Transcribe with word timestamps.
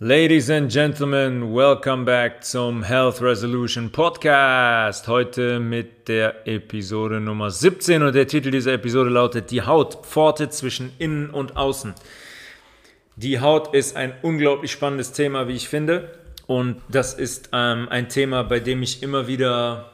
Ladies 0.00 0.48
and 0.48 0.70
Gentlemen, 0.70 1.52
welcome 1.52 2.04
back 2.04 2.44
zum 2.44 2.84
Health 2.84 3.20
Resolution 3.20 3.90
Podcast. 3.90 5.08
Heute 5.08 5.58
mit 5.58 6.06
der 6.06 6.46
Episode 6.46 7.18
Nummer 7.18 7.50
17 7.50 8.04
und 8.04 8.14
der 8.14 8.28
Titel 8.28 8.52
dieser 8.52 8.74
Episode 8.74 9.10
lautet 9.10 9.50
Die 9.50 9.62
Haut, 9.62 10.06
Pforte 10.06 10.50
zwischen 10.50 10.92
Innen 11.00 11.30
und 11.30 11.56
Außen. 11.56 11.94
Die 13.16 13.40
Haut 13.40 13.74
ist 13.74 13.96
ein 13.96 14.12
unglaublich 14.22 14.70
spannendes 14.70 15.10
Thema, 15.10 15.48
wie 15.48 15.54
ich 15.54 15.68
finde. 15.68 16.16
Und 16.46 16.80
das 16.88 17.12
ist 17.14 17.48
ähm, 17.52 17.88
ein 17.90 18.08
Thema, 18.08 18.44
bei 18.44 18.60
dem 18.60 18.84
ich 18.84 19.02
immer 19.02 19.26
wieder 19.26 19.90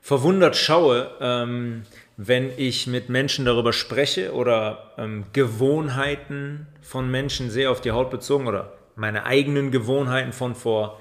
verwundert 0.00 0.56
schaue, 0.56 1.10
ähm, 1.20 1.82
wenn 2.16 2.52
ich 2.56 2.86
mit 2.86 3.10
Menschen 3.10 3.44
darüber 3.44 3.74
spreche 3.74 4.32
oder 4.32 4.94
ähm, 4.96 5.26
Gewohnheiten 5.34 6.68
von 6.80 7.10
Menschen 7.10 7.50
sehe 7.50 7.68
auf 7.68 7.82
die 7.82 7.92
Haut 7.92 8.10
bezogen 8.10 8.46
oder 8.46 8.72
meine 8.96 9.26
eigenen 9.26 9.70
Gewohnheiten 9.70 10.32
von 10.32 10.54
vor 10.54 11.00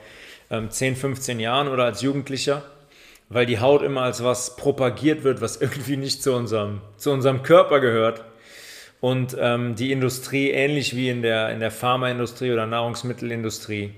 ähm, 0.49 0.70
10, 0.70 0.95
15 0.95 1.39
Jahren 1.39 1.67
oder 1.67 1.85
als 1.85 2.01
Jugendlicher, 2.01 2.63
weil 3.29 3.45
die 3.45 3.59
Haut 3.59 3.81
immer 3.81 4.01
als 4.01 4.23
was 4.23 4.55
propagiert 4.55 5.23
wird, 5.23 5.41
was 5.41 5.57
irgendwie 5.61 5.98
nicht 5.98 6.23
zu 6.23 6.34
unserem, 6.34 6.81
zu 6.98 7.11
unserem 7.11 7.43
Körper 7.43 7.79
gehört. 7.79 8.23
Und 9.01 9.35
ähm, 9.37 9.75
die 9.75 9.91
Industrie, 9.91 10.51
ähnlich 10.51 10.95
wie 10.95 11.09
in 11.09 11.21
der, 11.21 11.49
in 11.49 11.59
der 11.59 11.71
Pharmaindustrie 11.71 12.51
oder 12.51 12.65
Nahrungsmittelindustrie, 12.65 13.93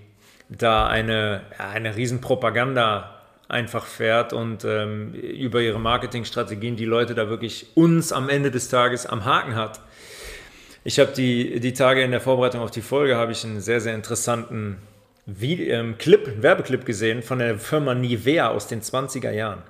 da 0.50 0.88
eine, 0.88 1.41
eine 1.59 1.95
Riesenpropaganda 1.95 3.12
einfach 3.48 3.86
fährt 3.86 4.34
und 4.34 4.66
ähm, 4.66 5.14
über 5.14 5.62
ihre 5.62 5.80
Marketingstrategien 5.80 6.75
die 6.75 6.86
Leute 6.86 7.14
da 7.14 7.30
wirklich 7.30 7.67
uns 7.75 8.12
am 8.12 8.30
Ende 8.30 8.50
des 8.50 8.70
Tages 8.70 9.05
am 9.05 9.25
Haken 9.25 9.55
hat. 9.55 9.80
Ich 10.88 10.99
habe 10.99 11.12
die, 11.13 11.59
die 11.59 11.73
Tage 11.73 12.03
in 12.03 12.12
der 12.12 12.21
Vorbereitung 12.21 12.62
auf 12.62 12.70
die 12.70 12.84
Folge 12.84 13.16
habe 13.16 13.31
ich 13.31 13.44
einen 13.44 13.59
sehr, 13.59 13.81
sehr 13.81 13.95
interessanten 13.95 14.77
Video, 15.25 15.73
ähm, 15.73 15.98
Clip, 15.98 16.44
Werbeclip 16.44 16.85
gesehen 16.85 17.23
von 17.23 17.39
der 17.39 17.58
Firma 17.58 17.95
Nivea 17.95 18.50
aus 18.50 18.67
den 18.67 18.83
20er 18.83 19.31
Jahren. 19.31 19.64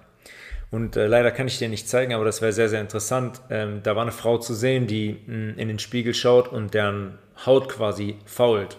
Und 0.71 0.97
äh, 0.97 1.07
leider 1.07 1.31
kann 1.31 1.47
ich 1.47 1.57
dir 1.57 1.69
nicht 1.69 1.87
zeigen, 1.87 2.13
aber 2.13 2.25
das 2.25 2.41
wäre 2.41 2.51
sehr, 2.51 2.67
sehr 2.67 2.81
interessant. 2.81 3.39
Ähm, 3.49 3.79
da 3.81 3.95
war 3.95 4.01
eine 4.01 4.11
Frau 4.11 4.39
zu 4.39 4.53
sehen, 4.53 4.87
die 4.87 5.21
mh, 5.25 5.37
mm, 5.37 5.57
in 5.57 5.67
den 5.69 5.79
Spiegel 5.79 6.13
schaut 6.13 6.49
und 6.49 6.73
deren 6.73 7.17
Haut 7.45 7.69
quasi 7.69 8.17
fault. 8.25 8.75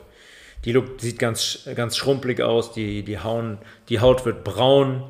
Die 0.66 0.72
look, 0.72 1.00
sieht 1.00 1.18
ganz, 1.18 1.66
ganz 1.74 1.96
schrumpelig 1.96 2.42
aus, 2.42 2.70
die, 2.70 3.02
die, 3.02 3.18
Hauen, 3.18 3.56
die 3.88 4.00
Haut 4.00 4.26
wird 4.26 4.44
braun, 4.44 5.04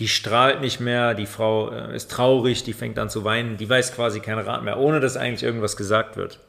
die 0.00 0.08
strahlt 0.08 0.62
nicht 0.62 0.80
mehr, 0.80 1.14
die 1.14 1.26
Frau 1.26 1.70
äh, 1.70 1.94
ist 1.94 2.10
traurig, 2.10 2.64
die 2.64 2.72
fängt 2.72 2.98
an 2.98 3.10
zu 3.10 3.22
weinen, 3.22 3.58
die 3.58 3.68
weiß 3.68 3.94
quasi 3.94 4.20
keinen 4.20 4.40
Rat 4.40 4.64
mehr, 4.64 4.78
ohne 4.78 4.98
dass 4.98 5.18
eigentlich 5.18 5.42
irgendwas 5.42 5.76
gesagt 5.76 6.16
wird. 6.16 6.40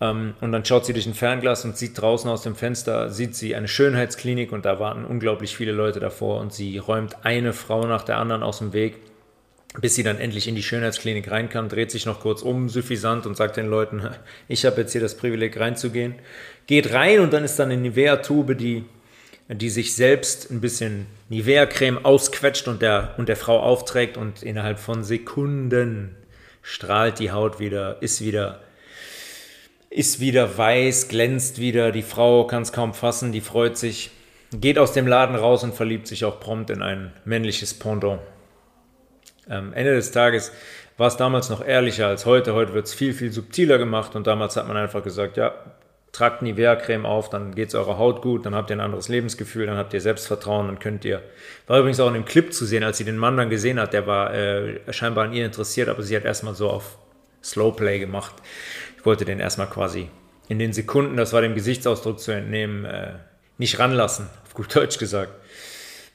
Ähm, 0.00 0.34
und 0.40 0.52
dann 0.52 0.64
schaut 0.64 0.86
sie 0.86 0.92
durch 0.92 1.06
ein 1.06 1.14
Fernglas 1.14 1.64
und 1.64 1.76
sieht 1.76 2.00
draußen 2.00 2.30
aus 2.30 2.42
dem 2.42 2.54
Fenster, 2.54 3.10
sieht 3.10 3.34
sie 3.34 3.56
eine 3.56 3.66
Schönheitsklinik 3.66 4.52
und 4.52 4.64
da 4.64 4.78
warten 4.78 5.04
unglaublich 5.04 5.56
viele 5.56 5.72
Leute 5.72 5.98
davor 5.98 6.40
und 6.40 6.54
sie 6.54 6.78
räumt 6.78 7.24
eine 7.24 7.52
Frau 7.52 7.84
nach 7.86 8.04
der 8.04 8.18
anderen 8.18 8.44
aus 8.44 8.58
dem 8.58 8.72
Weg, 8.72 8.96
bis 9.80 9.96
sie 9.96 10.04
dann 10.04 10.18
endlich 10.18 10.46
in 10.46 10.54
die 10.54 10.62
Schönheitsklinik 10.62 11.32
rein 11.32 11.48
kann, 11.48 11.68
dreht 11.68 11.90
sich 11.90 12.06
noch 12.06 12.20
kurz 12.20 12.42
um, 12.42 12.68
suffisant 12.68 13.26
und 13.26 13.36
sagt 13.36 13.56
den 13.56 13.66
Leuten, 13.66 14.02
ich 14.48 14.64
habe 14.64 14.80
jetzt 14.80 14.92
hier 14.92 15.00
das 15.00 15.16
Privileg 15.16 15.58
reinzugehen, 15.58 16.14
geht 16.68 16.92
rein 16.92 17.18
und 17.18 17.32
dann 17.32 17.42
ist 17.42 17.58
dann 17.58 17.72
eine 17.72 17.80
Nivea-Tube, 17.80 18.56
die 18.56 18.84
die 19.48 19.70
sich 19.70 19.94
selbst 19.94 20.50
ein 20.50 20.60
bisschen 20.60 21.06
Nivea-Creme 21.28 22.04
ausquetscht 22.04 22.68
und 22.68 22.82
der, 22.82 23.14
und 23.18 23.28
der 23.28 23.36
Frau 23.36 23.60
aufträgt 23.60 24.16
und 24.16 24.42
innerhalb 24.42 24.78
von 24.78 25.04
Sekunden 25.04 26.16
strahlt 26.62 27.18
die 27.18 27.32
Haut 27.32 27.58
wieder, 27.58 28.00
ist 28.00 28.20
wieder, 28.20 28.60
ist 29.90 30.20
wieder 30.20 30.56
weiß, 30.56 31.08
glänzt 31.08 31.58
wieder, 31.58 31.92
die 31.92 32.02
Frau 32.02 32.46
kann 32.46 32.62
es 32.62 32.72
kaum 32.72 32.94
fassen, 32.94 33.32
die 33.32 33.40
freut 33.40 33.76
sich, 33.76 34.10
geht 34.52 34.78
aus 34.78 34.92
dem 34.92 35.06
Laden 35.06 35.36
raus 35.36 35.64
und 35.64 35.74
verliebt 35.74 36.06
sich 36.06 36.24
auch 36.24 36.40
prompt 36.40 36.70
in 36.70 36.82
ein 36.82 37.12
männliches 37.24 37.74
Pendant. 37.74 38.20
Am 39.48 39.72
Ende 39.72 39.94
des 39.94 40.12
Tages 40.12 40.52
war 40.96 41.08
es 41.08 41.16
damals 41.16 41.48
noch 41.50 41.64
ehrlicher 41.64 42.06
als 42.06 42.26
heute. 42.26 42.54
Heute 42.54 42.74
wird 42.74 42.86
es 42.86 42.94
viel, 42.94 43.12
viel 43.12 43.32
subtiler 43.32 43.76
gemacht 43.76 44.14
und 44.14 44.26
damals 44.26 44.56
hat 44.56 44.68
man 44.68 44.76
einfach 44.76 45.02
gesagt, 45.02 45.36
ja, 45.36 45.52
tragt 46.12 46.42
Nivea-Creme 46.42 47.06
auf, 47.06 47.30
dann 47.30 47.54
geht 47.54 47.68
es 47.68 47.74
eurer 47.74 47.96
Haut 47.96 48.20
gut, 48.20 48.44
dann 48.44 48.54
habt 48.54 48.70
ihr 48.70 48.76
ein 48.76 48.80
anderes 48.80 49.08
Lebensgefühl, 49.08 49.66
dann 49.66 49.78
habt 49.78 49.94
ihr 49.94 50.00
Selbstvertrauen, 50.00 50.66
dann 50.66 50.78
könnt 50.78 51.06
ihr. 51.06 51.22
War 51.66 51.78
übrigens 51.78 52.00
auch 52.00 52.08
in 52.08 52.14
dem 52.14 52.26
Clip 52.26 52.52
zu 52.52 52.66
sehen, 52.66 52.84
als 52.84 52.98
sie 52.98 53.04
den 53.04 53.16
Mann 53.16 53.38
dann 53.38 53.48
gesehen 53.48 53.80
hat, 53.80 53.94
der 53.94 54.06
war 54.06 54.34
äh, 54.34 54.92
scheinbar 54.92 55.24
an 55.24 55.32
ihr 55.32 55.46
interessiert, 55.46 55.88
aber 55.88 56.02
sie 56.02 56.14
hat 56.14 56.24
erstmal 56.24 56.54
so 56.54 56.68
auf 56.68 56.98
Slowplay 57.42 57.98
gemacht. 57.98 58.34
Ich 58.98 59.06
wollte 59.06 59.24
den 59.24 59.40
erstmal 59.40 59.68
quasi 59.68 60.08
in 60.48 60.58
den 60.58 60.74
Sekunden, 60.74 61.16
das 61.16 61.32
war 61.32 61.40
dem 61.40 61.54
Gesichtsausdruck 61.54 62.20
zu 62.20 62.32
entnehmen, 62.32 62.84
äh, 62.84 63.14
nicht 63.56 63.78
ranlassen, 63.78 64.28
auf 64.44 64.52
gut 64.52 64.76
Deutsch 64.76 64.98
gesagt. 64.98 65.32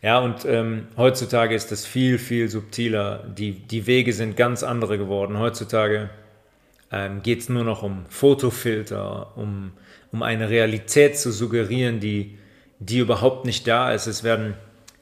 Ja, 0.04 0.20
und 0.20 0.46
ähm, 0.46 0.90
heutzutage 0.96 1.56
ist 1.56 1.72
das 1.72 1.88
viel, 1.88 2.20
viel 2.20 2.50
subtiler. 2.50 3.24
Die, 3.36 3.54
die 3.54 3.88
Wege 3.88 4.14
sind 4.14 4.38
ganz 4.38 4.62
andere 4.62 5.00
geworden. 5.00 5.40
Heutzutage 5.40 6.12
ähm, 6.92 7.24
geht 7.24 7.40
es 7.40 7.50
nur 7.50 7.64
noch 7.64 7.82
um 7.82 8.06
Fotofilter, 8.10 9.36
um 9.36 9.72
um 10.12 10.24
eine 10.24 10.50
Realität 10.50 11.18
zu 11.18 11.32
suggerieren, 11.32 12.00
die, 12.00 12.38
die 12.80 13.00
überhaupt 13.00 13.46
nicht 13.46 13.68
da 13.68 13.92
ist. 13.92 14.08
Es 14.08 14.24
werden 14.24 14.56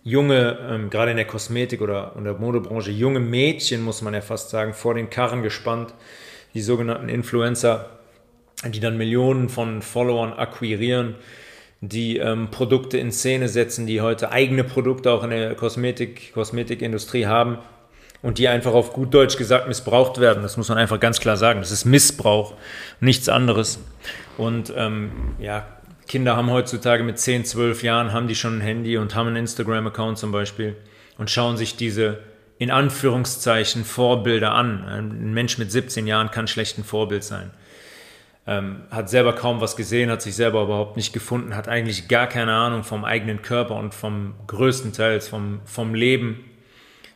junge, 0.03 0.57
ähm, 0.69 0.89
gerade 0.89 1.11
in 1.11 1.17
der 1.17 1.25
Kosmetik 1.25 1.81
oder 1.81 2.13
in 2.17 2.23
der 2.23 2.33
Modebranche, 2.33 2.91
junge 2.91 3.19
Mädchen, 3.19 3.81
muss 3.81 4.01
man 4.01 4.13
ja 4.13 4.21
fast 4.21 4.49
sagen, 4.49 4.73
vor 4.73 4.94
den 4.94 5.09
Karren 5.09 5.44
gespannt, 5.44 5.94
die 6.53 6.61
sogenannten 6.61 7.09
Influencer, 7.09 7.89
die 8.65 8.79
dann 8.79 8.97
Millionen 8.97 9.49
von 9.49 9.81
Followern 9.81 10.33
akquirieren, 10.33 11.15
die 11.81 12.17
ähm, 12.17 12.49
Produkte 12.51 12.97
in 12.97 13.11
Szene 13.11 13.49
setzen, 13.49 13.85
die 13.85 14.01
heute 14.01 14.31
eigene 14.31 14.63
Produkte 14.63 15.11
auch 15.11 15.23
in 15.23 15.31
der 15.31 15.55
Kosmetik, 15.55 16.33
Kosmetikindustrie 16.33 17.25
haben 17.25 17.57
und 18.21 18.37
die 18.37 18.47
einfach 18.47 18.73
auf 18.73 18.93
gut 18.93 19.13
Deutsch 19.13 19.37
gesagt 19.37 19.67
missbraucht 19.67 20.19
werden. 20.19 20.43
Das 20.43 20.57
muss 20.57 20.69
man 20.69 20.77
einfach 20.77 20.99
ganz 20.99 21.19
klar 21.19 21.37
sagen. 21.37 21.59
Das 21.59 21.71
ist 21.71 21.85
Missbrauch, 21.85 22.53
nichts 22.99 23.29
anderes. 23.29 23.79
Und 24.37 24.73
ähm, 24.75 25.11
ja, 25.39 25.65
Kinder 26.07 26.35
haben 26.35 26.49
heutzutage 26.51 27.03
mit 27.03 27.19
10, 27.19 27.45
12 27.45 27.83
Jahren, 27.83 28.13
haben 28.13 28.27
die 28.27 28.35
schon 28.35 28.59
ein 28.59 28.61
Handy 28.61 28.97
und 28.97 29.15
haben 29.15 29.27
einen 29.27 29.37
Instagram-Account 29.37 30.17
zum 30.17 30.31
Beispiel 30.31 30.75
und 31.17 31.31
schauen 31.31 31.57
sich 31.57 31.75
diese 31.75 32.19
in 32.57 32.71
Anführungszeichen 32.71 33.83
Vorbilder 33.83 34.53
an. 34.53 34.85
Ein 34.85 35.33
Mensch 35.33 35.57
mit 35.57 35.71
17 35.71 36.07
Jahren 36.07 36.31
kann 36.31 36.47
schlecht 36.47 36.77
ein 36.77 36.83
Vorbild 36.83 37.23
sein. 37.23 37.51
Ähm, 38.47 38.83
hat 38.91 39.09
selber 39.09 39.33
kaum 39.33 39.59
was 39.59 39.75
gesehen, 39.75 40.11
hat 40.11 40.21
sich 40.21 40.35
selber 40.35 40.63
überhaupt 40.63 40.97
nicht 40.97 41.13
gefunden, 41.13 41.55
hat 41.55 41.67
eigentlich 41.67 42.07
gar 42.07 42.27
keine 42.27 42.53
Ahnung 42.53 42.83
vom 42.83 43.03
eigenen 43.03 43.41
Körper 43.41 43.75
und 43.75 43.95
vom 43.95 44.35
größten 44.45 44.93
Teils 44.93 45.27
vom, 45.27 45.61
vom 45.65 45.95
Leben. 45.95 46.45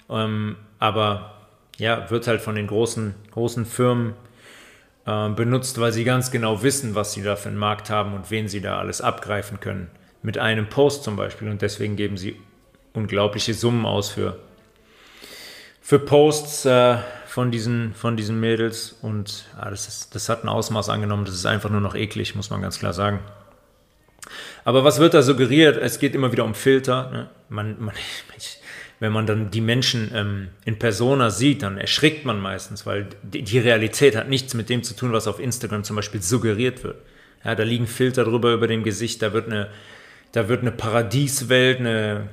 Ähm, 0.10 0.56
aber 0.80 1.34
ja, 1.78 2.10
wird 2.10 2.28
halt 2.28 2.42
von 2.42 2.56
den 2.56 2.68
großen, 2.68 3.16
großen 3.32 3.66
Firmen 3.66 4.14
äh, 5.06 5.30
benutzt, 5.30 5.80
weil 5.80 5.92
sie 5.92 6.04
ganz 6.04 6.32
genau 6.32 6.64
wissen, 6.64 6.96
was 6.96 7.14
sie 7.14 7.24
da 7.24 7.36
für 7.36 7.50
einen 7.50 7.58
Markt 7.58 7.90
haben 7.90 8.14
und 8.14 8.32
wen 8.32 8.48
sie 8.48 8.62
da 8.62 8.80
alles 8.80 9.02
abgreifen 9.02 9.60
können. 9.60 9.90
Mit 10.22 10.38
einem 10.38 10.68
Post 10.68 11.04
zum 11.04 11.16
Beispiel. 11.16 11.50
Und 11.50 11.62
deswegen 11.62 11.96
geben 11.96 12.18
sie 12.18 12.36
unglaubliche 12.94 13.54
Summen 13.54 13.86
aus 13.86 14.10
für, 14.10 14.40
für 15.82 16.00
Posts 16.00 16.66
äh, 16.66 16.98
von, 17.28 17.52
diesen, 17.52 17.94
von 17.94 18.18
diesen 18.18 18.40
Mädels. 18.40 18.98
Und 19.02 19.46
ja, 19.58 19.70
das, 19.70 19.88
ist, 19.88 20.16
das 20.16 20.28
hat 20.28 20.44
ein 20.44 20.50
Ausmaß 20.50 20.90
angenommen, 20.90 21.26
das 21.26 21.36
ist 21.36 21.46
einfach 21.46 21.70
nur 21.70 21.82
noch 21.82 21.96
eklig, 21.96 22.36
muss 22.36 22.50
man 22.50 22.62
ganz 22.62 22.80
klar 22.80 22.94
sagen. 22.94 23.20
Aber 24.66 24.84
was 24.84 25.00
wird 25.00 25.14
da 25.14 25.22
suggeriert? 25.22 25.78
Es 25.78 26.00
geht 26.00 26.14
immer 26.14 26.32
wieder 26.32 26.44
um 26.44 26.54
Filter. 26.54 27.10
Ne? 27.12 27.30
Man, 27.48 27.80
man, 27.80 27.96
ich, 28.38 28.59
wenn 29.00 29.14
man 29.14 29.26
dann 29.26 29.50
die 29.50 29.62
Menschen 29.62 30.12
ähm, 30.14 30.48
in 30.66 30.78
Persona 30.78 31.30
sieht, 31.30 31.64
dann 31.64 31.78
erschrickt 31.78 32.26
man 32.26 32.40
meistens, 32.40 32.86
weil 32.86 33.08
die, 33.24 33.60
Realität 33.60 34.16
hat 34.16 34.28
nichts 34.28 34.54
mit 34.54 34.70
dem 34.70 34.84
zu 34.84 34.94
tun, 34.94 35.14
was 35.14 35.28
auf 35.28 35.40
Instagram 35.40 35.84
zum 35.84 35.96
Beispiel 35.96 36.22
suggeriert 36.22 36.84
wird. 36.84 36.98
Ja, 37.46 37.56
da 37.56 37.64
liegen 37.64 37.88
Filter 37.88 38.26
drüber 38.26 38.54
über 38.54 38.68
dem 38.68 38.84
Gesicht, 38.84 39.22
da 39.22 39.32
wird 39.32 39.48
eine, 39.48 39.70
da 40.34 40.50
wird 40.50 40.62
eine 40.62 40.72
Paradieswelt, 40.72 41.80
eine, 41.80 42.28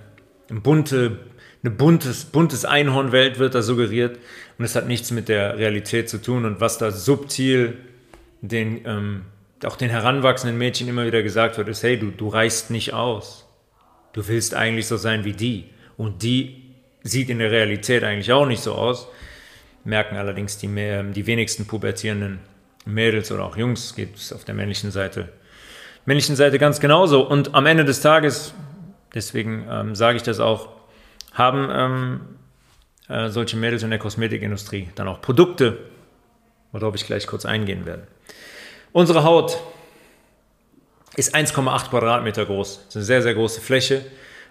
eine 0.50 0.60
bunte, 0.60 1.20
eine 1.62 1.70
buntes, 1.72 2.24
buntes 2.24 2.64
Einhornwelt 2.64 3.38
wird 3.38 3.54
da 3.54 3.62
suggeriert 3.62 4.18
und 4.58 4.64
es 4.64 4.74
hat 4.74 4.88
nichts 4.88 5.12
mit 5.12 5.28
der 5.28 5.58
Realität 5.58 6.08
zu 6.08 6.20
tun 6.20 6.44
und 6.44 6.60
was 6.60 6.78
da 6.78 6.90
subtil 6.90 7.76
den, 8.40 8.80
ähm, 8.84 9.22
auch 9.64 9.76
den 9.76 9.90
heranwachsenden 9.90 10.58
Mädchen 10.58 10.88
immer 10.88 11.06
wieder 11.06 11.22
gesagt 11.22 11.58
wird, 11.58 11.68
ist, 11.68 11.84
hey, 11.84 11.96
du, 11.96 12.10
du 12.10 12.28
reichst 12.28 12.70
nicht 12.70 12.92
aus. 12.92 13.46
Du 14.12 14.26
willst 14.26 14.54
eigentlich 14.54 14.86
so 14.86 14.96
sein 14.96 15.24
wie 15.24 15.32
die. 15.32 15.66
Und 15.96 16.22
die 16.22 16.62
sieht 17.02 17.30
in 17.30 17.38
der 17.38 17.50
Realität 17.50 18.04
eigentlich 18.04 18.32
auch 18.32 18.46
nicht 18.46 18.62
so 18.62 18.74
aus. 18.74 19.08
Merken 19.84 20.16
allerdings 20.16 20.58
die, 20.58 20.68
mehr, 20.68 21.02
die 21.02 21.26
wenigsten 21.26 21.66
pubertierenden 21.66 22.40
Mädels 22.84 23.30
oder 23.32 23.44
auch 23.44 23.56
Jungs, 23.56 23.94
gibt 23.94 24.18
es 24.18 24.32
auf 24.32 24.44
der 24.44 24.54
männlichen 24.54 24.90
Seite. 24.90 25.28
Männlichen 26.04 26.36
Seite 26.36 26.58
ganz 26.58 26.80
genauso. 26.80 27.26
Und 27.26 27.54
am 27.54 27.66
Ende 27.66 27.84
des 27.84 28.00
Tages, 28.00 28.54
deswegen 29.14 29.66
ähm, 29.70 29.94
sage 29.94 30.16
ich 30.16 30.22
das 30.22 30.40
auch, 30.40 30.68
haben 31.32 31.68
ähm, 31.70 32.20
äh, 33.08 33.28
solche 33.30 33.56
Mädels 33.56 33.82
in 33.82 33.90
der 33.90 33.98
Kosmetikindustrie 33.98 34.88
dann 34.94 35.08
auch 35.08 35.20
Produkte, 35.20 35.78
worauf 36.72 36.94
ich 36.94 37.06
gleich 37.06 37.26
kurz 37.26 37.44
eingehen 37.44 37.86
werde. 37.86 38.06
Unsere 38.92 39.24
Haut 39.24 39.58
ist 41.16 41.34
1,8 41.34 41.90
Quadratmeter 41.90 42.44
groß. 42.44 42.76
Das 42.76 42.86
ist 42.88 42.96
eine 42.96 43.04
sehr, 43.04 43.22
sehr 43.22 43.34
große 43.34 43.60
Fläche 43.60 44.04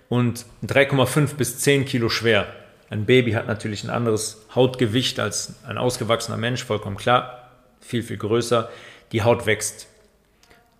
und 0.09 0.45
3,5 0.65 1.35
bis 1.35 1.59
10 1.59 1.85
Kilo 1.85 2.09
schwer. 2.09 2.47
Ein 2.89 3.05
Baby 3.05 3.31
hat 3.31 3.47
natürlich 3.47 3.83
ein 3.83 3.89
anderes 3.89 4.45
Hautgewicht 4.53 5.19
als 5.19 5.55
ein 5.67 5.77
ausgewachsener 5.77 6.37
Mensch, 6.37 6.63
vollkommen 6.63 6.97
klar. 6.97 7.49
Viel, 7.81 8.03
viel 8.03 8.17
größer. 8.17 8.69
Die 9.11 9.23
Haut 9.23 9.45
wächst 9.45 9.87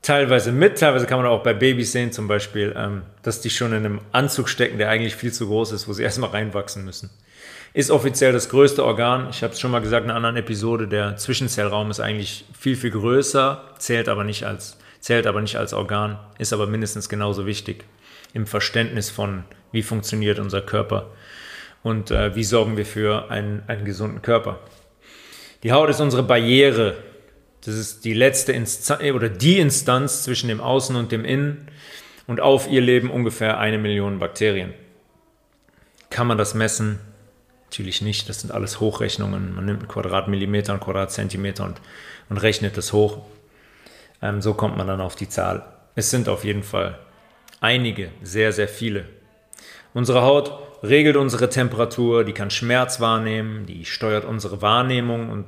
teilweise 0.02 0.52
mit, 0.52 0.80
teilweise 0.80 1.08
kann 1.08 1.18
man 1.18 1.28
auch 1.28 1.42
bei 1.42 1.54
Babys 1.54 1.92
sehen, 1.92 2.12
zum 2.12 2.28
Beispiel, 2.28 2.76
ähm, 2.78 3.02
dass 3.24 3.42
die 3.42 3.50
schon 3.50 3.72
in 3.72 3.86
einem 3.86 4.02
Anzug 4.12 4.50
stecken, 4.50 4.78
der 4.78 4.90
eigentlich 4.90 5.16
viel 5.16 5.34
zu 5.34 5.48
groß 5.48 5.72
ist, 5.72 5.88
wo 5.88 5.94
sie 5.94 6.04
erstmal 6.04 6.30
reinwachsen 6.30 6.86
müssen. 6.86 7.10
Ist 7.74 7.92
offiziell 7.92 8.32
das 8.32 8.50
größte 8.50 8.86
Organ. 8.86 9.28
Ich 9.32 9.44
habe 9.44 9.54
es 9.54 9.60
schon 9.60 9.72
mal 9.72 9.82
gesagt 9.82 10.06
in 10.06 10.10
einer 10.10 10.18
anderen 10.18 10.38
Episode, 10.38 10.88
der 10.88 11.18
Zwischenzellraum 11.18 11.92
ist 11.92 12.00
eigentlich 12.00 12.46
viel, 12.58 12.76
viel 12.76 12.92
größer, 12.92 13.64
zählt 13.80 14.08
aber 14.08 14.24
nicht 14.24 14.46
als, 14.46 14.78
zählt 15.00 15.28
aber 15.28 15.42
nicht 15.42 15.58
als 15.58 15.74
Organ, 15.74 16.18
ist 16.38 16.54
aber 16.54 16.68
mindestens 16.68 17.10
genauso 17.10 17.46
wichtig 17.46 17.84
im 18.36 18.46
Verständnis 18.46 19.10
von, 19.10 19.46
wie 19.72 19.82
funktioniert 19.82 20.38
unser 20.38 20.62
Körper 20.62 21.10
und 21.82 22.12
äh, 22.12 22.36
wie 22.36 22.44
sorgen 22.44 22.78
wir 22.78 22.86
für 22.86 23.32
einen, 23.32 23.64
einen 23.66 23.86
gesunden 23.86 24.22
Körper. 24.22 24.60
Die 25.64 25.72
Haut 25.72 25.90
ist 25.90 26.00
unsere 26.00 26.22
Barriere 26.22 26.96
das 27.66 27.74
ist 27.74 28.06
die 28.06 28.14
letzte 28.14 28.52
Instanz 28.52 29.02
oder 29.02 29.28
die 29.28 29.58
Instanz 29.58 30.24
zwischen 30.24 30.50
dem 30.50 30.62
Außen 30.62 30.96
und 30.96 31.12
dem 31.12 31.26
Innen 31.26 31.68
und 32.28 32.40
auf 32.40 32.70
ihr 32.70 32.82
leben 32.82 33.10
ungefähr 33.10 33.58
eine 33.58 33.80
Million 33.80 34.20
Bakterien. 34.20 34.76
Kann 36.12 36.28
man 36.28 36.38
das 36.38 36.54
messen? 36.54 37.00
Natürlich 37.66 38.04
nicht. 38.04 38.30
Das 38.30 38.42
sind 38.42 38.52
alles 38.52 38.80
Hochrechnungen. 38.80 39.56
Man 39.56 39.66
nimmt 39.66 39.80
einen 39.80 39.88
Quadratmillimeter, 39.88 40.74
einen 40.74 40.82
Quadratzentimeter 40.82 41.66
und, 41.66 41.82
und 42.30 42.38
rechnet 42.38 42.78
das 42.78 42.94
hoch. 42.94 43.26
Ähm, 44.22 44.44
so 44.44 44.54
kommt 44.54 44.78
man 44.78 44.86
dann 44.86 45.02
auf 45.02 45.16
die 45.16 45.28
Zahl. 45.28 45.66
Es 45.96 46.12
sind 46.12 46.30
auf 46.30 46.44
jeden 46.46 46.64
Fall 46.64 47.00
einige, 47.66 48.10
sehr, 48.22 48.52
sehr 48.52 48.68
viele. 48.68 49.06
Unsere 49.94 50.22
Haut 50.22 50.58
regelt 50.84 51.16
unsere 51.16 51.50
Temperatur, 51.50 52.24
die 52.24 52.34
kann 52.34 52.50
Schmerz 52.52 53.00
wahrnehmen, 53.00 53.66
die 53.66 53.86
steuert 53.86 54.26
unsere 54.26 54.62
Wahrnehmung 54.62 55.30
und 55.30 55.46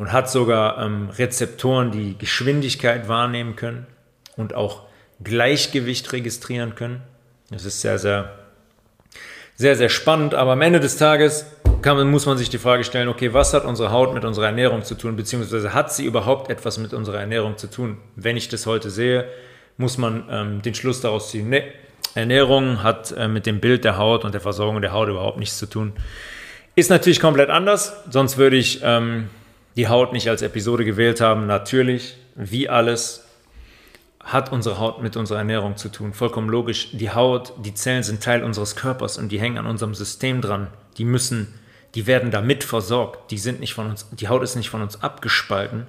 und 0.00 0.12
hat 0.12 0.30
sogar 0.30 0.78
ähm, 0.82 1.10
Rezeptoren, 1.10 1.90
die 1.90 2.16
Geschwindigkeit 2.16 3.06
wahrnehmen 3.06 3.54
können 3.54 3.86
und 4.34 4.54
auch 4.54 4.84
Gleichgewicht 5.22 6.14
registrieren 6.14 6.74
können. 6.74 7.02
Das 7.50 7.66
ist 7.66 7.82
sehr, 7.82 7.98
sehr, 7.98 8.32
sehr, 9.56 9.76
sehr 9.76 9.90
spannend. 9.90 10.34
Aber 10.34 10.52
am 10.52 10.62
Ende 10.62 10.80
des 10.80 10.96
Tages 10.96 11.44
kann, 11.82 12.10
muss 12.10 12.24
man 12.24 12.38
sich 12.38 12.48
die 12.48 12.56
Frage 12.56 12.82
stellen, 12.82 13.08
okay, 13.08 13.34
was 13.34 13.52
hat 13.52 13.66
unsere 13.66 13.92
Haut 13.92 14.14
mit 14.14 14.24
unserer 14.24 14.46
Ernährung 14.46 14.84
zu 14.84 14.94
tun, 14.94 15.16
beziehungsweise 15.16 15.74
hat 15.74 15.92
sie 15.92 16.06
überhaupt 16.06 16.50
etwas 16.50 16.78
mit 16.78 16.94
unserer 16.94 17.20
Ernährung 17.20 17.58
zu 17.58 17.66
tun? 17.66 17.98
Wenn 18.16 18.38
ich 18.38 18.48
das 18.48 18.64
heute 18.64 18.88
sehe, 18.88 19.28
muss 19.80 19.98
man 19.98 20.24
ähm, 20.30 20.62
den 20.62 20.74
Schluss 20.74 21.00
daraus 21.00 21.30
ziehen, 21.30 21.48
nee, 21.48 21.64
Ernährung 22.14 22.82
hat 22.82 23.12
äh, 23.12 23.28
mit 23.28 23.46
dem 23.46 23.60
Bild 23.60 23.84
der 23.84 23.96
Haut 23.96 24.24
und 24.24 24.34
der 24.34 24.40
Versorgung 24.40 24.80
der 24.80 24.92
Haut 24.92 25.08
überhaupt 25.08 25.38
nichts 25.38 25.58
zu 25.58 25.66
tun. 25.66 25.94
Ist 26.76 26.90
natürlich 26.90 27.18
komplett 27.18 27.50
anders, 27.50 27.94
sonst 28.10 28.36
würde 28.36 28.56
ich 28.56 28.80
ähm, 28.82 29.30
die 29.76 29.88
Haut 29.88 30.12
nicht 30.12 30.28
als 30.28 30.42
Episode 30.42 30.84
gewählt 30.84 31.20
haben. 31.20 31.46
Natürlich, 31.46 32.16
wie 32.36 32.68
alles, 32.68 33.26
hat 34.22 34.52
unsere 34.52 34.78
Haut 34.78 35.02
mit 35.02 35.16
unserer 35.16 35.38
Ernährung 35.38 35.78
zu 35.78 35.88
tun. 35.88 36.12
Vollkommen 36.12 36.50
logisch. 36.50 36.90
Die 36.92 37.10
Haut, 37.10 37.54
die 37.64 37.72
Zellen 37.72 38.02
sind 38.02 38.22
Teil 38.22 38.44
unseres 38.44 38.76
Körpers 38.76 39.16
und 39.16 39.32
die 39.32 39.40
hängen 39.40 39.56
an 39.56 39.66
unserem 39.66 39.94
System 39.94 40.42
dran. 40.42 40.66
Die 40.98 41.04
müssen, 41.06 41.54
die 41.94 42.06
werden 42.06 42.30
damit 42.30 42.64
versorgt. 42.64 43.30
Die 43.30 43.38
sind 43.38 43.60
nicht 43.60 43.72
von 43.72 43.88
uns, 43.88 44.06
die 44.10 44.28
Haut 44.28 44.42
ist 44.42 44.56
nicht 44.56 44.68
von 44.68 44.82
uns 44.82 45.02
abgespalten. 45.02 45.86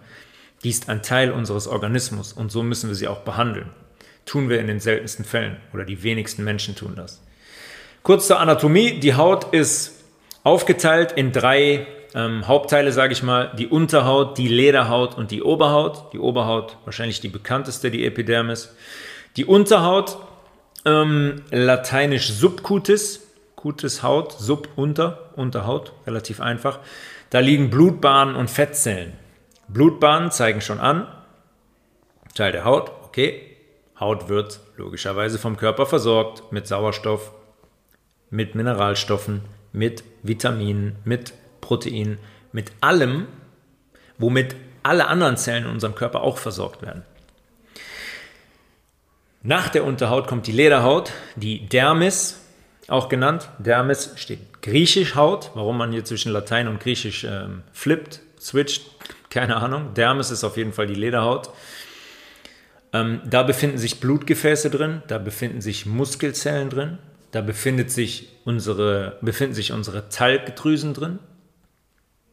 Die 0.63 0.69
ist 0.69 0.89
ein 0.89 1.01
Teil 1.01 1.31
unseres 1.31 1.67
Organismus 1.67 2.33
und 2.33 2.51
so 2.51 2.63
müssen 2.63 2.89
wir 2.89 2.95
sie 2.95 3.07
auch 3.07 3.21
behandeln. 3.21 3.69
Tun 4.25 4.49
wir 4.49 4.59
in 4.59 4.67
den 4.67 4.79
seltensten 4.79 5.25
Fällen 5.25 5.57
oder 5.73 5.83
die 5.83 6.03
wenigsten 6.03 6.43
Menschen 6.43 6.75
tun 6.75 6.93
das. 6.95 7.21
Kurz 8.03 8.27
zur 8.27 8.39
Anatomie. 8.39 8.99
Die 8.99 9.15
Haut 9.15 9.53
ist 9.53 10.03
aufgeteilt 10.43 11.11
in 11.13 11.31
drei 11.31 11.87
ähm, 12.13 12.47
Hauptteile, 12.47 12.91
sage 12.91 13.13
ich 13.13 13.23
mal, 13.23 13.51
die 13.57 13.67
Unterhaut, 13.67 14.37
die 14.37 14.47
Lederhaut 14.47 15.17
und 15.17 15.31
die 15.31 15.41
Oberhaut. 15.41 16.13
Die 16.13 16.19
Oberhaut 16.19 16.77
wahrscheinlich 16.85 17.21
die 17.21 17.29
bekannteste, 17.29 17.91
die 17.91 18.05
Epidermis. 18.05 18.75
Die 19.37 19.45
Unterhaut, 19.45 20.17
ähm, 20.85 21.43
lateinisch 21.51 22.31
Subcutis, 22.31 23.21
Cutis 23.55 24.03
Haut, 24.03 24.33
Sub 24.33 24.69
unter, 24.75 25.29
Unterhaut, 25.35 25.93
relativ 26.05 26.41
einfach. 26.41 26.79
Da 27.29 27.39
liegen 27.39 27.69
Blutbahnen 27.69 28.35
und 28.35 28.49
Fettzellen. 28.49 29.13
Blutbahnen 29.73 30.31
zeigen 30.31 30.61
schon 30.61 30.79
an, 30.79 31.07
Teil 32.35 32.51
der 32.51 32.65
Haut, 32.65 32.91
okay. 33.03 33.47
Haut 33.99 34.29
wird 34.29 34.59
logischerweise 34.77 35.37
vom 35.37 35.57
Körper 35.57 35.85
versorgt 35.85 36.51
mit 36.51 36.67
Sauerstoff, 36.67 37.31
mit 38.29 38.55
Mineralstoffen, 38.55 39.41
mit 39.73 40.03
Vitaminen, 40.23 40.95
mit 41.03 41.33
Protein, 41.61 42.17
mit 42.51 42.71
allem, 42.81 43.27
womit 44.17 44.55
alle 44.83 45.07
anderen 45.07 45.37
Zellen 45.37 45.65
in 45.65 45.71
unserem 45.71 45.93
Körper 45.93 46.21
auch 46.21 46.37
versorgt 46.37 46.81
werden. 46.81 47.03
Nach 49.43 49.69
der 49.69 49.85
Unterhaut 49.85 50.27
kommt 50.27 50.47
die 50.47 50.51
Lederhaut, 50.51 51.11
die 51.35 51.67
Dermis, 51.67 52.39
auch 52.87 53.09
genannt. 53.09 53.49
Dermis 53.59 54.11
steht 54.15 54.61
griechisch 54.61 55.15
Haut, 55.15 55.51
warum 55.53 55.77
man 55.77 55.91
hier 55.91 56.03
zwischen 56.03 56.31
Latein 56.31 56.67
und 56.67 56.79
Griechisch 56.79 57.23
ähm, 57.23 57.63
flippt, 57.71 58.21
switcht, 58.39 58.83
keine 59.31 59.55
Ahnung. 59.57 59.95
Dermis 59.95 60.29
ist 60.29 60.43
auf 60.43 60.57
jeden 60.57 60.73
Fall 60.73 60.85
die 60.85 60.93
Lederhaut. 60.93 61.49
Ähm, 62.93 63.21
da 63.25 63.41
befinden 63.41 63.79
sich 63.79 63.99
Blutgefäße 63.99 64.69
drin, 64.69 65.01
da 65.07 65.17
befinden 65.17 65.61
sich 65.61 65.87
Muskelzellen 65.87 66.69
drin, 66.69 66.99
da 67.31 67.41
befindet 67.41 67.89
sich 67.89 68.27
unsere, 68.45 69.17
befinden 69.21 69.55
sich 69.55 69.71
unsere 69.71 70.09
Talgdrüsen 70.09 70.93
drin, 70.93 71.19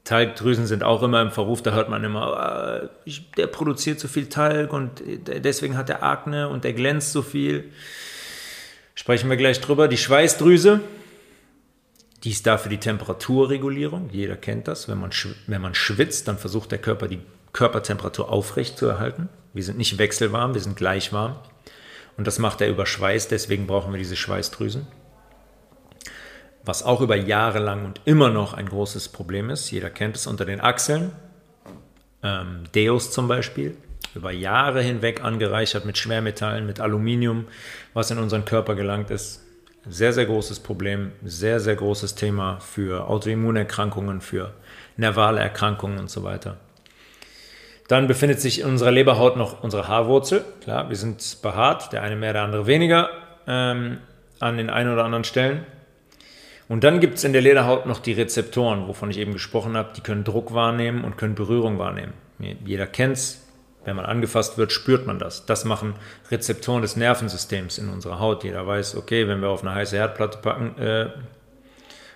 Talgdrüsen 0.08 0.66
sind 0.66 0.82
auch 0.84 1.02
immer 1.02 1.20
im 1.20 1.30
Verruf, 1.30 1.60
da 1.60 1.72
hört 1.72 1.90
man 1.90 2.02
immer, 2.02 2.80
äh, 2.82 2.88
ich, 3.04 3.30
der 3.32 3.46
produziert 3.46 4.00
so 4.00 4.08
viel 4.08 4.30
Talg 4.30 4.72
und 4.72 5.02
deswegen 5.04 5.76
hat 5.76 5.90
er 5.90 6.02
Akne 6.02 6.48
und 6.48 6.64
der 6.64 6.72
glänzt 6.72 7.12
so 7.12 7.20
viel. 7.20 7.70
Sprechen 8.94 9.28
wir 9.28 9.36
gleich 9.36 9.60
drüber. 9.60 9.86
Die 9.86 9.98
Schweißdrüse, 9.98 10.80
die 12.24 12.30
ist 12.30 12.46
da 12.46 12.58
für 12.58 12.68
die 12.68 12.78
Temperaturregulierung. 12.78 14.10
Jeder 14.10 14.36
kennt 14.36 14.68
das. 14.68 14.88
Wenn 14.88 14.98
man, 14.98 15.10
wenn 15.46 15.62
man 15.62 15.74
schwitzt, 15.74 16.28
dann 16.28 16.38
versucht 16.38 16.72
der 16.72 16.78
Körper 16.78 17.08
die 17.08 17.20
Körpertemperatur 17.52 18.30
aufrecht 18.30 18.78
zu 18.78 18.86
erhalten. 18.86 19.28
Wir 19.52 19.62
sind 19.62 19.78
nicht 19.78 19.98
wechselwarm, 19.98 20.54
wir 20.54 20.60
sind 20.60 20.76
gleich 20.76 21.12
warm. 21.12 21.36
Und 22.16 22.26
das 22.26 22.38
macht 22.38 22.60
er 22.60 22.68
über 22.68 22.86
Schweiß, 22.86 23.28
deswegen 23.28 23.66
brauchen 23.66 23.92
wir 23.92 23.98
diese 23.98 24.16
Schweißdrüsen 24.16 24.86
was 26.68 26.82
auch 26.82 27.00
über 27.00 27.16
Jahre 27.16 27.60
lang 27.60 27.86
und 27.86 28.02
immer 28.04 28.28
noch 28.28 28.52
ein 28.52 28.68
großes 28.68 29.08
Problem 29.08 29.48
ist. 29.48 29.70
Jeder 29.70 29.88
kennt 29.88 30.16
es 30.16 30.26
unter 30.26 30.44
den 30.44 30.60
Achseln. 30.60 31.12
Ähm, 32.22 32.64
Deus 32.74 33.10
zum 33.10 33.26
Beispiel, 33.26 33.74
über 34.14 34.32
Jahre 34.32 34.82
hinweg 34.82 35.24
angereichert 35.24 35.86
mit 35.86 35.96
Schwermetallen, 35.96 36.66
mit 36.66 36.78
Aluminium, 36.78 37.46
was 37.94 38.10
in 38.10 38.18
unseren 38.18 38.44
Körper 38.44 38.74
gelangt 38.74 39.10
ist. 39.10 39.42
Sehr, 39.90 40.12
sehr 40.12 40.26
großes 40.26 40.60
Problem, 40.60 41.12
sehr, 41.24 41.60
sehr 41.60 41.76
großes 41.76 42.14
Thema 42.14 42.60
für 42.60 43.08
Autoimmunerkrankungen, 43.08 44.20
für 44.20 44.52
nervale 44.96 45.40
Erkrankungen 45.40 45.98
und 45.98 46.10
so 46.10 46.24
weiter. 46.24 46.58
Dann 47.88 48.06
befindet 48.06 48.40
sich 48.40 48.60
in 48.60 48.66
unserer 48.66 48.90
Leberhaut 48.90 49.36
noch 49.36 49.62
unsere 49.62 49.88
Haarwurzel. 49.88 50.44
Klar, 50.60 50.90
wir 50.90 50.96
sind 50.96 51.38
behaart, 51.40 51.92
der 51.92 52.02
eine 52.02 52.16
mehr, 52.16 52.34
der 52.34 52.42
andere 52.42 52.66
weniger 52.66 53.08
ähm, 53.46 53.98
an 54.40 54.58
den 54.58 54.68
einen 54.68 54.92
oder 54.92 55.04
anderen 55.04 55.24
Stellen. 55.24 55.64
Und 56.68 56.84
dann 56.84 57.00
gibt 57.00 57.16
es 57.16 57.24
in 57.24 57.32
der 57.32 57.40
Lederhaut 57.40 57.86
noch 57.86 58.00
die 58.00 58.12
Rezeptoren, 58.12 58.88
wovon 58.88 59.10
ich 59.10 59.16
eben 59.16 59.32
gesprochen 59.32 59.74
habe. 59.74 59.94
Die 59.96 60.02
können 60.02 60.22
Druck 60.22 60.52
wahrnehmen 60.52 61.02
und 61.02 61.16
können 61.16 61.34
Berührung 61.34 61.78
wahrnehmen. 61.78 62.12
Jeder 62.38 62.86
kennt 62.86 63.16
es. 63.16 63.47
Wenn 63.88 63.96
man 63.96 64.04
angefasst 64.04 64.58
wird, 64.58 64.70
spürt 64.70 65.06
man 65.06 65.18
das. 65.18 65.46
Das 65.46 65.64
machen 65.64 65.94
Rezeptoren 66.30 66.82
des 66.82 66.96
Nervensystems 66.96 67.78
in 67.78 67.88
unserer 67.88 68.20
Haut. 68.20 68.44
Jeder 68.44 68.66
weiß, 68.66 68.96
okay, 68.96 69.26
wenn 69.26 69.40
wir 69.40 69.48
auf 69.48 69.62
eine 69.62 69.74
heiße 69.74 69.96
Herdplatte 69.96 70.36
packen, 70.42 70.78
äh, 70.78 71.08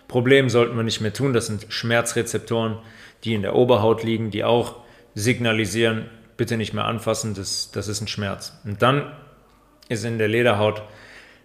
Problem 0.07 0.51
sollten 0.51 0.77
wir 0.77 0.83
nicht 0.83 1.01
mehr 1.01 1.15
tun. 1.15 1.33
Das 1.33 1.47
sind 1.47 1.65
Schmerzrezeptoren, 1.71 2.77
die 3.25 3.33
in 3.33 3.41
der 3.41 3.55
Oberhaut 3.55 4.05
liegen, 4.05 4.31
die 4.31 4.45
auch 4.45 4.81
signalisieren, 5.15 6.11
bitte 6.37 6.59
nicht 6.59 6.75
mehr 6.75 6.85
anfassen, 6.85 7.33
das, 7.33 7.71
das 7.73 7.89
ist 7.89 8.03
ein 8.03 8.07
Schmerz. 8.09 8.53
Und 8.65 8.83
dann 8.83 9.11
ist 9.89 10.05
in 10.05 10.19
der 10.19 10.29
Lederhaut 10.29 10.83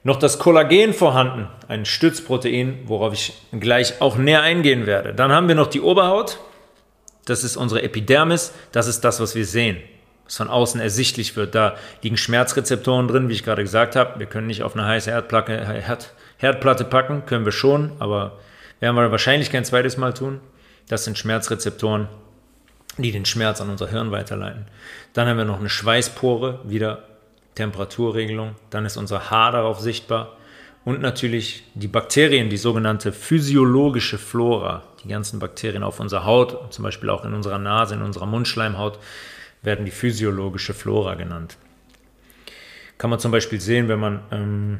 noch 0.03 0.17
das 0.17 0.39
Kollagen 0.39 0.93
vorhanden, 0.93 1.47
ein 1.69 1.85
Stützprotein, 1.85 2.79
worauf 2.83 3.13
ich 3.13 3.33
gleich 3.57 4.01
auch 4.01 4.17
näher 4.17 4.41
eingehen 4.41 4.87
werde. 4.87 5.13
Dann 5.13 5.31
haben 5.31 5.47
wir 5.47 5.55
noch 5.55 5.67
die 5.67 5.79
Oberhaut, 5.79 6.37
das 7.23 7.45
ist 7.45 7.55
unsere 7.55 7.81
Epidermis, 7.81 8.53
das 8.73 8.87
ist 8.87 9.05
das, 9.05 9.21
was 9.21 9.33
wir 9.33 9.45
sehen, 9.45 9.77
was 10.27 10.37
von 10.37 10.49
außen 10.49 10.79
ersichtlich 10.79 11.35
wird. 11.35 11.55
Da 11.55 11.75
liegen 12.03 12.17
Schmerzrezeptoren 12.17 13.07
drin, 13.07 13.29
wie 13.29 13.33
ich 13.33 13.43
gerade 13.43 13.63
gesagt 13.63 13.95
habe. 13.95 14.19
Wir 14.19 14.27
können 14.27 14.47
nicht 14.47 14.61
auf 14.61 14.75
eine 14.75 14.85
heiße 14.85 15.09
Herdplatte, 15.09 15.65
Herd, 15.65 16.13
Herdplatte 16.37 16.83
packen, 16.83 17.25
können 17.25 17.45
wir 17.45 17.51
schon, 17.51 17.93
aber 17.99 18.37
werden 18.79 18.95
wir 18.95 19.11
wahrscheinlich 19.11 19.51
kein 19.51 19.65
zweites 19.65 19.97
Mal 19.97 20.13
tun. 20.13 20.39
Das 20.87 21.05
sind 21.05 21.17
Schmerzrezeptoren, 21.17 22.07
die 22.97 23.11
den 23.11 23.25
Schmerz 23.25 23.61
an 23.61 23.69
unser 23.69 23.87
Hirn 23.87 24.11
weiterleiten. 24.11 24.65
Dann 25.13 25.27
haben 25.27 25.37
wir 25.37 25.45
noch 25.45 25.59
eine 25.59 25.69
Schweißpore, 25.69 26.59
wieder 26.65 27.03
Temperaturregelung. 27.55 28.55
Dann 28.69 28.85
ist 28.85 28.97
unser 28.97 29.29
Haar 29.31 29.51
darauf 29.51 29.79
sichtbar. 29.79 30.37
Und 30.85 31.01
natürlich 31.01 31.63
die 31.73 31.89
Bakterien, 31.89 32.49
die 32.49 32.57
sogenannte 32.57 33.11
physiologische 33.11 34.17
Flora. 34.17 34.83
Die 35.03 35.09
ganzen 35.09 35.39
Bakterien 35.39 35.83
auf 35.83 35.99
unserer 35.99 36.23
Haut, 36.23 36.73
zum 36.73 36.83
Beispiel 36.83 37.09
auch 37.09 37.25
in 37.25 37.33
unserer 37.33 37.57
Nase, 37.57 37.95
in 37.95 38.01
unserer 38.01 38.25
Mundschleimhaut, 38.25 38.99
werden 39.61 39.85
die 39.85 39.91
physiologische 39.91 40.73
Flora 40.73 41.15
genannt. 41.15 41.57
Kann 42.97 43.09
man 43.09 43.19
zum 43.19 43.31
Beispiel 43.31 43.61
sehen, 43.61 43.87
wenn 43.89 43.99
man, 43.99 44.21
ähm, 44.31 44.79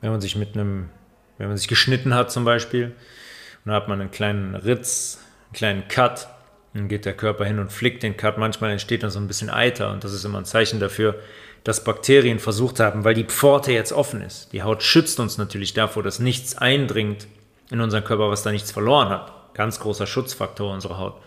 wenn 0.00 0.10
man 0.10 0.20
sich 0.20 0.36
mit 0.36 0.54
einem, 0.54 0.90
wenn 1.38 1.48
man 1.48 1.56
sich 1.56 1.68
geschnitten 1.68 2.14
hat 2.14 2.30
zum 2.30 2.44
Beispiel, 2.44 2.86
und 2.86 3.66
dann 3.66 3.74
hat 3.74 3.88
man 3.88 4.00
einen 4.00 4.10
kleinen 4.10 4.54
Ritz, 4.54 5.18
einen 5.46 5.52
kleinen 5.52 5.88
Cut, 5.88 6.28
dann 6.74 6.88
geht 6.88 7.04
der 7.04 7.14
Körper 7.14 7.44
hin 7.44 7.58
und 7.58 7.72
flickt 7.72 8.02
den 8.02 8.16
Cut. 8.16 8.38
Manchmal 8.38 8.70
entsteht 8.70 9.02
dann 9.02 9.10
so 9.10 9.18
ein 9.18 9.26
bisschen 9.26 9.50
Eiter 9.50 9.92
und 9.92 10.04
das 10.04 10.12
ist 10.12 10.24
immer 10.24 10.38
ein 10.38 10.44
Zeichen 10.44 10.80
dafür, 10.80 11.18
dass 11.64 11.84
Bakterien 11.84 12.38
versucht 12.38 12.80
haben, 12.80 13.04
weil 13.04 13.14
die 13.14 13.24
Pforte 13.24 13.72
jetzt 13.72 13.92
offen 13.92 14.22
ist. 14.22 14.52
Die 14.52 14.62
Haut 14.62 14.82
schützt 14.82 15.18
uns 15.18 15.38
natürlich 15.38 15.74
davor, 15.74 16.02
dass 16.02 16.20
nichts 16.20 16.56
eindringt 16.56 17.26
in 17.70 17.80
unseren 17.80 18.04
Körper, 18.04 18.30
was 18.30 18.42
da 18.42 18.52
nichts 18.52 18.70
verloren 18.70 19.08
hat. 19.08 19.54
Ganz 19.54 19.80
großer 19.80 20.06
Schutzfaktor 20.06 20.72
unserer 20.72 20.98
Haut. 20.98 21.20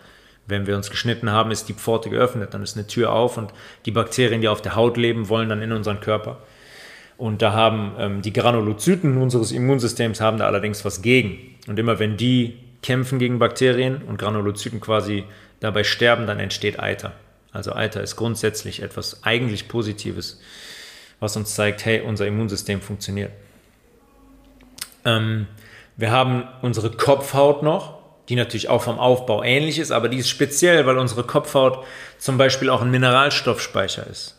Wenn 0.46 0.66
wir 0.66 0.76
uns 0.76 0.90
geschnitten 0.90 1.30
haben, 1.30 1.50
ist 1.50 1.68
die 1.68 1.74
Pforte 1.74 2.10
geöffnet, 2.10 2.52
dann 2.52 2.62
ist 2.62 2.76
eine 2.76 2.86
Tür 2.86 3.12
auf 3.12 3.38
und 3.38 3.52
die 3.86 3.92
Bakterien, 3.92 4.40
die 4.40 4.48
auf 4.48 4.60
der 4.62 4.74
Haut 4.74 4.96
leben, 4.96 5.28
wollen 5.28 5.48
dann 5.48 5.62
in 5.62 5.72
unseren 5.72 6.00
Körper. 6.00 6.38
Und 7.16 7.40
da 7.42 7.52
haben 7.52 7.92
ähm, 7.98 8.22
die 8.22 8.32
Granulozyten 8.32 9.16
unseres 9.16 9.52
Immunsystems 9.52 10.20
haben 10.20 10.38
da 10.38 10.46
allerdings 10.46 10.84
was 10.84 11.02
gegen. 11.02 11.38
Und 11.68 11.78
immer 11.78 11.98
wenn 12.00 12.16
die 12.16 12.58
kämpfen 12.82 13.18
gegen 13.20 13.38
Bakterien 13.38 14.02
und 14.02 14.18
Granulozyten 14.18 14.80
quasi 14.80 15.24
dabei 15.60 15.84
sterben, 15.84 16.26
dann 16.26 16.40
entsteht 16.40 16.80
Eiter. 16.80 17.12
Also 17.52 17.74
Eiter 17.74 18.02
ist 18.02 18.16
grundsätzlich 18.16 18.82
etwas 18.82 19.22
eigentlich 19.22 19.68
Positives, 19.68 20.40
was 21.20 21.36
uns 21.36 21.54
zeigt, 21.54 21.84
hey, 21.84 22.00
unser 22.00 22.26
Immunsystem 22.26 22.80
funktioniert. 22.80 23.30
Ähm, 25.04 25.46
wir 25.96 26.10
haben 26.10 26.44
unsere 26.62 26.90
Kopfhaut 26.90 27.62
noch, 27.62 28.01
die 28.28 28.36
natürlich 28.36 28.68
auch 28.68 28.82
vom 28.82 28.98
Aufbau 28.98 29.42
ähnlich 29.42 29.78
ist, 29.78 29.90
aber 29.90 30.08
die 30.08 30.18
ist 30.18 30.28
speziell, 30.28 30.86
weil 30.86 30.98
unsere 30.98 31.24
Kopfhaut 31.24 31.84
zum 32.18 32.38
Beispiel 32.38 32.70
auch 32.70 32.82
ein 32.82 32.90
Mineralstoffspeicher 32.90 34.06
ist. 34.06 34.38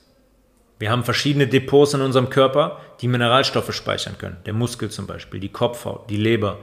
Wir 0.80 0.90
haben 0.90 1.04
verschiedene 1.04 1.48
Depots 1.48 1.94
in 1.94 2.02
unserem 2.02 2.30
Körper, 2.30 2.80
die 3.02 3.08
Mineralstoffe 3.08 3.74
speichern 3.74 4.18
können. 4.18 4.38
Der 4.46 4.54
Muskel 4.54 4.90
zum 4.90 5.08
Beispiel, 5.08 5.40
die 5.40 5.50
Kopfhaut, 5.50 6.10
die 6.10 6.18
Leber. 6.18 6.60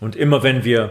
Und 0.00 0.16
immer 0.16 0.42
wenn 0.42 0.64
wir 0.64 0.90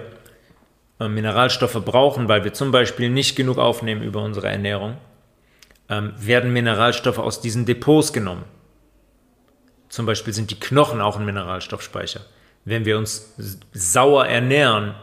äh, 0.99 1.07
Mineralstoffe 1.07 1.83
brauchen, 1.83 2.27
weil 2.29 2.43
wir 2.43 2.53
zum 2.53 2.71
Beispiel 2.71 3.09
nicht 3.09 3.35
genug 3.35 3.57
aufnehmen 3.57 4.03
über 4.03 4.21
unsere 4.21 4.47
Ernährung, 4.47 4.97
ähm, 5.89 6.13
werden 6.17 6.53
Mineralstoffe 6.53 7.19
aus 7.19 7.41
diesen 7.41 7.65
Depots 7.65 8.13
genommen. 8.13 8.45
Zum 9.89 10.05
Beispiel 10.05 10.33
sind 10.33 10.51
die 10.51 10.59
Knochen 10.59 11.01
auch 11.01 11.17
ein 11.17 11.25
Mineralstoffspeicher. 11.25 12.21
Wenn 12.63 12.85
wir 12.85 12.97
uns 12.97 13.33
sauer 13.73 14.27
ernähren 14.27 14.95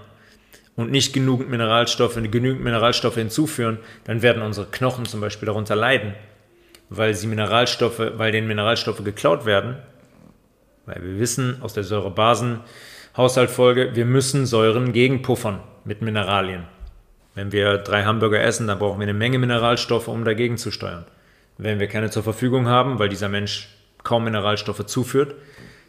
und 0.77 0.91
nicht 0.91 1.13
genügend 1.13 1.51
Mineralstoffe, 1.51 2.15
genügend 2.15 2.65
Mineralstoffe 2.65 3.17
hinzuführen, 3.17 3.79
dann 4.05 4.23
werden 4.23 4.43
unsere 4.43 4.67
Knochen 4.67 5.05
zum 5.05 5.21
Beispiel 5.21 5.47
darunter 5.47 5.77
leiden, 5.77 6.15
weil 6.89 7.15
sie 7.15 7.27
Mineralstoffe, 7.27 8.01
weil 8.17 8.33
den 8.33 8.47
Mineralstoffe 8.47 9.05
geklaut 9.05 9.45
werden, 9.45 9.77
weil 10.87 11.03
wir 11.03 11.19
wissen 11.19 11.61
aus 11.63 11.75
der 11.75 11.85
Säurebasen-Haushaltfolge, 11.85 13.95
wir 13.95 14.07
müssen 14.07 14.47
Säuren 14.47 14.93
gegenpuffern 14.93 15.61
mit 15.85 16.03
Mineralien. 16.03 16.65
Wenn 17.35 17.53
wir 17.53 17.79
drei 17.79 18.05
Hamburger 18.05 18.43
essen, 18.43 18.67
dann 18.67 18.79
brauchen 18.79 18.99
wir 18.99 19.05
eine 19.05 19.15
Menge 19.15 19.39
Mineralstoffe, 19.39 20.09
um 20.09 20.25
dagegen 20.25 20.59
zu 20.59 20.71
steuern. 20.71 21.05
Wenn 21.59 21.81
wir 21.81 21.87
keine 21.87 22.11
zur 22.11 22.23
Verfügung 22.23 22.69
haben, 22.69 22.99
weil 22.99 23.09
dieser 23.09 23.29
Mensch 23.29 23.69
kaum 24.03 24.25
Mineralstoffe 24.25 24.85
zuführt, 24.87 25.35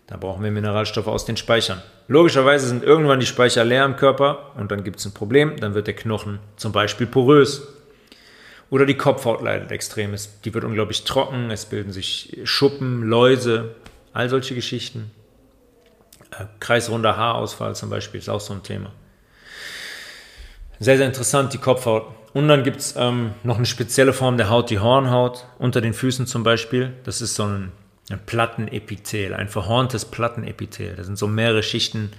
dann 0.07 0.19
brauchen 0.19 0.43
wir 0.43 0.51
Mineralstoffe 0.51 1.07
aus 1.07 1.25
den 1.25 1.38
Speichern. 1.38 1.81
Logischerweise 2.07 2.67
sind 2.67 2.83
irgendwann 2.83 3.19
die 3.19 3.25
Speicher 3.25 3.63
leer 3.63 3.86
im 3.86 3.95
Körper 3.95 4.51
und 4.55 4.72
dann 4.72 4.83
gibt 4.83 5.00
es 5.00 5.05
ein 5.05 5.13
Problem, 5.13 5.57
dann 5.60 5.74
wird 5.74 5.88
der 5.88 5.95
Knochen 5.95 6.39
zum 6.57 6.72
Beispiel 6.72 7.07
porös. 7.07 7.67
Oder 8.69 8.86
die 8.86 8.98
Kopfhaut 8.98 9.41
leidet 9.41 9.72
extrem. 9.72 10.15
Die 10.43 10.53
wird 10.53 10.63
unglaublich 10.63 11.03
trocken, 11.03 11.51
es 11.51 11.65
bilden 11.65 11.91
sich 11.91 12.39
Schuppen, 12.43 13.03
Läuse, 13.03 13.75
all 14.13 14.29
solche 14.29 14.55
Geschichten. 14.55 15.12
Äh, 16.31 16.45
kreisrunder 16.60 17.15
Haarausfall 17.15 17.75
zum 17.75 17.89
Beispiel 17.89 18.19
ist 18.19 18.29
auch 18.29 18.39
so 18.39 18.53
ein 18.53 18.63
Thema. 18.63 18.91
Sehr, 20.79 20.98
sehr 20.98 21.05
interessant, 21.05 21.53
die 21.53 21.60
Kopfhaut. 21.60 22.07
Und 22.33 22.48
dann 22.48 22.63
gibt 22.63 22.77
es 22.77 22.95
ähm, 22.98 23.33
noch 23.43 23.57
eine 23.57 23.65
spezielle 23.65 24.12
Form 24.12 24.38
der 24.38 24.50
Haut, 24.50 24.69
die 24.69 24.79
Hornhaut, 24.79 25.45
unter 25.60 25.79
den 25.79 25.93
Füßen 25.93 26.25
zum 26.25 26.43
Beispiel. 26.43 26.93
Das 27.03 27.22
ist 27.22 27.36
so 27.36 27.43
ein, 27.43 27.72
ein 28.10 28.19
Plattenepithel, 28.25 29.33
ein 29.33 29.48
verhorntes 29.48 30.05
Plattenepithel. 30.05 30.95
Da 30.95 31.03
sind 31.03 31.17
so 31.17 31.27
mehrere 31.27 31.63
Schichten, 31.63 32.12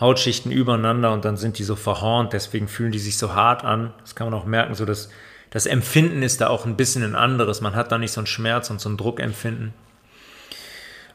Hautschichten 0.00 0.50
übereinander 0.50 1.12
und 1.12 1.24
dann 1.24 1.36
sind 1.36 1.58
die 1.58 1.64
so 1.64 1.76
verhornt, 1.76 2.32
deswegen 2.32 2.68
fühlen 2.68 2.92
die 2.92 2.98
sich 2.98 3.16
so 3.18 3.34
hart 3.34 3.64
an. 3.64 3.92
Das 4.00 4.14
kann 4.14 4.30
man 4.30 4.38
auch 4.38 4.46
merken, 4.46 4.74
so 4.74 4.84
dass 4.84 5.10
das 5.50 5.66
Empfinden 5.66 6.22
ist 6.22 6.40
da 6.40 6.48
auch 6.48 6.66
ein 6.66 6.76
bisschen 6.76 7.02
ein 7.02 7.14
anderes. 7.14 7.60
Man 7.60 7.76
hat 7.76 7.92
da 7.92 7.98
nicht 7.98 8.12
so 8.12 8.20
einen 8.20 8.26
Schmerz 8.26 8.68
und 8.70 8.80
so 8.80 8.88
ein 8.88 8.96
Druckempfinden. 8.96 9.72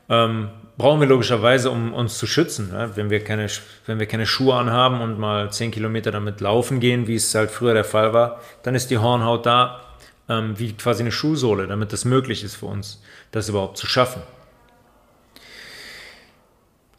Ähm, 0.09 0.49
brauchen 0.77 0.99
wir 0.99 1.07
logischerweise, 1.07 1.69
um 1.69 1.93
uns 1.93 2.17
zu 2.17 2.25
schützen. 2.25 2.71
Ja? 2.73 2.95
Wenn, 2.95 3.09
wir 3.09 3.23
keine, 3.23 3.47
wenn 3.85 3.99
wir 3.99 4.07
keine 4.07 4.25
Schuhe 4.25 4.55
anhaben 4.55 5.01
und 5.01 5.19
mal 5.19 5.51
10 5.51 5.71
Kilometer 5.71 6.11
damit 6.11 6.41
laufen 6.41 6.79
gehen, 6.79 7.07
wie 7.07 7.15
es 7.15 7.35
halt 7.35 7.51
früher 7.51 7.73
der 7.73 7.83
Fall 7.83 8.13
war, 8.13 8.41
dann 8.63 8.73
ist 8.73 8.89
die 8.89 8.97
Hornhaut 8.97 9.45
da 9.45 9.81
ähm, 10.29 10.57
wie 10.57 10.73
quasi 10.73 11.03
eine 11.03 11.11
Schuhsohle, 11.11 11.67
damit 11.67 11.93
es 11.93 12.05
möglich 12.05 12.43
ist 12.43 12.55
für 12.55 12.67
uns, 12.67 13.01
das 13.31 13.49
überhaupt 13.49 13.77
zu 13.77 13.87
schaffen. 13.87 14.21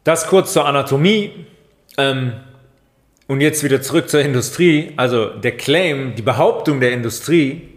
Das 0.03 0.27
kurz 0.27 0.53
zur 0.53 0.65
Anatomie. 0.65 1.45
Ähm, 1.97 2.33
und 3.27 3.41
jetzt 3.41 3.63
wieder 3.63 3.81
zurück 3.81 4.09
zur 4.09 4.21
Industrie. 4.21 4.93
Also 4.97 5.27
der 5.27 5.55
Claim, 5.55 6.15
die 6.15 6.21
Behauptung 6.21 6.79
der 6.79 6.91
Industrie 6.91 7.69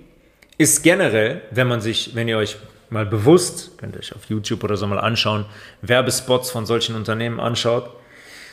ist 0.59 0.83
generell, 0.83 1.43
wenn 1.50 1.69
man 1.69 1.81
sich, 1.81 2.15
wenn 2.15 2.29
ihr 2.29 2.38
euch 2.38 2.57
mal 2.91 3.07
bewusst, 3.07 3.79
könnt 3.79 3.95
ihr 3.95 4.00
euch 4.00 4.15
auf 4.15 4.25
YouTube 4.29 4.65
oder 4.65 4.76
so 4.76 4.87
mal 4.87 4.99
anschauen, 4.99 5.45
Werbespots 5.83 6.50
von 6.50 6.67
solchen 6.67 6.95
Unternehmen 6.95 7.41
anschaut, 7.41 7.91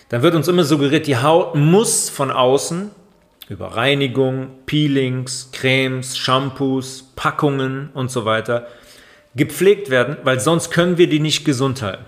dann 0.10 0.22
wird 0.22 0.36
uns 0.36 0.48
immer 0.48 0.64
suggeriert, 0.64 1.08
die 1.08 1.18
Haut 1.18 1.56
muss 1.56 2.10
von 2.10 2.30
außen 2.30 2.92
über 3.50 3.76
Reinigung, 3.76 4.52
Peelings, 4.66 5.50
Cremes, 5.52 6.18
Shampoos, 6.18 7.12
Packungen 7.16 7.90
und 7.94 8.10
so 8.10 8.26
weiter 8.26 8.68
gepflegt 9.36 9.90
werden, 9.90 10.18
weil 10.24 10.40
sonst 10.40 10.72
können 10.72 10.98
wir 10.98 11.10
die 11.10 11.20
nicht 11.20 11.44
gesund 11.44 11.82
halten. 11.82 12.06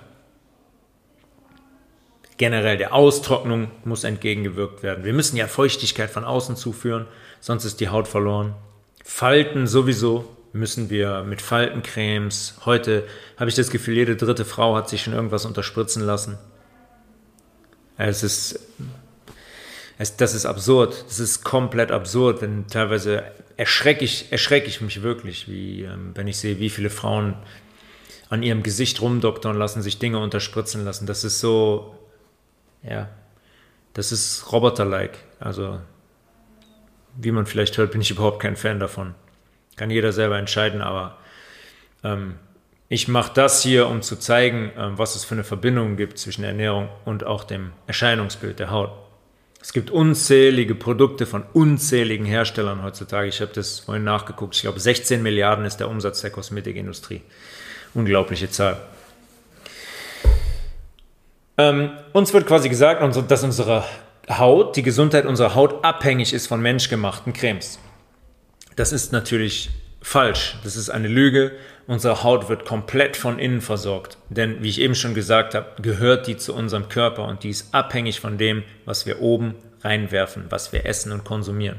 Generell 2.38 2.77
der 2.77 2.94
Austrocknung 2.94 3.72
muss 3.86 4.04
entgegengewirkt 4.04 4.84
werden. 4.84 5.06
Wir 5.06 5.13
müssen 5.13 5.38
ja 5.38 5.48
Feuchtigkeit 5.48 6.10
von 6.10 6.25
außen 6.25 6.56
zuführen, 6.56 7.08
sonst 7.39 7.65
ist 7.65 7.80
die 7.80 7.89
Haut 7.89 8.08
verloren. 8.08 8.54
Falten 9.04 9.68
sowieso, 9.68 10.36
müssen 10.56 10.89
wir 10.89 11.24
mit 11.24 11.42
Faltencremes. 11.42 12.56
Heute 12.65 13.04
habe 13.38 13.50
ich 13.50 13.56
das 13.56 13.70
Gefühl, 13.70 13.96
jede 13.96 14.15
dritte 14.15 14.46
Frau 14.46 14.75
hat 14.75 14.89
sich 14.89 15.04
schon 15.04 15.13
irgendwas 15.13 15.46
unterspritzen 15.46 16.01
lassen. 16.01 16.38
Es 17.98 18.24
ist, 18.24 18.60
es, 19.98 20.18
das 20.18 20.34
ist 20.34 20.46
absurd. 20.46 21.06
Das 21.08 21.20
ist 21.20 21.44
komplett 21.44 21.92
absurd, 21.92 22.42
wenn 22.42 22.68
teilweise 22.68 23.24
erschrecke 23.58 24.04
ich, 24.04 24.32
erschrecke 24.32 24.68
ich 24.68 24.82
mich 24.82 25.02
wirklich, 25.02 25.48
wie, 25.48 25.84
ähm, 25.84 26.12
wenn 26.16 26.28
ich 26.28 26.38
sehe, 26.38 26.60
wie 26.60 26.70
viele 26.70 26.90
Frauen 26.90 27.36
an 28.30 28.44
ihrem 28.44 28.64
Gesicht 28.64 29.02
rumdoktern 29.02 29.56
lassen, 29.56 29.82
sich 29.82 30.00
Dinge 30.00 30.20
unterspritzen 30.20 30.84
lassen. 30.84 31.06
Das 31.06 31.24
ist 31.24 31.40
so, 31.40 31.96
ja, 32.84 33.10
das 33.94 34.12
ist 34.12 34.52
Roboter-like. 34.52 35.18
Also, 35.40 35.80
wie 37.16 37.32
man 37.32 37.46
vielleicht 37.46 37.78
hört, 37.78 37.92
bin 37.92 38.02
ich 38.02 38.12
überhaupt 38.12 38.42
kein 38.42 38.58
Fan 38.58 38.80
davon. 38.80 39.16
Kann 39.78 39.90
jeder 39.90 40.12
selber 40.12 40.38
entscheiden, 40.38 40.82
aber 40.82 41.18
ähm, 42.04 42.36
ich 42.90 43.08
mache 43.08 43.34
das 43.34 43.64
hier, 43.64 43.88
um 43.88 44.02
zu 44.02 44.18
zeigen, 44.18 44.72
ähm, 44.78 44.98
was 44.98 45.16
es 45.16 45.24
für 45.24 45.36
eine 45.36 45.44
Verbindung 45.44 45.96
gibt 45.96 46.18
zwischen 46.18 46.44
Ernährung 46.44 46.90
und 47.06 47.25
auch 47.25 47.44
dem 47.44 47.72
Erscheinungsbild 47.88 48.60
der 48.60 48.72
Haut. 48.72 48.92
Es 49.65 49.74
gibt 49.74 49.89
unzählige 49.89 50.75
Produkte 50.75 51.25
von 51.25 51.43
unzähligen 51.53 52.24
Herstellern 52.24 52.84
heutzutage. 52.84 53.27
Ich 53.27 53.41
habe 53.41 53.51
das 53.51 53.79
vorhin 53.79 54.03
nachgeguckt. 54.03 54.55
Ich 54.55 54.62
glaube, 54.62 54.79
16 54.79 55.24
Milliarden 55.24 55.65
ist 55.65 55.77
der 55.77 55.89
Umsatz 55.89 56.22
der 56.22 56.29
Kosmetikindustrie. 56.29 57.24
Unglaubliche 57.95 58.48
Zahl. 58.51 58.77
Ähm, 61.57 61.89
uns 62.13 62.31
wird 62.31 62.45
quasi 62.45 62.69
gesagt, 62.69 63.01
dass 63.27 63.43
unsere 63.43 63.84
Haut, 64.29 64.75
die 64.75 64.84
Gesundheit 64.84 65.25
unserer 65.25 65.55
Haut 65.55 65.84
abhängig 65.84 66.31
ist 66.34 66.45
von 66.45 66.62
menschgemachten 66.62 67.34
Cremes. 67.34 67.79
Das 68.75 68.91
ist 68.91 69.13
natürlich 69.13 69.72
falsch. 70.00 70.57
Das 70.63 70.75
ist 70.75 70.91
eine 70.91 71.07
Lüge. 71.07 71.53
Unsere 71.88 72.24
Haut 72.24 72.50
wird 72.50 72.65
komplett 72.65 73.15
von 73.15 73.38
innen 73.38 73.62
versorgt. 73.62 74.18
Denn, 74.30 74.63
wie 74.63 74.70
ich 74.70 74.82
eben 74.82 74.96
schon 74.96 75.13
gesagt 75.13 75.54
habe, 75.54 75.68
gehört 75.82 76.25
die 76.25 76.38
zu 76.38 76.56
unserem 76.56 76.89
Körper 76.89 77.27
und 77.27 77.44
die 77.44 77.50
ist 77.50 77.74
abhängig 77.74 78.20
von 78.20 78.38
dem, 78.38 78.63
was 78.86 79.06
wir 79.06 79.22
oben 79.22 79.56
reinwerfen, 79.84 80.46
was 80.50 80.74
wir 80.74 80.86
essen 80.86 81.12
und 81.12 81.24
konsumieren. 81.24 81.77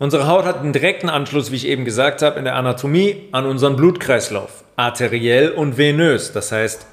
Unsere 0.00 0.26
Haut 0.26 0.44
hat 0.44 0.58
einen 0.58 0.72
direkten 0.72 1.08
Anschluss, 1.08 1.52
wie 1.52 1.56
ich 1.56 1.68
eben 1.68 1.84
gesagt 1.84 2.22
habe, 2.22 2.38
in 2.38 2.44
der 2.44 2.56
Anatomie 2.56 3.28
an 3.30 3.46
unseren 3.46 3.76
Blutkreislauf. 3.76 4.64
Arteriell 4.74 5.52
und 5.52 5.78
venös. 5.78 6.32
Das 6.32 6.50
heißt, 6.50 6.86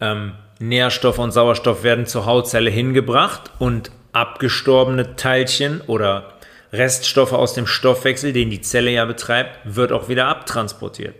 ähm, 0.00 0.32
Nährstoffe 0.60 1.18
und 1.18 1.32
Sauerstoff 1.32 1.82
werden 1.82 2.06
zur 2.06 2.24
Hautzelle 2.24 2.70
hingebracht 2.70 3.50
und 3.58 3.90
abgestorbene 4.12 5.16
Teilchen 5.16 5.80
oder 5.88 6.35
Reststoffe 6.72 7.32
aus 7.32 7.54
dem 7.54 7.66
Stoffwechsel, 7.66 8.32
den 8.32 8.50
die 8.50 8.60
Zelle 8.60 8.90
ja 8.90 9.04
betreibt, 9.04 9.58
wird 9.64 9.92
auch 9.92 10.08
wieder 10.08 10.26
abtransportiert. 10.26 11.14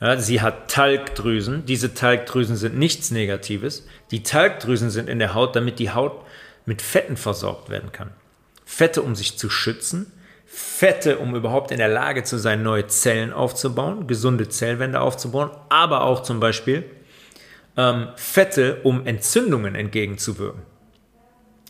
Ja, 0.00 0.18
sie 0.18 0.42
hat 0.42 0.70
Talgdrüsen. 0.70 1.64
Diese 1.66 1.94
Talgdrüsen 1.94 2.56
sind 2.56 2.76
nichts 2.76 3.10
Negatives. 3.10 3.86
Die 4.10 4.22
Talgdrüsen 4.22 4.90
sind 4.90 5.08
in 5.08 5.18
der 5.18 5.34
Haut, 5.34 5.56
damit 5.56 5.78
die 5.78 5.92
Haut 5.92 6.24
mit 6.66 6.82
Fetten 6.82 7.16
versorgt 7.16 7.70
werden 7.70 7.92
kann. 7.92 8.10
Fette, 8.64 9.02
um 9.02 9.14
sich 9.14 9.38
zu 9.38 9.48
schützen. 9.48 10.12
Fette, 10.46 11.18
um 11.18 11.34
überhaupt 11.34 11.70
in 11.70 11.78
der 11.78 11.88
Lage 11.88 12.22
zu 12.22 12.38
sein, 12.38 12.62
neue 12.62 12.86
Zellen 12.86 13.32
aufzubauen, 13.32 14.06
gesunde 14.06 14.48
Zellwände 14.48 15.00
aufzubauen, 15.00 15.50
aber 15.68 16.02
auch 16.04 16.22
zum 16.22 16.38
Beispiel 16.38 16.84
ähm, 17.76 18.08
Fette, 18.14 18.80
um 18.84 19.04
Entzündungen 19.04 19.74
entgegenzuwirken. 19.74 20.62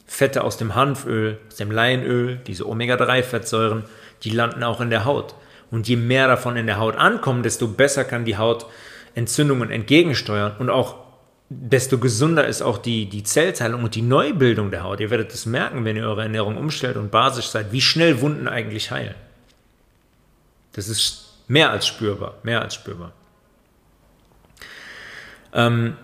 Fette 0.06 0.44
aus 0.44 0.56
dem 0.56 0.74
Hanföl, 0.74 1.38
aus 1.48 1.56
dem 1.56 1.70
Leinöl, 1.70 2.36
diese 2.46 2.68
Omega-3-Fettsäuren, 2.68 3.84
die 4.22 4.30
landen 4.30 4.62
auch 4.62 4.80
in 4.80 4.90
der 4.90 5.04
Haut. 5.04 5.34
Und 5.70 5.88
je 5.88 5.96
mehr 5.96 6.28
davon 6.28 6.56
in 6.56 6.66
der 6.66 6.78
Haut 6.78 6.96
ankommen, 6.96 7.42
desto 7.42 7.66
besser 7.68 8.04
kann 8.04 8.24
die 8.24 8.36
Haut 8.36 8.66
Entzündungen 9.14 9.70
entgegensteuern 9.70 10.56
und 10.58 10.70
auch 10.70 10.96
desto 11.48 11.98
gesünder 11.98 12.46
ist 12.46 12.62
auch 12.62 12.78
die, 12.78 13.06
die 13.06 13.22
Zellteilung 13.22 13.84
und 13.84 13.94
die 13.94 14.02
Neubildung 14.02 14.70
der 14.70 14.82
Haut. 14.82 15.00
Ihr 15.00 15.10
werdet 15.10 15.32
es 15.32 15.46
merken, 15.46 15.84
wenn 15.84 15.96
ihr 15.96 16.04
eure 16.04 16.22
Ernährung 16.22 16.56
umstellt 16.56 16.96
und 16.96 17.10
basisch 17.10 17.46
seid, 17.46 17.70
wie 17.70 17.80
schnell 17.80 18.20
Wunden 18.20 18.48
eigentlich 18.48 18.90
heilen. 18.90 19.14
Das 20.72 20.88
ist 20.88 21.34
mehr 21.46 21.70
als 21.70 21.86
spürbar, 21.86 22.34
mehr 22.42 22.62
als 22.62 22.74
spürbar. 22.74 23.12
Ähm, 25.52 25.96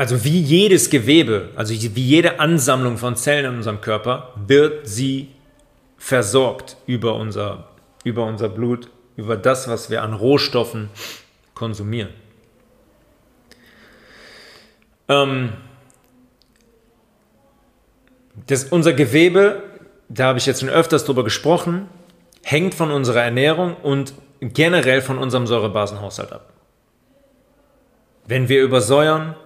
also 0.00 0.24
wie 0.24 0.40
jedes 0.40 0.88
Gewebe, 0.88 1.50
also 1.56 1.74
wie 1.74 2.02
jede 2.02 2.40
Ansammlung 2.40 2.96
von 2.96 3.16
Zellen 3.16 3.44
in 3.44 3.56
unserem 3.58 3.82
Körper, 3.82 4.32
wird 4.34 4.88
sie 4.88 5.28
versorgt 5.98 6.78
über 6.86 7.16
unser, 7.16 7.68
über 8.02 8.24
unser 8.24 8.48
Blut, 8.48 8.88
über 9.18 9.36
das, 9.36 9.68
was 9.68 9.90
wir 9.90 10.02
an 10.02 10.14
Rohstoffen 10.14 10.88
konsumieren. 11.52 12.08
Ähm, 15.06 15.52
das, 18.46 18.64
unser 18.64 18.94
Gewebe, 18.94 19.64
da 20.08 20.28
habe 20.28 20.38
ich 20.38 20.46
jetzt 20.46 20.60
schon 20.60 20.70
öfters 20.70 21.04
drüber 21.04 21.24
gesprochen, 21.24 21.90
hängt 22.42 22.74
von 22.74 22.90
unserer 22.90 23.20
Ernährung 23.20 23.76
und 23.76 24.14
generell 24.40 25.02
von 25.02 25.18
unserem 25.18 25.46
Säurebasenhaushalt 25.46 26.32
ab. 26.32 26.54
Wenn 28.26 28.48
wir 28.48 28.62
übersäuern, 28.62 29.36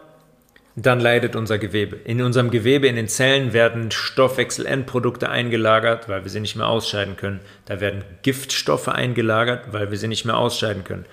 dann 0.77 0.99
leidet 0.99 1.37
unser 1.37 1.59
Gewebe. 1.59 1.97
In 1.97 2.21
unserem 2.21 2.51
Gewebe, 2.51 2.89
in 2.89 2.97
den 2.97 3.07
Zellen 3.07 3.53
werden 3.53 3.91
Stoffwechselendprodukte 3.93 5.29
eingelagert, 5.29 6.09
weil 6.09 6.25
wir 6.25 6.31
sie 6.31 6.41
nicht 6.41 6.57
mehr 6.57 6.67
ausscheiden 6.67 7.17
können. 7.17 7.41
Da 7.67 7.81
werden 7.81 8.03
Giftstoffe 8.23 8.89
eingelagert, 8.89 9.73
weil 9.73 9.91
wir 9.91 9.99
sie 9.99 10.09
nicht 10.09 10.25
mehr 10.25 10.37
ausscheiden 10.37 10.83
können. 10.83 11.05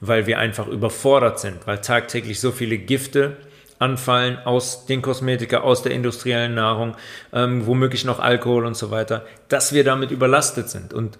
Weil 0.00 0.26
wir 0.26 0.38
einfach 0.38 0.66
überfordert 0.66 1.38
sind, 1.38 1.66
weil 1.66 1.78
tagtäglich 1.78 2.40
so 2.40 2.50
viele 2.50 2.78
Gifte 2.78 3.36
anfallen 3.78 4.38
aus 4.38 4.86
den 4.86 5.02
Kosmetika, 5.02 5.60
aus 5.60 5.82
der 5.82 5.92
industriellen 5.92 6.54
Nahrung, 6.54 6.96
ähm, 7.32 7.66
womöglich 7.66 8.06
noch 8.06 8.20
Alkohol 8.20 8.64
und 8.64 8.76
so 8.76 8.90
weiter, 8.90 9.26
dass 9.48 9.74
wir 9.74 9.84
damit 9.84 10.10
überlastet 10.10 10.70
sind. 10.70 10.94
Und 10.94 11.18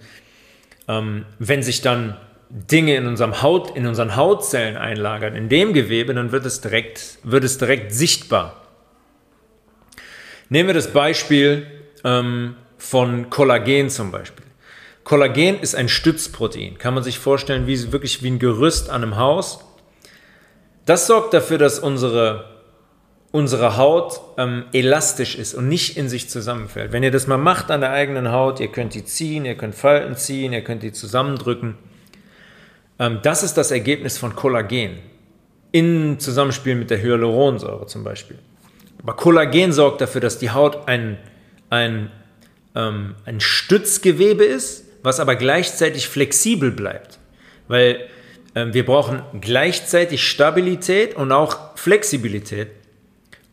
ähm, 0.87 1.25
wenn 1.37 1.61
sich 1.61 1.81
dann 1.81 2.17
Dinge 2.53 2.95
in 2.95 3.07
unserem 3.07 3.41
Haut, 3.41 3.77
in 3.77 3.87
unseren 3.87 4.17
Hautzellen 4.17 4.75
einlagern, 4.75 5.35
in 5.35 5.47
dem 5.47 5.71
Gewebe, 5.71 6.13
dann 6.13 6.33
wird 6.33 6.45
es 6.45 6.59
direkt, 6.59 7.17
wird 7.23 7.45
es 7.45 7.57
direkt 7.57 7.93
sichtbar. 7.93 8.61
Nehmen 10.49 10.67
wir 10.67 10.73
das 10.73 10.91
Beispiel 10.91 11.65
ähm, 12.03 12.55
von 12.77 13.29
Kollagen 13.29 13.89
zum 13.89 14.11
Beispiel. 14.11 14.45
Kollagen 15.05 15.61
ist 15.61 15.75
ein 15.75 15.87
Stützprotein. 15.87 16.77
Kann 16.77 16.93
man 16.93 17.03
sich 17.03 17.19
vorstellen, 17.19 17.67
wie 17.67 17.93
wirklich 17.93 18.21
wie 18.21 18.29
ein 18.31 18.39
Gerüst 18.39 18.89
an 18.89 19.03
einem 19.03 19.15
Haus. 19.15 19.63
Das 20.85 21.07
sorgt 21.07 21.33
dafür, 21.33 21.57
dass 21.57 21.79
unsere, 21.79 22.59
unsere 23.31 23.77
Haut 23.77 24.19
ähm, 24.37 24.65
elastisch 24.73 25.35
ist 25.37 25.53
und 25.53 25.69
nicht 25.69 25.95
in 25.95 26.09
sich 26.09 26.29
zusammenfällt. 26.29 26.91
Wenn 26.91 27.03
ihr 27.03 27.11
das 27.11 27.27
mal 27.27 27.37
macht 27.37 27.71
an 27.71 27.79
der 27.79 27.91
eigenen 27.91 28.33
Haut, 28.33 28.59
ihr 28.59 28.67
könnt 28.67 28.93
die 28.93 29.05
ziehen, 29.05 29.45
ihr 29.45 29.55
könnt 29.55 29.73
Falten 29.73 30.17
ziehen, 30.17 30.51
ihr 30.51 30.65
könnt 30.65 30.83
die 30.83 30.91
zusammendrücken 30.91 31.77
das 33.23 33.41
ist 33.41 33.55
das 33.55 33.71
Ergebnis 33.71 34.17
von 34.17 34.35
Kollagen 34.35 34.99
in 35.71 36.19
Zusammenspiel 36.19 36.75
mit 36.75 36.91
der 36.91 37.01
Hyaluronsäure 37.01 37.87
zum 37.87 38.03
Beispiel. 38.03 38.37
Aber 39.01 39.15
Kollagen 39.15 39.71
sorgt 39.71 40.01
dafür, 40.01 40.21
dass 40.21 40.37
die 40.37 40.51
Haut 40.51 40.87
ein, 40.87 41.17
ein, 41.71 42.11
ähm, 42.75 43.15
ein 43.25 43.39
Stützgewebe 43.39 44.43
ist, 44.43 44.85
was 45.01 45.19
aber 45.19 45.35
gleichzeitig 45.35 46.07
flexibel 46.07 46.69
bleibt. 46.69 47.17
Weil 47.67 48.07
ähm, 48.53 48.73
wir 48.73 48.85
brauchen 48.85 49.23
gleichzeitig 49.39 50.27
Stabilität 50.27 51.15
und 51.15 51.31
auch 51.31 51.75
Flexibilität. 51.77 52.69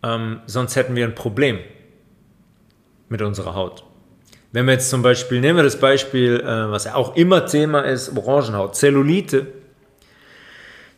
Ähm, 0.02 0.40
sonst 0.46 0.76
hätten 0.76 0.94
wir 0.94 1.06
ein 1.06 1.14
Problem 1.14 1.58
mit 3.08 3.22
unserer 3.22 3.54
Haut. 3.54 3.84
Wenn 4.50 4.64
wir 4.66 4.72
jetzt 4.72 4.88
zum 4.88 5.02
Beispiel, 5.02 5.40
nehmen 5.40 5.58
wir 5.58 5.62
das 5.62 5.78
Beispiel, 5.78 6.40
äh, 6.40 6.70
was 6.70 6.84
ja 6.84 6.94
auch 6.94 7.16
immer 7.16 7.44
Thema 7.46 7.80
ist, 7.82 8.16
Orangenhaut, 8.16 8.76
Zellulite. 8.76 9.46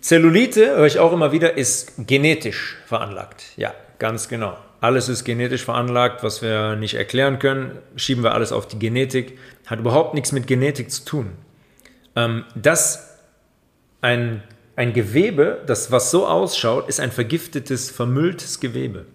Zellulite, 0.01 0.77
höre 0.77 0.87
ich 0.87 0.99
auch 1.01 1.13
immer 1.13 1.33
wieder, 1.33 1.57
ist 1.57 1.95
genetisch 2.07 2.77
veranlagt. 2.87 3.45
Ja, 3.57 3.75
ganz 3.99 4.29
genau. 4.29 4.57
Alles 4.81 5.09
ist 5.09 5.25
genetisch 5.25 5.65
veranlagt, 5.65 6.23
was 6.23 6.43
wir 6.43 6.77
nicht 6.77 6.95
erklären 6.95 7.39
können, 7.39 7.79
schieben 7.97 8.23
wir 8.23 8.35
alles 8.35 8.53
auf 8.53 8.67
die 8.67 8.79
Genetik. 8.79 9.37
Hat 9.67 9.81
überhaupt 9.81 10.15
nichts 10.15 10.33
mit 10.33 10.47
Genetik 10.47 10.91
zu 10.91 11.05
tun. 11.05 11.33
Ähm, 12.17 12.45
das 12.55 13.19
ein, 14.01 14.43
ein 14.77 14.93
Gewebe, 14.93 15.61
das 15.67 15.91
was 15.91 16.11
so 16.11 16.27
ausschaut, 16.27 16.89
ist 16.89 17.01
ein 17.01 17.11
vergiftetes, 17.11 17.91
vermülltes 17.91 18.61
Gewebe, 18.61 19.07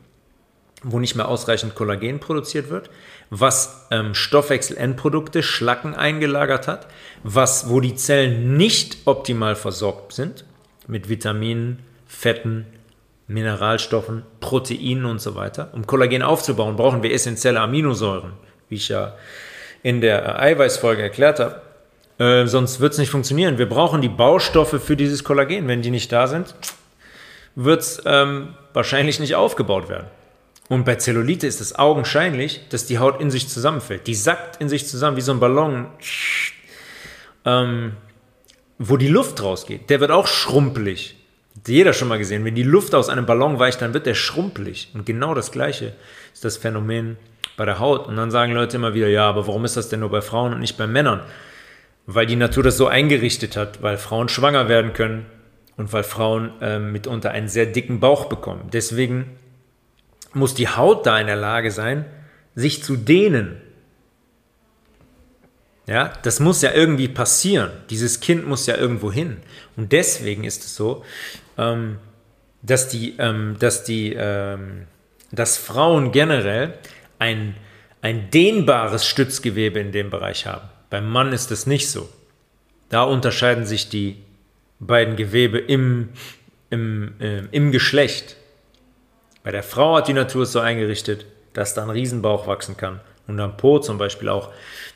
wo 0.84 1.00
nicht 1.00 1.16
mehr 1.16 1.30
ausreichend 1.30 1.74
Kollagen 1.74 2.20
produziert 2.20 2.70
wird 2.70 2.90
was 3.30 3.88
ähm, 3.92 4.14
Stoffwechselendprodukte, 4.14 5.44
Schlacken 5.44 5.96
eingelagert 5.96 6.68
hat, 6.68 6.88
was, 7.24 7.70
wo 7.70 7.80
die 7.80 7.96
Zellen 7.96 8.58
nicht 8.58 8.98
optimal 9.06 9.56
versorgt 9.56 10.14
sind 10.14 10.46
mit 10.88 11.10
Vitaminen, 11.10 11.80
Fetten, 12.08 12.66
Mineralstoffen, 13.28 14.24
Proteinen 14.40 15.06
und 15.06 15.20
so 15.20 15.36
weiter. 15.36 15.70
Um 15.74 15.88
Kollagen 15.88 16.22
aufzubauen, 16.22 16.76
brauchen 16.76 17.02
wir 17.02 17.12
essentielle 17.12 17.60
Aminosäuren, 17.60 18.34
wie 18.70 18.76
ich 18.76 18.90
ja 18.90 19.16
in 19.82 20.02
der 20.02 20.40
Eiweißfolge 20.40 21.02
erklärt 21.02 21.40
habe. 21.40 21.62
Äh, 22.18 22.48
sonst 22.48 22.80
wird 22.80 22.94
es 22.94 23.00
nicht 23.00 23.10
funktionieren. 23.10 23.58
Wir 23.58 23.68
brauchen 23.68 24.02
die 24.02 24.10
Baustoffe 24.10 24.82
für 24.82 24.96
dieses 24.96 25.24
Kollagen. 25.24 25.68
Wenn 25.68 25.82
die 25.82 25.92
nicht 25.92 26.12
da 26.12 26.28
sind, 26.28 26.56
wird 27.56 27.82
es 27.82 28.02
ähm, 28.06 28.56
wahrscheinlich 28.74 29.20
nicht 29.20 29.36
aufgebaut 29.36 29.90
werden. 29.90 30.08
Und 30.68 30.84
bei 30.84 30.96
Zellulite 30.96 31.46
ist 31.46 31.62
es 31.62 31.78
augenscheinlich, 31.78 32.62
dass 32.70 32.88
die 32.88 32.98
Haut 32.98 33.22
in 33.22 33.30
sich 33.30 33.48
zusammenfällt. 33.48 34.08
Die 34.08 34.16
sackt 34.16 34.60
in 34.62 34.70
sich 34.70 34.88
zusammen 34.88 35.16
wie 35.16 35.22
so 35.22 35.32
ein 35.32 35.40
Ballon, 35.40 35.88
ähm, 37.46 37.94
wo 38.80 38.98
die 38.98 39.08
Luft 39.08 39.44
rausgeht. 39.44 39.90
Der 39.90 40.00
wird 40.00 40.12
auch 40.12 40.28
schrumpelig. 40.28 41.18
Hat 41.56 41.68
jeder 41.68 41.94
schon 41.94 42.08
mal 42.08 42.18
gesehen. 42.18 42.44
Wenn 42.46 42.56
die 42.56 42.64
Luft 42.64 42.96
aus 42.96 43.10
einem 43.10 43.26
Ballon 43.26 43.60
weicht, 43.60 43.82
dann 43.82 43.94
wird 43.94 44.08
der 44.08 44.16
schrumpelig. 44.16 44.90
Und 44.94 45.06
genau 45.06 45.36
das 45.36 45.52
Gleiche 45.52 45.94
ist 46.34 46.44
das 46.44 46.58
Phänomen 46.58 47.18
bei 47.58 47.66
der 47.66 47.80
Haut. 47.80 48.08
Und 48.08 48.16
dann 48.18 48.32
sagen 48.32 48.54
Leute 48.54 48.78
immer 48.78 48.96
wieder, 48.96 49.08
ja, 49.08 49.30
aber 49.30 49.48
warum 49.48 49.66
ist 49.66 49.78
das 49.78 49.90
denn 49.90 50.00
nur 50.00 50.10
bei 50.10 50.22
Frauen 50.22 50.54
und 50.54 50.60
nicht 50.60 50.78
bei 50.78 50.88
Männern? 50.88 51.22
Weil 52.08 52.26
die 52.26 52.36
Natur 52.36 52.64
das 52.64 52.78
so 52.78 52.88
eingerichtet 52.88 53.56
hat, 53.56 53.82
weil 53.84 53.98
Frauen 53.98 54.30
schwanger 54.30 54.68
werden 54.68 54.94
können 54.94 55.28
und 55.78 55.94
weil 55.94 56.04
Frauen 56.04 56.52
äh, 56.62 56.80
mitunter 56.80 57.32
einen 57.32 57.48
sehr 57.48 57.68
dicken 57.68 58.00
Bauch 58.00 58.26
bekommen. 58.26 58.70
Deswegen 58.74 59.38
muss 60.36 60.54
die 60.54 60.68
Haut 60.68 61.06
da 61.06 61.20
in 61.20 61.28
der 61.28 61.36
Lage 61.36 61.72
sein, 61.72 62.06
sich 62.56 62.84
zu 62.84 62.96
dehnen. 62.96 63.62
Ja, 65.88 66.14
das 66.24 66.40
muss 66.40 66.62
ja 66.62 66.72
irgendwie 66.74 67.08
passieren. 67.08 67.70
Dieses 67.90 68.20
Kind 68.20 68.48
muss 68.48 68.66
ja 68.66 68.76
irgendwo 68.76 69.12
hin. 69.12 69.38
Und 69.76 69.92
deswegen 69.92 70.44
ist 70.44 70.64
es 70.64 70.76
so, 70.76 71.04
ähm, 71.58 71.98
dass 72.64 72.88
die, 72.88 73.16
ähm, 73.20 73.58
dass 73.60 73.84
die, 73.84 74.14
ähm, 74.14 74.88
dass 75.32 75.58
Frauen 75.58 76.12
generell 76.12 76.74
ein, 77.20 77.56
ein 78.02 78.32
dehnbares 78.32 79.06
Stützgewebe 79.06 79.80
in 79.80 79.92
dem 79.92 80.10
Bereich 80.10 80.48
haben. 80.48 80.68
Beim 80.90 81.10
Mann 81.10 81.34
ist 81.34 81.52
es 81.52 81.68
nicht 81.68 81.90
so. 81.90 82.10
Da 82.90 83.04
unterscheiden 83.04 83.66
sich 83.66 83.90
die 83.90 84.18
beiden 84.80 85.16
Gewebe 85.16 85.60
im, 85.60 86.10
im, 86.70 87.14
äh, 87.20 87.44
im 87.52 87.72
Geschlecht. 87.72 88.38
Bei 89.46 89.52
der 89.52 89.62
Frau 89.62 89.96
hat 89.96 90.08
die 90.08 90.14
Natur 90.14 90.42
es 90.42 90.52
so 90.52 90.60
eingerichtet, 90.60 91.28
dass 91.54 91.76
da 91.76 91.84
ein 91.84 91.92
Riesenbauch 91.92 92.48
wachsen 92.48 92.76
kann. 92.76 93.00
und 93.28 93.40
am 93.40 93.58
Po 93.58 93.80
zum 93.80 93.98
Beispiel 93.98 94.28
auch 94.30 94.52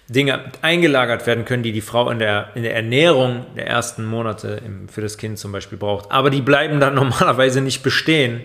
Dinge 0.08 0.52
eingelagert 0.64 1.28
werden 1.28 1.46
können, 1.46 1.62
die 1.62 1.72
die 1.72 1.82
Frau 1.82 2.10
in 2.10 2.18
der, 2.18 2.50
in 2.56 2.64
der 2.64 2.76
Ernährung 2.76 3.46
der 3.56 3.68
ersten 3.68 4.06
Monate 4.06 4.60
im, 4.66 4.90
für 4.90 5.02
das 5.02 5.18
Kind 5.20 5.38
zum 5.38 5.52
Beispiel 5.52 5.78
braucht. 5.78 6.12
Aber 6.12 6.32
die 6.32 6.42
bleiben 6.42 6.80
dann 6.80 6.96
normalerweise 6.96 7.62
nicht 7.62 7.84
bestehen. 7.84 8.42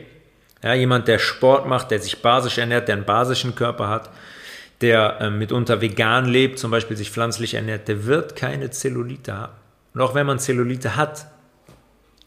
Ja, 0.62 0.74
jemand, 0.74 1.08
der 1.08 1.18
Sport 1.18 1.66
macht, 1.66 1.90
der 1.90 2.00
sich 2.00 2.20
basisch 2.20 2.58
ernährt, 2.58 2.88
der 2.88 2.96
einen 2.96 3.06
basischen 3.06 3.54
Körper 3.54 3.88
hat, 3.88 4.10
der 4.82 5.20
äh, 5.20 5.30
mitunter 5.30 5.80
vegan 5.80 6.26
lebt, 6.26 6.58
zum 6.58 6.70
Beispiel 6.70 6.98
sich 6.98 7.10
pflanzlich 7.10 7.54
ernährt, 7.54 7.88
der 7.88 8.04
wird 8.04 8.36
keine 8.36 8.70
Zellulite 8.70 9.38
haben. 9.38 9.54
Und 9.94 10.02
auch 10.02 10.14
wenn 10.14 10.26
man 10.26 10.38
Zellulite 10.38 10.96
hat, 10.96 11.26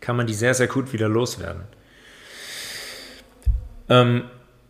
kann 0.01 0.15
man 0.15 0.25
die 0.25 0.33
sehr, 0.33 0.55
sehr 0.55 0.67
gut 0.67 0.93
wieder 0.93 1.09
loswerden. 1.09 1.76
Ähm, 3.89 4.23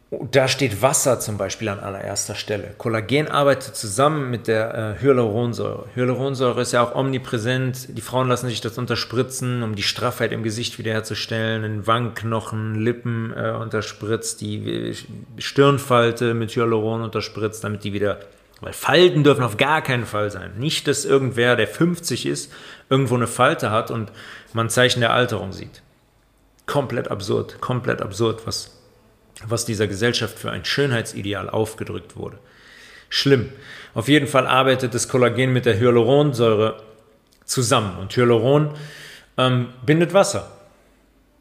da 0.10 0.48
steht 0.48 0.82
Wasser 0.82 1.20
zum 1.20 1.38
Beispiel 1.38 1.68
an 1.68 1.82
allererster 1.82 2.36
Stelle. 2.36 2.74
Kollagen 2.78 3.28
arbeitet 3.28 3.76
zusammen 3.76 4.32
mit 4.32 4.48
der 4.48 4.98
äh, 4.98 5.04
Hyaluronsäure. 5.04 5.90
Hyaluronsäure 5.96 6.62
ist 6.62 6.72
ja 6.72 6.82
auch 6.82 6.96
omnipräsent. 6.96 7.90
Die 7.98 8.02
Frauen 8.02 8.30
lassen 8.30 8.48
sich 8.48 8.62
das 8.62 8.78
unterspritzen, 8.78 9.64
um 9.64 9.76
die 9.76 9.84
Straffheit 9.84 10.32
im 10.32 10.44
Gesicht 10.44 10.80
wiederherzustellen. 10.80 11.66
In 11.66 11.88
Wangenknochen, 11.88 12.76
Lippen 12.76 13.34
äh, 13.36 13.52
unterspritzt, 13.52 14.40
die 14.40 14.96
Stirnfalte 15.38 16.34
mit 16.34 16.56
Hyaluron 16.56 17.02
unterspritzt, 17.02 17.66
damit 17.66 17.84
die 17.84 17.92
wieder. 17.92 18.20
Weil 18.62 18.74
Falten 18.74 19.26
dürfen 19.26 19.44
auf 19.44 19.58
gar 19.58 19.82
keinen 19.82 20.06
Fall 20.06 20.32
sein. 20.32 20.52
Nicht, 20.58 20.88
dass 20.88 21.04
irgendwer, 21.04 21.58
der 21.58 21.68
50 21.68 22.26
ist, 22.26 22.52
irgendwo 22.90 23.16
eine 23.16 23.28
Falte 23.28 23.72
hat 23.72 23.92
und 23.92 24.14
man 24.54 24.70
Zeichen 24.70 25.02
der 25.02 25.12
Alterung 25.12 25.52
sieht. 25.52 25.82
Komplett 26.66 27.12
absurd, 27.12 27.60
komplett 27.60 28.02
absurd, 28.02 28.48
was 28.48 28.77
was 29.46 29.66
dieser 29.66 29.88
Gesellschaft 29.88 30.40
für 30.40 30.52
ein 30.52 30.66
Schönheitsideal 30.66 31.50
aufgedrückt 31.50 32.16
wurde. 32.16 32.40
Schlimm. 33.10 33.50
Auf 33.94 34.08
jeden 34.08 34.28
Fall 34.28 34.48
arbeitet 34.48 34.94
das 34.94 35.08
Kollagen 35.08 35.54
mit 35.54 35.66
der 35.66 35.80
Hyaluronsäure 35.80 36.82
zusammen 37.46 37.98
und 37.98 38.16
Hyaluron 38.16 38.72
ähm, 39.38 39.70
bindet 39.86 40.14
Wasser. 40.14 40.52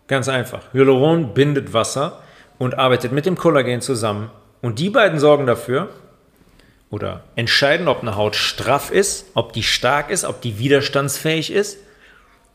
Ganz 0.07 0.29
einfach. 0.29 0.73
Hyaluron 0.73 1.35
bindet 1.35 1.73
Wasser 1.73 2.23
und 2.59 2.79
arbeitet 2.79 3.13
mit 3.13 3.27
dem 3.27 3.37
Kollagen 3.37 3.81
zusammen 3.81 4.31
und 4.63 4.79
die 4.79 4.91
beiden 4.91 5.19
sorgen 5.19 5.47
dafür 5.47 5.89
oder 6.91 7.25
entscheiden, 7.35 7.89
ob 7.89 8.03
eine 8.03 8.17
Haut 8.17 8.37
straff 8.37 8.91
ist, 8.91 9.27
ob 9.35 9.53
die 9.53 9.65
stark 9.65 10.11
ist, 10.11 10.25
ob 10.25 10.41
die 10.41 10.59
widerstandsfähig 10.59 11.53
ist 11.53 11.79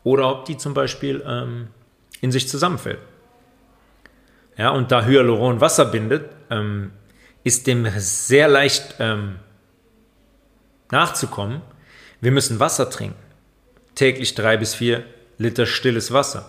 oder 0.04 0.30
ob 0.30 0.46
die 0.46 0.56
zum 0.56 0.72
Beispiel 0.72 1.22
ähm, 1.26 1.68
in 2.20 2.32
sich 2.32 2.48
zusammenfällt. 2.48 2.98
Ja, 4.56 4.70
und 4.70 4.92
da 4.92 5.04
Hyaluron 5.04 5.60
Wasser 5.60 5.86
bindet, 5.86 6.30
ähm, 6.50 6.92
ist 7.44 7.66
dem 7.66 7.88
sehr 7.96 8.48
leicht 8.48 8.96
ähm, 8.98 9.36
nachzukommen. 10.90 11.62
Wir 12.20 12.32
müssen 12.32 12.60
Wasser 12.60 12.90
trinken. 12.90 13.18
Täglich 13.94 14.34
drei 14.34 14.56
bis 14.56 14.74
vier 14.74 15.04
Liter 15.38 15.66
stilles 15.66 16.12
Wasser. 16.12 16.48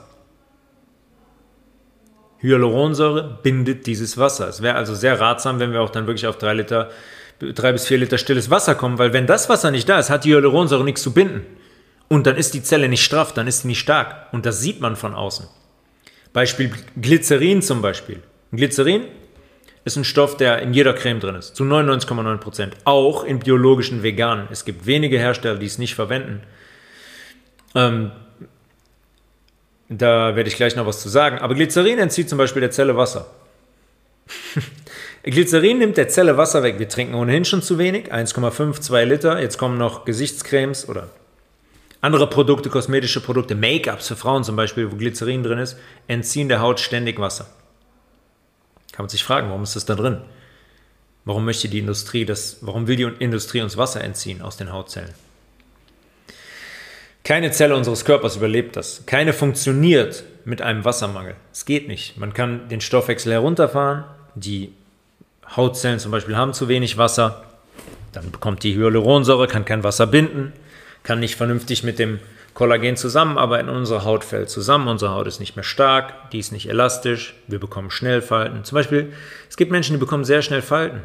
Hyaluronsäure 2.39 3.39
bindet 3.41 3.87
dieses 3.87 4.17
Wasser. 4.17 4.49
Es 4.49 4.61
wäre 4.61 4.75
also 4.75 4.93
sehr 4.93 5.19
ratsam, 5.19 5.59
wenn 5.59 5.71
wir 5.71 5.81
auch 5.81 5.89
dann 5.89 6.07
wirklich 6.07 6.27
auf 6.27 6.37
drei 6.37 6.53
Liter, 6.53 6.91
drei 7.39 7.71
bis 7.71 7.87
vier 7.87 7.97
Liter 7.97 8.17
stilles 8.17 8.49
Wasser 8.49 8.75
kommen, 8.75 8.99
weil 8.99 9.13
wenn 9.13 9.27
das 9.27 9.47
Wasser 9.47 9.71
nicht 9.71 9.87
da 9.87 9.97
ist, 9.97 10.09
hat 10.09 10.25
die 10.25 10.33
Hyaluronsäure 10.33 10.83
nichts 10.83 11.01
zu 11.01 11.13
binden. 11.13 11.45
Und 12.09 12.27
dann 12.27 12.35
ist 12.35 12.53
die 12.53 12.61
Zelle 12.61 12.89
nicht 12.89 13.03
straff, 13.03 13.33
dann 13.33 13.47
ist 13.47 13.61
sie 13.61 13.69
nicht 13.69 13.79
stark. 13.79 14.27
Und 14.33 14.45
das 14.45 14.59
sieht 14.59 14.81
man 14.81 14.97
von 14.97 15.15
außen. 15.15 15.47
Beispiel 16.33 16.71
Glycerin 16.99 17.61
zum 17.61 17.81
Beispiel. 17.81 18.21
Glycerin 18.51 19.05
ist 19.85 19.97
ein 19.97 20.03
Stoff, 20.03 20.37
der 20.37 20.61
in 20.61 20.73
jeder 20.73 20.93
Creme 20.93 21.19
drin 21.19 21.35
ist, 21.35 21.55
zu 21.55 21.63
99,9 21.63 22.37
Prozent. 22.37 22.77
Auch 22.85 23.23
in 23.23 23.39
biologischen 23.39 24.01
Veganen. 24.01 24.47
Es 24.51 24.65
gibt 24.65 24.85
wenige 24.85 25.19
Hersteller, 25.19 25.57
die 25.57 25.65
es 25.65 25.77
nicht 25.77 25.95
verwenden. 25.95 26.41
Ähm, 27.75 28.11
da 29.89 30.35
werde 30.35 30.49
ich 30.49 30.55
gleich 30.55 30.75
noch 30.75 30.85
was 30.85 31.01
zu 31.01 31.09
sagen. 31.09 31.39
Aber 31.39 31.53
Glycerin 31.53 31.99
entzieht 31.99 32.29
zum 32.29 32.37
Beispiel 32.37 32.61
der 32.61 32.71
Zelle 32.71 32.97
Wasser. 32.97 33.27
Glycerin 35.23 35.79
nimmt 35.79 35.97
der 35.97 36.07
Zelle 36.07 36.37
Wasser 36.37 36.63
weg. 36.63 36.79
Wir 36.79 36.89
trinken 36.89 37.13
ohnehin 37.13 37.45
schon 37.45 37.61
zu 37.61 37.77
wenig, 37.77 38.11
1,5, 38.13 38.79
2 38.79 39.05
Liter. 39.05 39.41
Jetzt 39.41 39.57
kommen 39.57 39.77
noch 39.77 40.05
Gesichtscremes 40.05 40.87
oder 40.89 41.09
andere 42.03 42.27
Produkte, 42.27 42.69
kosmetische 42.69 43.21
Produkte, 43.21 43.55
Make-ups 43.55 44.09
für 44.09 44.17
Frauen 44.17 44.43
zum 44.43 44.57
Beispiel, 44.57 44.91
wo 44.91 44.97
Glycerin 44.97 45.41
drin 45.41 45.57
ist, 45.57 45.77
entziehen 46.07 46.49
der 46.49 46.59
Haut 46.59 46.81
ständig 46.81 47.17
Wasser. 47.17 47.45
Kann 48.91 49.05
man 49.05 49.09
sich 49.09 49.23
fragen, 49.23 49.47
warum 49.47 49.63
ist 49.63 49.77
das 49.77 49.85
da 49.85 49.95
drin? 49.95 50.21
Warum 51.23 51.45
möchte 51.45 51.69
die 51.69 51.79
Industrie 51.79 52.25
das, 52.25 52.57
warum 52.59 52.87
will 52.87 52.97
die 52.97 53.09
Industrie 53.19 53.61
uns 53.61 53.77
Wasser 53.77 54.03
entziehen 54.03 54.41
aus 54.41 54.57
den 54.57 54.73
Hautzellen? 54.73 55.13
Keine 57.23 57.51
Zelle 57.51 57.73
unseres 57.73 58.03
Körpers 58.03 58.35
überlebt 58.35 58.75
das. 58.75 59.05
Keine 59.05 59.31
funktioniert 59.31 60.25
mit 60.43 60.61
einem 60.61 60.83
Wassermangel. 60.83 61.35
Es 61.53 61.63
geht 61.63 61.87
nicht. 61.87 62.17
Man 62.17 62.33
kann 62.33 62.67
den 62.67 62.81
Stoffwechsel 62.81 63.31
herunterfahren. 63.31 64.03
Die 64.35 64.73
Hautzellen 65.55 65.99
zum 65.99 66.11
Beispiel 66.11 66.35
haben 66.35 66.51
zu 66.51 66.67
wenig 66.67 66.97
Wasser. 66.97 67.45
Dann 68.11 68.29
bekommt 68.29 68.63
die 68.63 68.75
Hyaluronsäure, 68.75 69.47
kann 69.47 69.63
kein 69.63 69.85
Wasser 69.85 70.05
binden 70.05 70.51
kann 71.03 71.19
nicht 71.19 71.35
vernünftig 71.35 71.83
mit 71.83 71.99
dem 71.99 72.19
Kollagen 72.53 72.95
zusammenarbeiten. 72.97 73.69
Unsere 73.69 74.03
Haut 74.05 74.23
fällt 74.23 74.49
zusammen, 74.49 74.87
unsere 74.87 75.13
Haut 75.13 75.27
ist 75.27 75.39
nicht 75.39 75.55
mehr 75.55 75.63
stark, 75.63 76.31
die 76.31 76.39
ist 76.39 76.51
nicht 76.51 76.69
elastisch, 76.69 77.35
wir 77.47 77.59
bekommen 77.59 77.91
schnell 77.91 78.21
Falten. 78.21 78.63
Zum 78.63 78.75
Beispiel, 78.75 79.13
es 79.49 79.57
gibt 79.57 79.71
Menschen, 79.71 79.93
die 79.93 79.99
bekommen 79.99 80.23
sehr 80.23 80.41
schnell 80.41 80.61
Falten. 80.61 81.01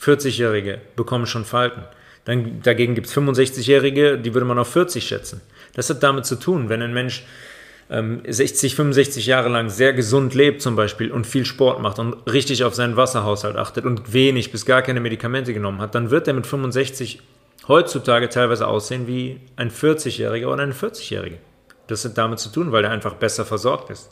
40-Jährige 0.00 0.80
bekommen 0.96 1.26
schon 1.26 1.44
Falten. 1.44 1.82
Dann, 2.24 2.62
dagegen 2.62 2.94
gibt 2.94 3.06
es 3.06 3.16
65-Jährige, 3.16 4.18
die 4.18 4.32
würde 4.32 4.46
man 4.46 4.58
auf 4.58 4.68
40 4.72 5.06
schätzen. 5.06 5.40
Das 5.74 5.90
hat 5.90 6.02
damit 6.02 6.24
zu 6.24 6.36
tun, 6.36 6.68
wenn 6.68 6.82
ein 6.82 6.94
Mensch 6.94 7.24
ähm, 7.90 8.22
60, 8.26 8.76
65 8.76 9.26
Jahre 9.26 9.48
lang 9.48 9.68
sehr 9.68 9.92
gesund 9.92 10.34
lebt 10.34 10.62
zum 10.62 10.76
Beispiel 10.76 11.10
und 11.10 11.26
viel 11.26 11.44
Sport 11.44 11.82
macht 11.82 11.98
und 11.98 12.14
richtig 12.30 12.64
auf 12.64 12.74
seinen 12.74 12.96
Wasserhaushalt 12.96 13.56
achtet 13.56 13.84
und 13.84 14.12
wenig 14.12 14.52
bis 14.52 14.64
gar 14.64 14.82
keine 14.82 15.00
Medikamente 15.00 15.52
genommen 15.52 15.80
hat, 15.80 15.94
dann 15.94 16.10
wird 16.10 16.26
er 16.26 16.34
mit 16.34 16.46
65 16.46 17.20
heutzutage 17.68 18.28
teilweise 18.28 18.66
aussehen 18.66 19.06
wie 19.06 19.40
ein 19.56 19.70
40-Jähriger 19.70 20.46
oder 20.46 20.62
eine 20.62 20.74
40-Jährige. 20.74 21.38
Das 21.86 22.04
hat 22.04 22.16
damit 22.16 22.38
zu 22.38 22.50
tun, 22.50 22.72
weil 22.72 22.84
er 22.84 22.90
einfach 22.90 23.14
besser 23.14 23.44
versorgt 23.44 23.90
ist. 23.90 24.10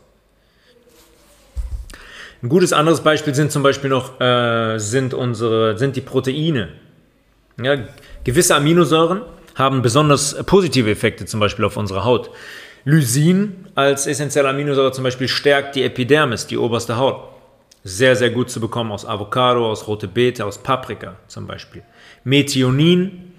Ein 2.43 2.49
gutes 2.49 2.73
anderes 2.73 3.01
Beispiel 3.01 3.35
sind 3.35 3.53
zum 3.53 3.63
Beispiel 3.63 3.89
noch 3.89 4.21
äh, 4.21 4.79
sind 4.79 5.15
unsere 5.15 5.79
sind 5.79 5.95
die 5.95 6.01
Proteine. 6.01 6.71
Ja, 7.63 7.77
gewisse 8.25 8.57
Aminosäuren 8.57 9.23
haben 9.55 9.83
besonders 9.83 10.35
positive 10.45 10.91
Effekte 10.91 11.25
zum 11.25 11.39
Beispiel 11.39 11.65
auf 11.65 11.77
unsere 11.77 12.05
Haut. 12.05 12.31
Lysin 12.85 13.69
als 13.77 14.09
essentielle 14.09 14.49
Aminosäure 14.49 14.91
zum 14.91 15.05
Beispiel 15.05 15.29
stärkt 15.29 15.77
die 15.77 15.85
Epidermis, 15.85 16.47
die 16.47 16.59
oberste 16.59 16.97
Haut. 16.97 17.29
Sehr, 17.85 18.17
sehr 18.17 18.31
gut 18.31 18.51
zu 18.51 18.61
bekommen 18.61 18.91
aus 18.91 19.07
Avocado, 19.07 19.71
aus 19.71 19.87
rote 19.87 20.09
Beete, 20.09 20.45
aus 20.45 20.59
Paprika 20.59 21.17
zum 21.29 21.47
Beispiel. 21.47 21.83
Methionin 22.25 23.32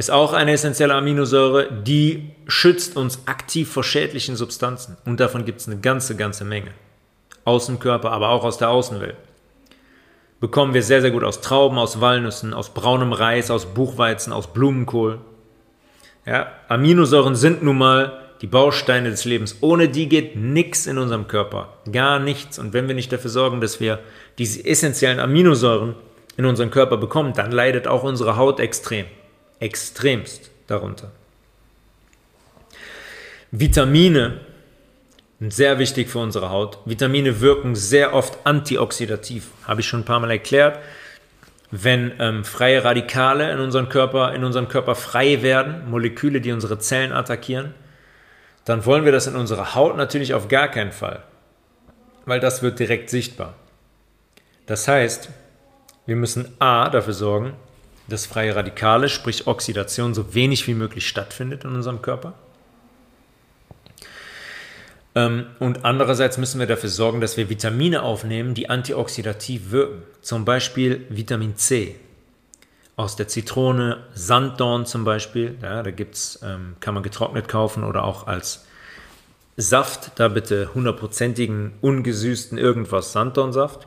ist 0.00 0.10
auch 0.10 0.32
eine 0.32 0.52
essentielle 0.52 0.94
Aminosäure, 0.94 1.70
die 1.70 2.30
schützt 2.46 2.96
uns 2.96 3.20
aktiv 3.26 3.70
vor 3.70 3.84
schädlichen 3.84 4.34
Substanzen. 4.34 4.96
Und 5.04 5.20
davon 5.20 5.44
gibt 5.44 5.60
es 5.60 5.68
eine 5.68 5.78
ganze, 5.78 6.16
ganze 6.16 6.46
Menge. 6.46 6.70
Aus 7.44 7.66
dem 7.66 7.78
Körper, 7.78 8.10
aber 8.10 8.30
auch 8.30 8.42
aus 8.42 8.56
der 8.56 8.70
Außenwelt. 8.70 9.16
Bekommen 10.40 10.72
wir 10.72 10.82
sehr, 10.82 11.02
sehr 11.02 11.10
gut 11.10 11.22
aus 11.22 11.42
Trauben, 11.42 11.78
aus 11.78 12.00
Walnüssen, 12.00 12.54
aus 12.54 12.70
braunem 12.72 13.12
Reis, 13.12 13.50
aus 13.50 13.66
Buchweizen, 13.66 14.32
aus 14.32 14.46
Blumenkohl. 14.54 15.18
Ja, 16.24 16.46
Aminosäuren 16.68 17.36
sind 17.36 17.62
nun 17.62 17.76
mal 17.76 18.22
die 18.40 18.46
Bausteine 18.46 19.10
des 19.10 19.26
Lebens. 19.26 19.58
Ohne 19.60 19.90
die 19.90 20.08
geht 20.08 20.34
nichts 20.34 20.86
in 20.86 20.96
unserem 20.96 21.28
Körper. 21.28 21.74
Gar 21.92 22.20
nichts. 22.20 22.58
Und 22.58 22.72
wenn 22.72 22.88
wir 22.88 22.94
nicht 22.94 23.12
dafür 23.12 23.28
sorgen, 23.28 23.60
dass 23.60 23.80
wir 23.80 23.98
diese 24.38 24.64
essentiellen 24.64 25.20
Aminosäuren 25.20 25.94
in 26.38 26.46
unseren 26.46 26.70
Körper 26.70 26.96
bekommen, 26.96 27.34
dann 27.34 27.52
leidet 27.52 27.86
auch 27.86 28.02
unsere 28.02 28.38
Haut 28.38 28.60
extrem 28.60 29.04
extremst 29.60 30.50
darunter. 30.66 31.12
Vitamine 33.50 34.40
sind 35.38 35.52
sehr 35.52 35.78
wichtig 35.78 36.08
für 36.08 36.18
unsere 36.18 36.50
Haut. 36.50 36.78
Vitamine 36.84 37.40
wirken 37.40 37.74
sehr 37.74 38.14
oft 38.14 38.38
antioxidativ, 38.44 39.48
habe 39.66 39.80
ich 39.80 39.88
schon 39.88 40.00
ein 40.00 40.04
paar 40.04 40.20
Mal 40.20 40.30
erklärt. 40.30 40.78
Wenn 41.70 42.12
ähm, 42.18 42.44
freie 42.44 42.84
Radikale 42.84 43.52
in 43.52 43.60
unserem, 43.60 43.88
Körper, 43.88 44.34
in 44.34 44.44
unserem 44.44 44.68
Körper 44.68 44.94
frei 44.94 45.42
werden, 45.42 45.88
Moleküle, 45.88 46.40
die 46.40 46.52
unsere 46.52 46.78
Zellen 46.78 47.12
attackieren, 47.12 47.74
dann 48.64 48.84
wollen 48.84 49.04
wir 49.04 49.12
das 49.12 49.26
in 49.26 49.36
unserer 49.36 49.74
Haut 49.74 49.96
natürlich 49.96 50.34
auf 50.34 50.48
gar 50.48 50.68
keinen 50.68 50.92
Fall, 50.92 51.22
weil 52.26 52.40
das 52.40 52.62
wird 52.62 52.78
direkt 52.78 53.08
sichtbar. 53.08 53.54
Das 54.66 54.86
heißt, 54.86 55.30
wir 56.06 56.16
müssen 56.16 56.54
A 56.58 56.88
dafür 56.88 57.14
sorgen, 57.14 57.54
dass 58.10 58.26
freie 58.26 58.54
Radikale, 58.54 59.08
sprich 59.08 59.46
Oxidation, 59.46 60.12
so 60.12 60.34
wenig 60.34 60.66
wie 60.66 60.74
möglich 60.74 61.08
stattfindet 61.08 61.64
in 61.64 61.74
unserem 61.74 62.02
Körper. 62.02 62.34
Ähm, 65.14 65.46
und 65.58 65.84
andererseits 65.84 66.38
müssen 66.38 66.60
wir 66.60 66.66
dafür 66.66 66.88
sorgen, 66.88 67.20
dass 67.20 67.36
wir 67.36 67.48
Vitamine 67.48 68.02
aufnehmen, 68.02 68.54
die 68.54 68.70
antioxidativ 68.70 69.70
wirken. 69.70 70.02
Zum 70.22 70.44
Beispiel 70.44 71.06
Vitamin 71.08 71.56
C. 71.56 71.96
aus 72.96 73.16
der 73.16 73.28
Zitrone, 73.28 74.04
Sanddorn 74.14 74.86
zum 74.86 75.04
Beispiel. 75.04 75.56
Ja, 75.62 75.82
da 75.82 75.90
gibt's, 75.90 76.38
ähm, 76.42 76.76
kann 76.80 76.94
man 76.94 77.02
getrocknet 77.02 77.48
kaufen 77.48 77.82
oder 77.82 78.04
auch 78.04 78.26
als 78.26 78.66
Saft. 79.56 80.12
Da 80.16 80.28
bitte 80.28 80.70
hundertprozentigen, 80.74 81.72
ungesüßten 81.80 82.58
irgendwas 82.58 83.12
Sanddornsaft. 83.12 83.86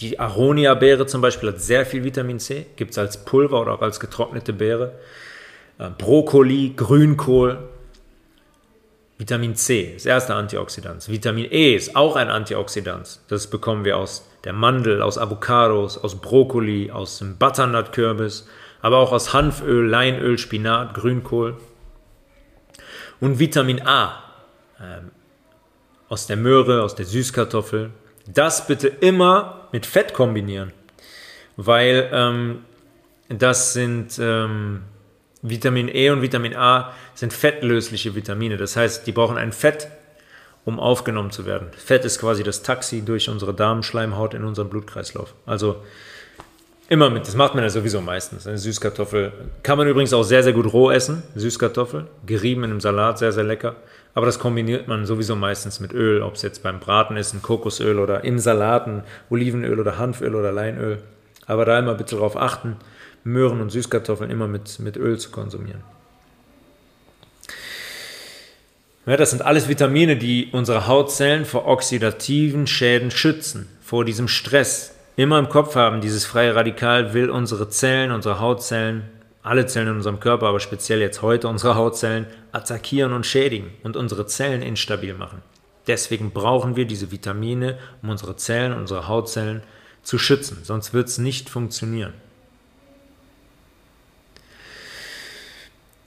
Die 0.00 0.18
Aronia-Beere 0.18 1.06
zum 1.06 1.20
Beispiel 1.20 1.50
hat 1.50 1.60
sehr 1.60 1.86
viel 1.86 2.04
Vitamin 2.04 2.40
C. 2.40 2.66
Gibt 2.76 2.92
es 2.92 2.98
als 2.98 3.24
Pulver 3.24 3.60
oder 3.60 3.74
auch 3.74 3.82
als 3.82 4.00
getrocknete 4.00 4.52
Beere. 4.52 4.92
Äh, 5.78 5.90
Brokkoli, 5.96 6.74
Grünkohl. 6.76 7.58
Vitamin 9.16 9.54
C, 9.54 9.92
das 9.94 10.06
erste 10.06 10.34
Antioxidant. 10.34 11.08
Vitamin 11.08 11.46
E 11.50 11.76
ist 11.76 11.94
auch 11.94 12.16
ein 12.16 12.28
Antioxidant. 12.30 13.20
Das 13.28 13.46
bekommen 13.46 13.84
wir 13.84 13.96
aus 13.96 14.28
der 14.42 14.52
Mandel, 14.52 15.02
aus 15.02 15.18
Avocados, 15.18 15.96
aus 15.98 16.20
Brokkoli, 16.20 16.90
aus 16.90 17.18
dem 17.18 17.36
Butternut-Kürbis, 17.38 18.48
aber 18.82 18.98
auch 18.98 19.12
aus 19.12 19.32
Hanföl, 19.32 19.88
Leinöl, 19.88 20.36
Spinat, 20.36 20.94
Grünkohl. 20.94 21.56
Und 23.20 23.38
Vitamin 23.38 23.86
A 23.86 24.24
ähm, 24.80 25.12
aus 26.08 26.26
der 26.26 26.36
Möhre, 26.36 26.82
aus 26.82 26.96
der 26.96 27.06
Süßkartoffel. 27.06 27.90
Das 28.26 28.66
bitte 28.66 28.88
immer 28.88 29.63
mit 29.74 29.86
Fett 29.86 30.14
kombinieren, 30.14 30.72
weil 31.56 32.08
ähm, 32.12 32.60
das 33.28 33.72
sind 33.72 34.20
ähm, 34.20 34.82
Vitamin 35.42 35.88
E 35.92 36.10
und 36.10 36.22
Vitamin 36.22 36.54
A 36.54 36.92
sind 37.16 37.32
fettlösliche 37.32 38.14
Vitamine. 38.14 38.56
Das 38.56 38.76
heißt, 38.76 39.04
die 39.04 39.10
brauchen 39.10 39.36
ein 39.36 39.50
Fett, 39.50 39.88
um 40.64 40.78
aufgenommen 40.78 41.32
zu 41.32 41.44
werden. 41.44 41.72
Fett 41.76 42.04
ist 42.04 42.20
quasi 42.20 42.44
das 42.44 42.62
Taxi 42.62 43.04
durch 43.04 43.28
unsere 43.28 43.52
Darmschleimhaut 43.52 44.34
in 44.34 44.44
unserem 44.44 44.68
Blutkreislauf. 44.68 45.34
Also 45.44 45.82
immer 46.88 47.10
mit, 47.10 47.26
das 47.26 47.34
macht 47.34 47.56
man 47.56 47.64
ja 47.64 47.70
sowieso 47.70 48.00
meistens. 48.00 48.46
Eine 48.46 48.58
Süßkartoffel 48.58 49.32
kann 49.64 49.76
man 49.76 49.88
übrigens 49.88 50.12
auch 50.12 50.22
sehr, 50.22 50.44
sehr 50.44 50.52
gut 50.52 50.72
roh 50.72 50.92
essen. 50.92 51.24
Süßkartoffel, 51.34 52.06
gerieben 52.24 52.62
in 52.62 52.70
einem 52.70 52.80
Salat, 52.80 53.18
sehr, 53.18 53.32
sehr 53.32 53.42
lecker. 53.42 53.74
Aber 54.14 54.26
das 54.26 54.38
kombiniert 54.38 54.86
man 54.86 55.06
sowieso 55.06 55.34
meistens 55.34 55.80
mit 55.80 55.92
Öl, 55.92 56.22
ob 56.22 56.34
es 56.34 56.42
jetzt 56.42 56.62
beim 56.62 56.78
Braten 56.78 57.16
ist, 57.16 57.34
ein 57.34 57.42
Kokosöl 57.42 57.98
oder 57.98 58.22
im 58.24 58.38
Salaten 58.38 59.02
Olivenöl 59.28 59.80
oder 59.80 59.98
Hanföl 59.98 60.34
oder 60.34 60.52
Leinöl. 60.52 60.98
Aber 61.46 61.64
da 61.64 61.78
immer 61.78 61.94
bitte 61.94 62.14
darauf 62.14 62.36
achten, 62.36 62.76
Möhren 63.24 63.60
und 63.60 63.70
Süßkartoffeln 63.70 64.30
immer 64.30 64.46
mit, 64.46 64.78
mit 64.78 64.96
Öl 64.96 65.18
zu 65.18 65.30
konsumieren. 65.30 65.82
Ja, 69.06 69.16
das 69.18 69.30
sind 69.30 69.42
alles 69.42 69.68
Vitamine, 69.68 70.16
die 70.16 70.48
unsere 70.52 70.86
Hautzellen 70.86 71.44
vor 71.44 71.66
oxidativen 71.66 72.66
Schäden 72.66 73.10
schützen, 73.10 73.68
vor 73.82 74.04
diesem 74.04 74.28
Stress. 74.28 74.94
Immer 75.16 75.38
im 75.38 75.48
Kopf 75.48 75.76
haben, 75.76 76.00
dieses 76.00 76.24
freie 76.24 76.54
Radikal 76.54 77.12
will 77.12 77.28
unsere 77.28 77.68
Zellen, 77.68 78.12
unsere 78.12 78.40
Hautzellen, 78.40 79.02
alle 79.42 79.66
Zellen 79.66 79.88
in 79.88 79.96
unserem 79.96 80.20
Körper, 80.20 80.46
aber 80.46 80.58
speziell 80.58 81.00
jetzt 81.00 81.20
heute 81.20 81.48
unsere 81.48 81.74
Hautzellen, 81.74 82.26
attackieren 82.54 83.12
und 83.12 83.26
schädigen 83.26 83.70
und 83.82 83.96
unsere 83.96 84.26
Zellen 84.26 84.62
instabil 84.62 85.14
machen. 85.14 85.42
Deswegen 85.86 86.30
brauchen 86.30 86.76
wir 86.76 86.86
diese 86.86 87.10
Vitamine, 87.10 87.78
um 88.02 88.10
unsere 88.10 88.36
Zellen, 88.36 88.72
unsere 88.72 89.08
Hautzellen 89.08 89.62
zu 90.02 90.18
schützen, 90.18 90.58
sonst 90.62 90.94
wird 90.94 91.08
es 91.08 91.18
nicht 91.18 91.48
funktionieren. 91.48 92.14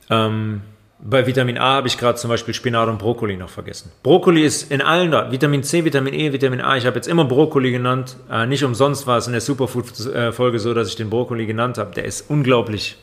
Ähm, 0.09 0.61
bei 0.99 1.27
Vitamin 1.27 1.57
A 1.57 1.75
habe 1.75 1.87
ich 1.87 1.97
gerade 1.97 2.17
zum 2.17 2.29
Beispiel 2.29 2.53
Spinat 2.53 2.89
und 2.89 2.97
Brokkoli 2.97 3.37
noch 3.37 3.49
vergessen. 3.49 3.91
Brokkoli 4.01 4.43
ist 4.43 4.71
in 4.71 4.81
allen 4.81 5.11
da. 5.11 5.31
Vitamin 5.31 5.63
C, 5.63 5.85
Vitamin 5.85 6.13
E, 6.13 6.33
Vitamin 6.33 6.61
A. 6.61 6.75
Ich 6.75 6.85
habe 6.85 6.95
jetzt 6.95 7.07
immer 7.07 7.25
Brokkoli 7.25 7.71
genannt. 7.71 8.17
Äh, 8.31 8.47
nicht 8.47 8.63
umsonst 8.63 9.05
war 9.05 9.17
es 9.17 9.27
in 9.27 9.33
der 9.33 9.41
Superfood-Folge 9.41 10.59
so, 10.59 10.73
dass 10.73 10.87
ich 10.87 10.95
den 10.95 11.09
Brokkoli 11.09 11.45
genannt 11.45 11.77
habe. 11.77 11.93
Der 11.93 12.05
ist 12.05 12.29
unglaublich, 12.29 12.97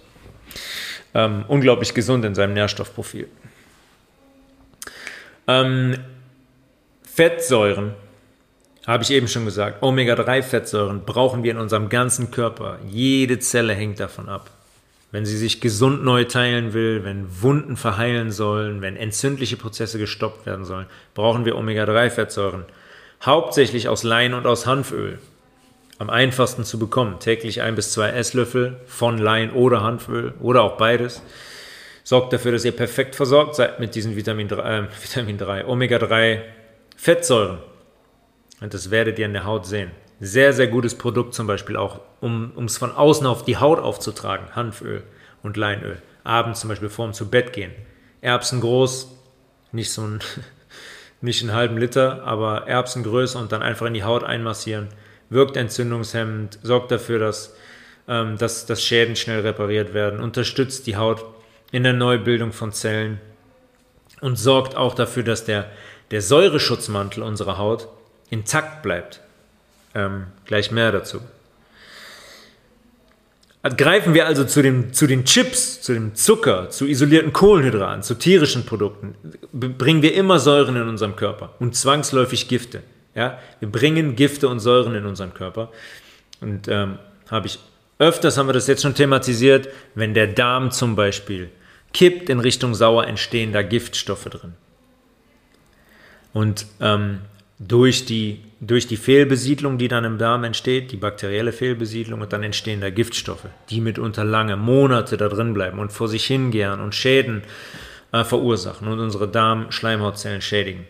ähm, 1.15 1.45
unglaublich 1.49 1.95
gesund 1.95 2.25
in 2.25 2.35
seinem 2.35 2.55
Nährstoffprofil. 2.55 3.29
Ähm, 5.47 5.97
Fettsäuren, 7.03 7.95
habe 8.87 9.03
ich 9.03 9.11
eben 9.11 9.29
schon 9.29 9.45
gesagt. 9.45 9.83
Omega-3-Fettsäuren 9.83 11.05
brauchen 11.05 11.43
wir 11.43 11.53
in 11.53 11.59
unserem 11.59 11.89
ganzen 11.89 12.31
Körper. 12.31 12.79
Jede 12.87 13.39
Zelle 13.39 13.75
hängt 13.75 14.01
davon 14.01 14.29
ab 14.29 14.51
wenn 15.15 15.27
sie 15.27 15.39
sich 15.39 15.61
gesund 15.61 16.03
neu 16.03 16.25
teilen 16.25 16.73
will, 16.73 17.05
wenn 17.05 17.41
Wunden 17.41 17.77
verheilen 17.77 18.33
sollen, 18.33 18.81
wenn 18.81 18.97
entzündliche 18.97 19.57
Prozesse 19.57 19.97
gestoppt 19.97 20.45
werden 20.45 20.65
sollen, 20.65 20.87
brauchen 21.15 21.45
wir 21.45 21.57
Omega-3-Fettsäuren. 21.57 22.65
Hauptsächlich 23.25 23.87
aus 23.87 24.03
Lein 24.03 24.35
und 24.35 24.45
aus 24.45 24.67
Hanföl. 24.67 25.21
Am 25.99 26.11
einfachsten 26.11 26.65
zu 26.65 26.79
bekommen. 26.79 27.21
Täglich 27.21 27.63
ein 27.63 27.77
bis 27.77 27.93
zwei 27.93 28.11
Esslöffel 28.11 28.81
von 28.87 29.19
Lein 29.19 29.53
oder 29.53 29.83
Hanföl 29.83 30.35
oder 30.41 30.63
auch 30.63 30.77
beides. 30.77 31.23
Sorgt 32.03 32.33
dafür, 32.33 32.53
dass 32.53 32.65
ihr 32.65 32.73
perfekt 32.73 33.15
versorgt 33.15 33.55
seid 33.55 33.81
mit 33.81 33.95
diesen 33.95 34.17
Vitamin 34.17 34.49
3, 34.49 34.79
äh, 34.79 34.83
Vitamin 35.03 35.39
3 35.39 35.67
Omega-3 35.67 36.41
Fettsäuren. 36.97 37.59
Und 38.61 38.75
das 38.75 38.91
werdet 38.91 39.19
ihr 39.19 39.27
in 39.27 39.33
der 39.33 39.45
Haut 39.45 39.67
sehen. 39.67 39.91
Sehr, 40.21 40.53
sehr 40.53 40.69
gutes 40.69 40.95
Produkt 40.97 41.35
zum 41.35 41.47
Beispiel 41.47 41.77
auch, 41.77 42.01
um 42.21 42.53
es 42.65 42.79
von 42.79 42.93
außen 42.93 43.27
auf 43.27 43.45
die 43.45 43.57
Haut 43.57 43.79
aufzutragen. 43.79 44.55
Hanföl 44.55 45.03
und 45.43 45.57
Leinöl. 45.57 46.01
Abends 46.25 46.61
zum 46.61 46.69
Beispiel 46.69 46.89
vorm 46.89 47.13
zu 47.13 47.29
Bett 47.29 47.53
gehen. 47.53 47.73
Erbsen 48.21 48.61
groß, 48.61 49.15
nicht 49.73 49.93
so 49.93 50.03
ein, 50.03 50.21
nicht 51.21 51.43
einen 51.43 51.53
halben 51.53 51.77
Liter, 51.77 52.23
aber 52.25 52.67
Erbsengröße 52.67 53.39
und 53.39 53.53
dann 53.53 53.63
einfach 53.63 53.87
in 53.87 53.95
die 53.95 54.05
Haut 54.05 54.25
einmassieren. 54.25 54.89
Wirkt 55.31 55.57
entzündungshemmend, 55.57 56.59
sorgt 56.63 56.91
dafür, 56.91 57.19
dass, 57.19 57.55
ähm, 58.09 58.37
dass, 58.39 58.67
dass 58.67 58.83
Schäden 58.83 59.17
schnell 59.17 59.41
repariert 59.41 59.95
werden, 59.95 60.21
unterstützt 60.21 60.87
die 60.87 60.97
Haut 60.97 61.25
in 61.73 61.83
der 61.83 61.93
Neubildung 61.93 62.53
von 62.53 62.73
Zellen 62.73 63.21
und 64.21 64.37
sorgt 64.37 64.77
auch 64.77 64.95
dafür, 64.95 65.23
dass 65.23 65.45
der, 65.45 65.71
der 66.11 66.23
Säureschutzmantel 66.23 67.23
unserer 67.23 67.59
Haut 67.59 67.89
intakt 68.31 68.83
bleibt. 68.83 69.21
Ähm, 69.95 70.27
gleich 70.45 70.71
mehr 70.71 70.93
dazu. 70.93 71.21
Greifen 73.77 74.13
wir 74.13 74.27
also 74.27 74.45
zu, 74.45 74.61
dem, 74.61 74.93
zu 74.93 75.07
den 75.07 75.25
Chips, 75.25 75.81
zu 75.81 75.95
dem 75.95 76.15
Zucker, 76.15 76.69
zu 76.69 76.87
isolierten 76.87 77.33
Kohlenhydraten, 77.33 78.03
zu 78.03 78.15
tierischen 78.15 78.67
Produkten, 78.67 79.15
bringen 79.53 80.03
wir 80.03 80.13
immer 80.13 80.39
Säuren 80.39 80.77
in 80.77 80.87
unserem 80.87 81.17
Körper 81.17 81.55
und 81.61 81.75
zwangsläufig 81.75 82.47
Gifte. 82.49 82.83
Ja? 83.15 83.39
Wir 83.61 83.71
bringen 83.71 84.17
Gifte 84.17 84.49
und 84.49 84.61
Säuren 84.61 84.95
in 84.95 85.07
unseren 85.07 85.35
Körper. 85.35 85.71
Und 86.41 86.69
ähm, 86.69 86.99
habe 87.31 87.47
ich 87.47 87.59
öfters 87.99 88.37
haben 88.37 88.49
wir 88.49 88.53
das 88.53 88.67
jetzt 88.67 88.83
schon 88.83 88.95
thematisiert, 88.95 89.69
wenn 89.95 90.15
der 90.15 90.27
Darm 90.27 90.71
zum 90.71 90.97
Beispiel 90.97 91.51
kippt 91.93 92.29
in 92.29 92.41
Richtung 92.41 92.75
sauer, 92.75 93.07
entstehen 93.07 93.53
da 93.53 93.63
Giftstoffe 93.63 94.25
drin. 94.25 94.55
Und 96.33 96.67
ähm, 96.81 97.21
durch 97.61 98.05
die, 98.05 98.41
durch 98.61 98.89
die 98.89 98.97
Fehlbesiedlung, 98.97 99.79
die 99.79 99.87
dann 99.87 100.05
im 100.05 100.19
Darm 100.19 100.43
entsteht, 100.43 100.91
die 100.91 100.97
bakterielle 100.97 101.53
Fehlbesiedlung, 101.53 102.21
und 102.21 102.33
dann 102.33 102.43
entstehen 102.43 102.81
da 102.81 102.91
Giftstoffe, 102.91 103.47
die 103.71 103.81
mitunter 103.81 104.25
lange 104.25 104.57
Monate 104.57 105.17
da 105.17 105.29
drin 105.29 105.55
bleiben 105.55 105.79
und 105.79 105.93
vor 105.93 106.09
sich 106.09 106.25
hingären 106.25 106.81
und 106.81 106.97
Schäden 106.97 107.43
äh, 108.11 108.25
verursachen 108.25 108.89
und 108.89 108.99
unsere 108.99 109.29
Darmschleimhautzellen 109.29 110.43
schädigen. 110.43 110.87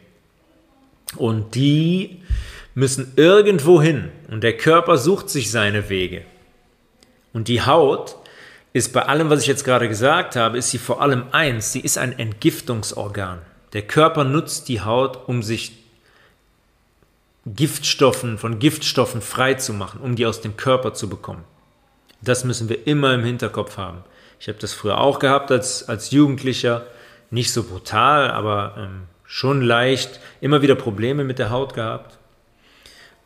Und 1.16 1.54
die 1.54 2.22
müssen 2.74 3.12
irgendwo 3.16 3.80
hin 3.80 4.10
und 4.30 4.42
der 4.42 4.56
Körper 4.56 4.98
sucht 4.98 5.30
sich 5.30 5.50
seine 5.50 5.88
Wege. 5.88 6.24
Und 7.32 7.48
die 7.48 7.62
Haut 7.62 8.16
ist 8.72 8.92
bei 8.92 9.02
allem, 9.02 9.30
was 9.30 9.42
ich 9.42 9.46
jetzt 9.46 9.64
gerade 9.64 9.88
gesagt 9.88 10.34
habe, 10.34 10.58
ist 10.58 10.70
sie 10.70 10.78
vor 10.78 11.00
allem 11.00 11.26
eins, 11.30 11.72
sie 11.72 11.80
ist 11.80 11.98
ein 11.98 12.18
Entgiftungsorgan. 12.18 13.40
Der 13.72 13.82
Körper 13.82 14.24
nutzt 14.24 14.68
die 14.68 14.80
Haut, 14.80 15.28
um 15.28 15.42
sich 15.42 15.84
Giftstoffen, 17.46 18.38
von 18.38 18.58
Giftstoffen 18.58 19.20
frei 19.20 19.54
zu 19.54 19.72
machen, 19.72 20.00
um 20.00 20.16
die 20.16 20.26
aus 20.26 20.40
dem 20.40 20.56
Körper 20.56 20.94
zu 20.94 21.08
bekommen. 21.08 21.44
Das 22.22 22.44
müssen 22.44 22.68
wir 22.68 22.86
immer 22.86 23.14
im 23.14 23.24
Hinterkopf 23.24 23.76
haben. 23.76 24.02
Ich 24.40 24.48
habe 24.48 24.58
das 24.58 24.72
früher 24.72 24.98
auch 24.98 25.18
gehabt 25.18 25.50
als, 25.50 25.88
als 25.88 26.10
Jugendlicher. 26.10 26.86
Nicht 27.30 27.52
so 27.52 27.62
brutal, 27.64 28.30
aber 28.30 28.74
ähm, 28.78 29.02
schon 29.24 29.62
leicht. 29.62 30.20
Immer 30.40 30.62
wieder 30.62 30.74
Probleme 30.74 31.24
mit 31.24 31.38
der 31.38 31.50
Haut 31.50 31.74
gehabt. 31.74 32.18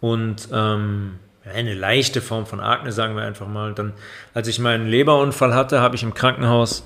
Und 0.00 0.48
ähm, 0.52 1.18
eine 1.44 1.74
leichte 1.74 2.20
Form 2.20 2.46
von 2.46 2.60
Akne, 2.60 2.92
sagen 2.92 3.16
wir 3.16 3.22
einfach 3.22 3.48
mal. 3.48 3.68
Und 3.68 3.78
dann, 3.78 3.92
als 4.34 4.48
ich 4.48 4.58
meinen 4.58 4.86
Leberunfall 4.86 5.54
hatte, 5.54 5.80
habe 5.80 5.96
ich 5.96 6.02
im 6.02 6.14
Krankenhaus 6.14 6.84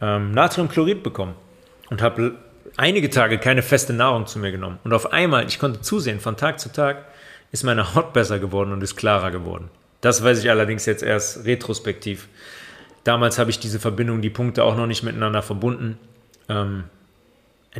ähm, 0.00 0.32
Natriumchlorid 0.32 1.02
bekommen 1.02 1.34
und 1.90 2.02
habe 2.02 2.34
einige 2.76 3.10
Tage 3.10 3.38
keine 3.38 3.62
feste 3.62 3.92
Nahrung 3.92 4.26
zu 4.26 4.38
mir 4.38 4.52
genommen. 4.52 4.78
Und 4.84 4.92
auf 4.92 5.12
einmal, 5.12 5.46
ich 5.46 5.58
konnte 5.58 5.80
zusehen, 5.80 6.20
von 6.20 6.36
Tag 6.36 6.60
zu 6.60 6.70
Tag 6.70 7.04
ist 7.50 7.64
meine 7.64 7.94
Haut 7.94 8.12
besser 8.12 8.38
geworden 8.38 8.72
und 8.72 8.82
ist 8.82 8.96
klarer 8.96 9.30
geworden. 9.30 9.70
Das 10.00 10.22
weiß 10.22 10.42
ich 10.42 10.50
allerdings 10.50 10.86
jetzt 10.86 11.02
erst 11.02 11.44
retrospektiv. 11.44 12.28
Damals 13.04 13.38
habe 13.38 13.50
ich 13.50 13.58
diese 13.58 13.80
Verbindung, 13.80 14.22
die 14.22 14.30
Punkte 14.30 14.64
auch 14.64 14.76
noch 14.76 14.86
nicht 14.86 15.02
miteinander 15.02 15.42
verbunden. 15.42 15.98
Ähm, 16.48 16.84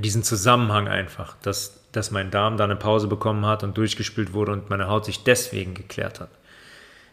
diesen 0.01 0.23
Zusammenhang 0.23 0.89
einfach, 0.89 1.37
dass, 1.43 1.81
dass 1.93 2.11
mein 2.11 2.31
Darm 2.31 2.57
da 2.57 2.65
eine 2.65 2.77
Pause 2.77 3.07
bekommen 3.07 3.47
hat 3.47 3.63
und 3.63 3.77
durchgespült 3.77 4.33
wurde 4.33 4.53
und 4.53 4.71
meine 4.71 4.89
Haut 4.89 5.05
sich 5.05 5.25
deswegen 5.25 5.75
geklärt 5.75 6.21
hat. 6.21 6.31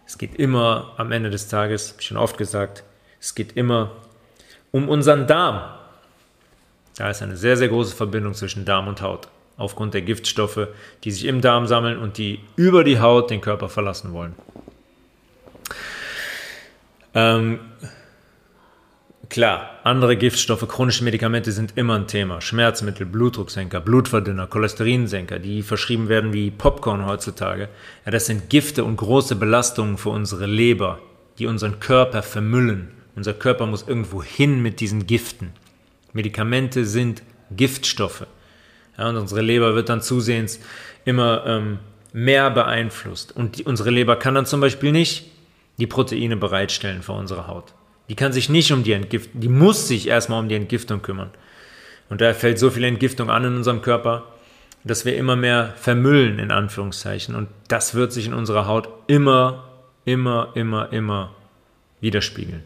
Es 0.06 0.18
geht 0.18 0.36
immer 0.36 0.94
am 0.98 1.12
Ende 1.12 1.30
des 1.30 1.48
Tages, 1.48 1.92
habe 1.92 2.02
ich 2.02 2.08
schon 2.08 2.18
oft 2.18 2.38
gesagt, 2.38 2.84
es 3.20 3.34
geht 3.34 3.54
immer 3.58 3.92
um 4.72 4.90
unseren 4.90 5.26
Darm. 5.26 5.62
Da 6.98 7.10
ist 7.10 7.22
eine 7.22 7.36
sehr, 7.36 7.58
sehr 7.58 7.70
große 7.70 7.96
Verbindung 7.96 8.34
zwischen 8.34 8.66
Darm 8.66 8.88
und 8.88 9.02
Haut. 9.02 9.28
Aufgrund 9.58 9.94
der 9.94 10.02
Giftstoffe, 10.02 10.68
die 11.04 11.12
sich 11.12 11.26
im 11.26 11.42
Darm 11.42 11.66
sammeln 11.66 11.98
und 11.98 12.18
die 12.18 12.42
über 12.56 12.84
die 12.84 13.00
Haut 13.00 13.30
den 13.30 13.42
Körper 13.42 13.70
verlassen 13.70 14.14
wollen. 14.14 14.36
Ähm, 17.14 17.60
Klar, 19.30 19.80
andere 19.84 20.18
Giftstoffe, 20.18 20.68
chronische 20.68 21.04
Medikamente 21.04 21.52
sind 21.52 21.78
immer 21.78 21.96
ein 21.96 22.08
Thema. 22.08 22.42
Schmerzmittel, 22.42 23.06
Blutdrucksenker, 23.06 23.80
Blutverdünner, 23.80 24.48
Cholesterinsenker, 24.48 25.40
die 25.40 25.64
verschrieben 25.64 26.10
werden 26.10 26.34
wie 26.34 26.52
Popcorn 26.52 27.06
heutzutage. 27.06 27.70
Ja, 28.06 28.12
das 28.12 28.26
sind 28.26 28.50
Gifte 28.50 28.84
und 28.84 28.98
große 28.98 29.36
Belastungen 29.36 29.98
für 29.98 30.10
unsere 30.10 30.46
Leber, 30.46 31.00
die 31.40 31.48
unseren 31.48 31.80
Körper 31.80 32.24
vermüllen. 32.24 32.92
Unser 33.16 33.34
Körper 33.34 33.66
muss 33.66 33.88
irgendwo 33.88 34.22
hin 34.22 34.62
mit 34.62 34.80
diesen 34.80 35.08
Giften. 35.08 35.52
Medikamente 36.14 36.86
sind 36.86 37.24
Giftstoffe. 37.52 38.28
Ja, 38.98 39.10
und 39.10 39.18
unsere 39.18 39.42
Leber 39.42 39.76
wird 39.76 39.90
dann 39.90 40.02
zusehends 40.02 40.60
immer 41.06 41.46
ähm, 41.46 41.80
mehr 42.14 42.52
beeinflusst. 42.52 43.36
Und 43.36 43.58
die, 43.58 43.64
unsere 43.64 43.90
Leber 43.92 44.18
kann 44.18 44.36
dann 44.36 44.46
zum 44.46 44.62
Beispiel 44.62 44.92
nicht 44.92 45.32
die 45.78 45.88
Proteine 45.88 46.38
bereitstellen 46.38 47.02
für 47.02 47.14
unsere 47.14 47.48
Haut. 47.48 47.74
Die 48.10 48.16
kann 48.16 48.32
sich 48.32 48.50
nicht 48.50 48.72
um 48.72 48.84
die 48.84 48.94
Entgiftung, 48.94 49.42
die 49.42 49.50
muss 49.50 49.88
sich 49.88 50.08
erstmal 50.08 50.40
um 50.40 50.50
die 50.50 50.56
Entgiftung 50.56 51.02
kümmern. 51.02 51.32
Und 52.10 52.22
da 52.22 52.34
fällt 52.34 52.60
so 52.60 52.70
viel 52.70 52.84
Entgiftung 52.84 53.30
an 53.30 53.46
in 53.46 53.56
unserem 53.56 53.82
Körper, 53.82 54.24
dass 54.84 55.06
wir 55.06 55.18
immer 55.18 55.36
mehr 55.36 55.74
vermüllen, 55.78 56.38
in 56.38 56.52
Anführungszeichen. 56.52 57.34
Und 57.34 57.50
das 57.68 57.96
wird 57.96 58.14
sich 58.14 58.28
in 58.28 58.34
unserer 58.36 58.68
Haut 58.68 58.88
immer, 59.08 59.64
immer, 60.06 60.50
immer, 60.54 60.94
immer 60.94 61.34
widerspiegeln. 62.02 62.64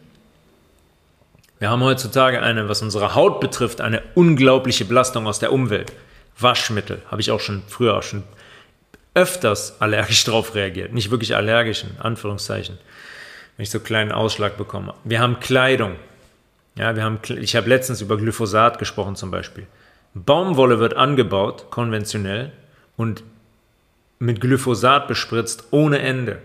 Wir 1.58 1.70
haben 1.70 1.82
heutzutage 1.82 2.42
eine, 2.42 2.68
was 2.68 2.82
unsere 2.82 3.14
Haut 3.14 3.40
betrifft, 3.40 3.80
eine 3.80 4.02
unglaubliche 4.14 4.84
Belastung 4.84 5.26
aus 5.26 5.38
der 5.38 5.52
Umwelt. 5.52 5.92
Waschmittel, 6.38 7.02
habe 7.10 7.20
ich 7.20 7.30
auch 7.30 7.40
schon 7.40 7.62
früher 7.66 7.96
auch 7.96 8.02
schon 8.02 8.24
öfters 9.14 9.80
allergisch 9.80 10.24
drauf 10.24 10.54
reagiert. 10.54 10.92
Nicht 10.92 11.10
wirklich 11.10 11.34
allergisch, 11.34 11.84
in 11.84 12.00
Anführungszeichen 12.00 12.78
wenn 13.56 13.62
ich 13.62 13.70
so 13.70 13.78
einen 13.78 13.84
kleinen 13.84 14.12
Ausschlag 14.12 14.56
bekomme. 14.56 14.94
Wir 15.04 15.20
haben 15.20 15.40
Kleidung. 15.40 15.96
Ja, 16.76 16.96
wir 16.96 17.04
haben, 17.04 17.18
ich 17.40 17.56
habe 17.56 17.68
letztens 17.68 18.00
über 18.00 18.16
Glyphosat 18.16 18.78
gesprochen 18.78 19.16
zum 19.16 19.30
Beispiel. 19.30 19.66
Baumwolle 20.14 20.78
wird 20.78 20.96
angebaut, 20.96 21.70
konventionell, 21.70 22.52
und 22.96 23.22
mit 24.18 24.40
Glyphosat 24.40 25.08
bespritzt 25.08 25.64
ohne 25.70 26.00
Ende. 26.00 26.40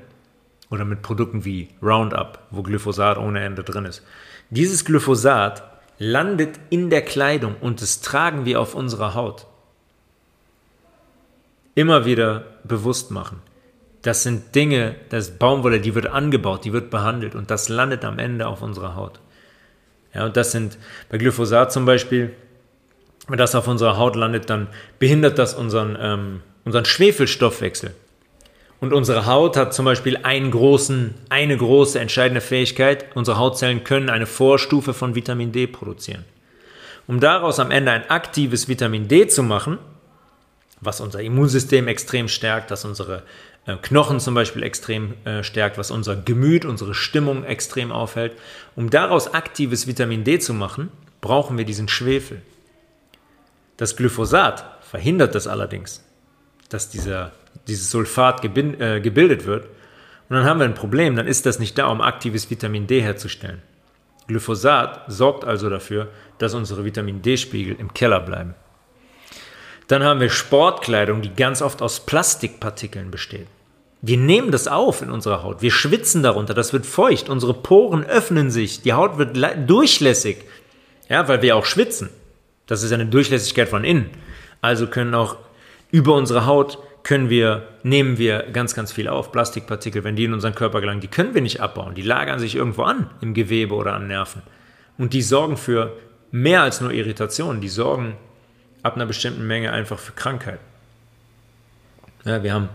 Oder 0.70 0.86
mit 0.86 1.02
Produkten 1.02 1.46
wie 1.46 1.70
Roundup, 1.82 2.39
wo 2.50 2.63
Glyphosat 2.63 3.18
ohne 3.18 3.44
Ende 3.44 3.63
drin 3.63 3.86
ist. 3.86 4.04
Dieses 4.50 4.86
Glyphosat 4.86 5.63
landet 5.98 6.60
in 6.70 6.89
der 6.89 7.02
Kleidung 7.04 7.56
und 7.62 7.82
das 7.82 8.02
tragen 8.02 8.46
wir 8.46 8.60
auf 8.60 8.76
unserer 8.76 9.13
Haut. 9.13 9.46
Immer 11.76 12.06
wieder 12.06 12.46
bewusst 12.63 13.12
machen. 13.12 13.41
Das 14.06 14.22
sind 14.22 14.54
Dinge, 14.54 14.94
das 15.10 15.32
Baumwolle, 15.32 15.80
die 15.80 15.96
wird 15.96 16.06
angebaut, 16.06 16.63
die 16.63 16.74
wird 16.74 16.91
behandelt 16.91 17.34
und 17.34 17.50
das 17.50 17.70
landet 17.70 18.06
am 18.06 18.20
Ende 18.20 18.46
auf 18.46 18.62
unserer 18.62 18.96
Haut. 18.96 19.20
Ja, 20.13 20.26
und 20.26 20.38
das 20.38 20.52
sind 20.52 20.78
bei 21.10 21.18
Glyphosat 21.18 21.74
zum 21.74 21.86
Beispiel, 21.86 22.32
wenn 23.28 23.39
das 23.39 23.56
auf 23.56 23.68
unserer 23.68 23.98
Haut 23.98 24.15
landet, 24.15 24.48
dann 24.48 24.68
behindert 25.00 25.39
das 25.39 25.56
unseren, 25.56 25.98
ähm, 26.00 26.41
unseren 26.65 26.86
Schwefelstoffwechsel. 26.86 27.96
Und 28.80 28.94
unsere 28.94 29.26
Haut 29.26 29.58
hat 29.58 29.74
zum 29.74 29.86
Beispiel 29.86 30.18
einen 30.22 30.52
großen, 30.52 31.15
eine 31.30 31.58
große 31.58 32.00
entscheidende 32.00 32.41
Fähigkeit. 32.41 33.08
Unsere 33.15 33.39
Hautzellen 33.39 33.84
können 33.84 34.12
eine 34.12 34.28
Vorstufe 34.28 34.94
von 34.94 35.15
Vitamin 35.15 35.52
D 35.52 35.65
produzieren. 35.65 36.26
Um 37.08 37.20
daraus 37.20 37.60
am 37.60 37.72
Ende 37.72 37.91
ein 37.91 38.08
aktives 38.12 38.68
Vitamin 38.68 39.08
D 39.08 39.26
zu 39.26 39.41
machen, 39.41 39.80
was 40.80 41.02
unser 41.02 41.22
Immunsystem 41.22 41.88
extrem 41.88 42.28
stärkt, 42.28 42.70
das 42.70 42.86
unsere 42.86 43.24
Knochen 43.82 44.19
zum 44.19 44.36
Beispiel 44.36 44.62
extrem 44.62 45.15
äh, 45.25 45.43
stärkt, 45.43 45.78
was 45.80 45.89
unser 45.89 46.15
Gemüt, 46.15 46.65
unsere 46.65 46.93
Stimmung 46.93 47.43
extrem 47.43 47.91
aufhält. 47.91 48.34
Um 48.75 48.91
daraus 48.91 49.34
aktives 49.34 49.88
Vitamin 49.88 50.23
D 50.23 50.38
zu 50.38 50.54
machen, 50.54 50.91
brauchen 51.19 51.58
wir 51.58 51.65
diesen 51.65 51.88
Schwefel. 51.88 52.41
Das 53.78 53.95
Glyphosat 53.95 54.63
verhindert 54.82 55.34
das 55.34 55.47
allerdings, 55.47 56.04
dass 56.69 56.89
dieser, 56.89 57.32
dieses 57.67 57.89
Sulfat 57.89 58.43
gebind, 58.43 58.80
äh, 58.80 59.01
gebildet 59.01 59.45
wird. 59.45 59.65
Und 60.30 60.36
dann 60.36 60.45
haben 60.45 60.60
wir 60.60 60.65
ein 60.65 60.75
Problem, 60.75 61.15
dann 61.15 61.28
ist 61.28 61.47
das 61.47 61.58
nicht 61.58 61.78
da, 61.78 61.88
um 61.88 62.01
aktives 62.01 62.49
Vitamin 62.51 62.86
D 62.86 63.01
herzustellen. 63.01 63.63
Glyphosat 64.28 65.06
sorgt 65.08 65.43
also 65.43 65.69
dafür, 65.69 66.10
dass 66.38 66.54
unsere 66.54 66.86
Vitamin 66.86 67.21
D-Spiegel 67.21 67.75
im 67.80 67.93
Keller 67.93 68.19
bleiben. 68.19 68.54
Dann 69.88 70.04
haben 70.04 70.19
wir 70.19 70.30
Sportkleidung, 70.30 71.21
die 71.21 71.34
ganz 71.34 71.62
oft 71.62 71.82
aus 71.82 72.06
Plastikpartikeln 72.06 73.12
besteht. 73.12 73.47
Wir 74.08 74.18
nehmen 74.18 74.52
das 74.52 74.68
auf 74.68 75.02
in 75.02 75.10
unserer 75.10 75.41
Haut. 75.41 75.63
Wir 75.63 75.72
schwitzen 75.72 76.22
darunter. 76.22 76.54
Das 76.54 76.74
wird 76.74 76.86
feucht. 76.86 77.28
Unsere 77.28 77.56
Poren 77.56 78.04
öffnen 78.04 78.52
sich. 78.52 78.84
Die 78.84 78.94
Haut 78.94 79.18
wird 79.18 79.36
durchlässig. 79.68 80.38
Ja, 81.10 81.28
weil 81.28 81.41
wir 81.41 81.56
auch 81.56 81.65
schwitzen. 81.65 82.10
Das 82.68 82.84
ist 82.84 82.91
eine 82.91 83.08
Durchlässigkeit 83.08 83.68
von 83.68 83.84
innen. 83.84 84.12
Also 84.62 84.86
können 84.86 85.15
auch 85.15 85.38
über 85.89 86.13
unsere 86.13 86.46
Haut 86.46 86.78
können 87.02 87.32
wir, 87.32 87.68
nehmen 87.82 88.20
wir 88.20 88.46
ganz, 88.54 88.76
ganz 88.76 88.91
viel 88.91 89.08
auf. 89.08 89.32
Plastikpartikel, 89.32 90.04
wenn 90.04 90.15
die 90.15 90.26
in 90.26 90.34
unseren 90.34 90.54
Körper 90.54 90.82
gelangen, 90.82 91.02
die 91.02 91.08
können 91.08 91.34
wir 91.34 91.41
nicht 91.41 91.62
abbauen. 91.62 91.96
Die 91.96 92.04
lagern 92.04 92.38
sich 92.38 92.56
irgendwo 92.56 92.84
an, 92.84 93.10
im 93.22 93.34
Gewebe 93.34 93.74
oder 93.74 93.94
an 93.94 94.08
Nerven. 94.08 94.44
Und 95.00 95.13
die 95.13 95.24
sorgen 95.24 95.58
für 95.58 95.94
mehr 96.30 96.62
als 96.62 96.80
nur 96.80 96.91
Irritationen. 96.91 97.60
Die 97.60 97.70
sorgen 97.70 98.18
ab 98.84 98.96
einer 98.96 99.08
bestimmten 99.08 99.48
Menge 99.48 99.72
einfach 99.72 99.98
für 99.98 100.12
Krankheit. 100.12 100.60
Ja, 102.24 102.44
wir 102.44 102.54
haben 102.54 102.70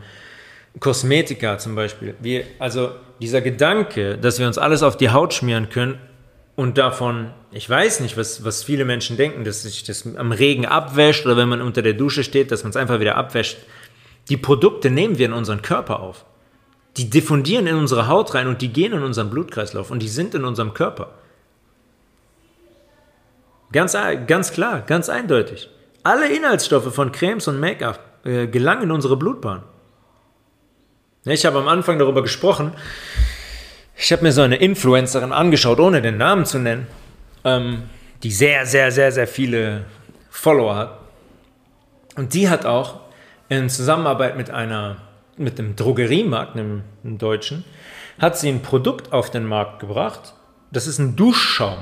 Kosmetika 0.78 1.58
zum 1.58 1.74
Beispiel. 1.74 2.14
Wir, 2.20 2.44
also 2.58 2.92
dieser 3.20 3.40
Gedanke, 3.40 4.18
dass 4.18 4.38
wir 4.38 4.46
uns 4.46 4.58
alles 4.58 4.82
auf 4.82 4.96
die 4.96 5.10
Haut 5.10 5.34
schmieren 5.34 5.68
können 5.68 5.98
und 6.54 6.78
davon, 6.78 7.32
ich 7.50 7.68
weiß 7.68 8.00
nicht, 8.00 8.16
was, 8.16 8.44
was 8.44 8.62
viele 8.62 8.84
Menschen 8.84 9.16
denken, 9.16 9.44
dass 9.44 9.62
sich 9.62 9.82
das 9.82 10.06
am 10.16 10.30
Regen 10.32 10.66
abwäscht 10.66 11.26
oder 11.26 11.36
wenn 11.36 11.48
man 11.48 11.62
unter 11.62 11.82
der 11.82 11.94
Dusche 11.94 12.22
steht, 12.22 12.52
dass 12.52 12.62
man 12.62 12.70
es 12.70 12.76
einfach 12.76 13.00
wieder 13.00 13.16
abwäscht. 13.16 13.58
Die 14.28 14.36
Produkte 14.36 14.90
nehmen 14.90 15.18
wir 15.18 15.26
in 15.26 15.32
unseren 15.32 15.62
Körper 15.62 16.00
auf. 16.00 16.24
Die 16.96 17.10
diffundieren 17.10 17.66
in 17.66 17.76
unsere 17.76 18.08
Haut 18.08 18.34
rein 18.34 18.46
und 18.46 18.62
die 18.62 18.72
gehen 18.72 18.92
in 18.92 19.02
unseren 19.02 19.30
Blutkreislauf 19.30 19.90
und 19.90 20.00
die 20.00 20.08
sind 20.08 20.34
in 20.34 20.44
unserem 20.44 20.74
Körper. 20.74 21.14
Ganz, 23.72 23.96
ganz 24.26 24.52
klar, 24.52 24.80
ganz 24.82 25.08
eindeutig. 25.08 25.70
Alle 26.02 26.34
Inhaltsstoffe 26.34 26.92
von 26.92 27.12
Cremes 27.12 27.46
und 27.46 27.60
Make-up 27.60 28.00
äh, 28.24 28.48
gelangen 28.48 28.84
in 28.84 28.90
unsere 28.90 29.16
Blutbahn. 29.16 29.62
Ich 31.24 31.44
habe 31.44 31.58
am 31.58 31.68
Anfang 31.68 31.98
darüber 31.98 32.22
gesprochen. 32.22 32.72
Ich 33.94 34.10
habe 34.10 34.22
mir 34.22 34.32
so 34.32 34.40
eine 34.40 34.56
Influencerin 34.56 35.32
angeschaut, 35.32 35.78
ohne 35.78 36.00
den 36.00 36.16
Namen 36.16 36.46
zu 36.46 36.58
nennen, 36.58 36.86
ähm, 37.44 37.82
die 38.22 38.30
sehr, 38.30 38.64
sehr, 38.64 38.90
sehr, 38.90 39.12
sehr 39.12 39.26
viele 39.26 39.84
Follower 40.30 40.76
hat. 40.76 40.98
Und 42.16 42.32
die 42.32 42.48
hat 42.48 42.64
auch 42.64 43.00
in 43.50 43.68
Zusammenarbeit 43.68 44.38
mit 44.38 44.48
einer, 44.48 44.96
mit 45.36 45.58
einem 45.58 45.76
Drogeriemarkt, 45.76 46.56
einem, 46.56 46.84
einem 47.04 47.18
deutschen, 47.18 47.64
hat 48.18 48.38
sie 48.38 48.48
ein 48.48 48.62
Produkt 48.62 49.12
auf 49.12 49.30
den 49.30 49.44
Markt 49.44 49.80
gebracht. 49.80 50.32
Das 50.72 50.86
ist 50.86 50.98
ein 50.98 51.16
Duschschaum. 51.16 51.80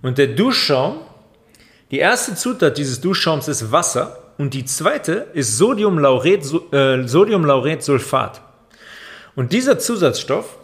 Und 0.00 0.16
der 0.16 0.28
Duschschaum, 0.28 1.00
die 1.90 1.98
erste 1.98 2.34
Zutat 2.34 2.78
dieses 2.78 3.02
Duschschaums 3.02 3.46
ist 3.48 3.70
Wasser 3.70 4.23
und 4.38 4.54
die 4.54 4.64
zweite 4.64 5.28
ist 5.32 5.58
Sodiumlauret, 5.58 6.72
äh, 6.72 7.06
Sodiumlauretsulfat. 7.06 8.40
Und 9.36 9.52
dieser 9.52 9.78
Zusatzstoff 9.78 10.56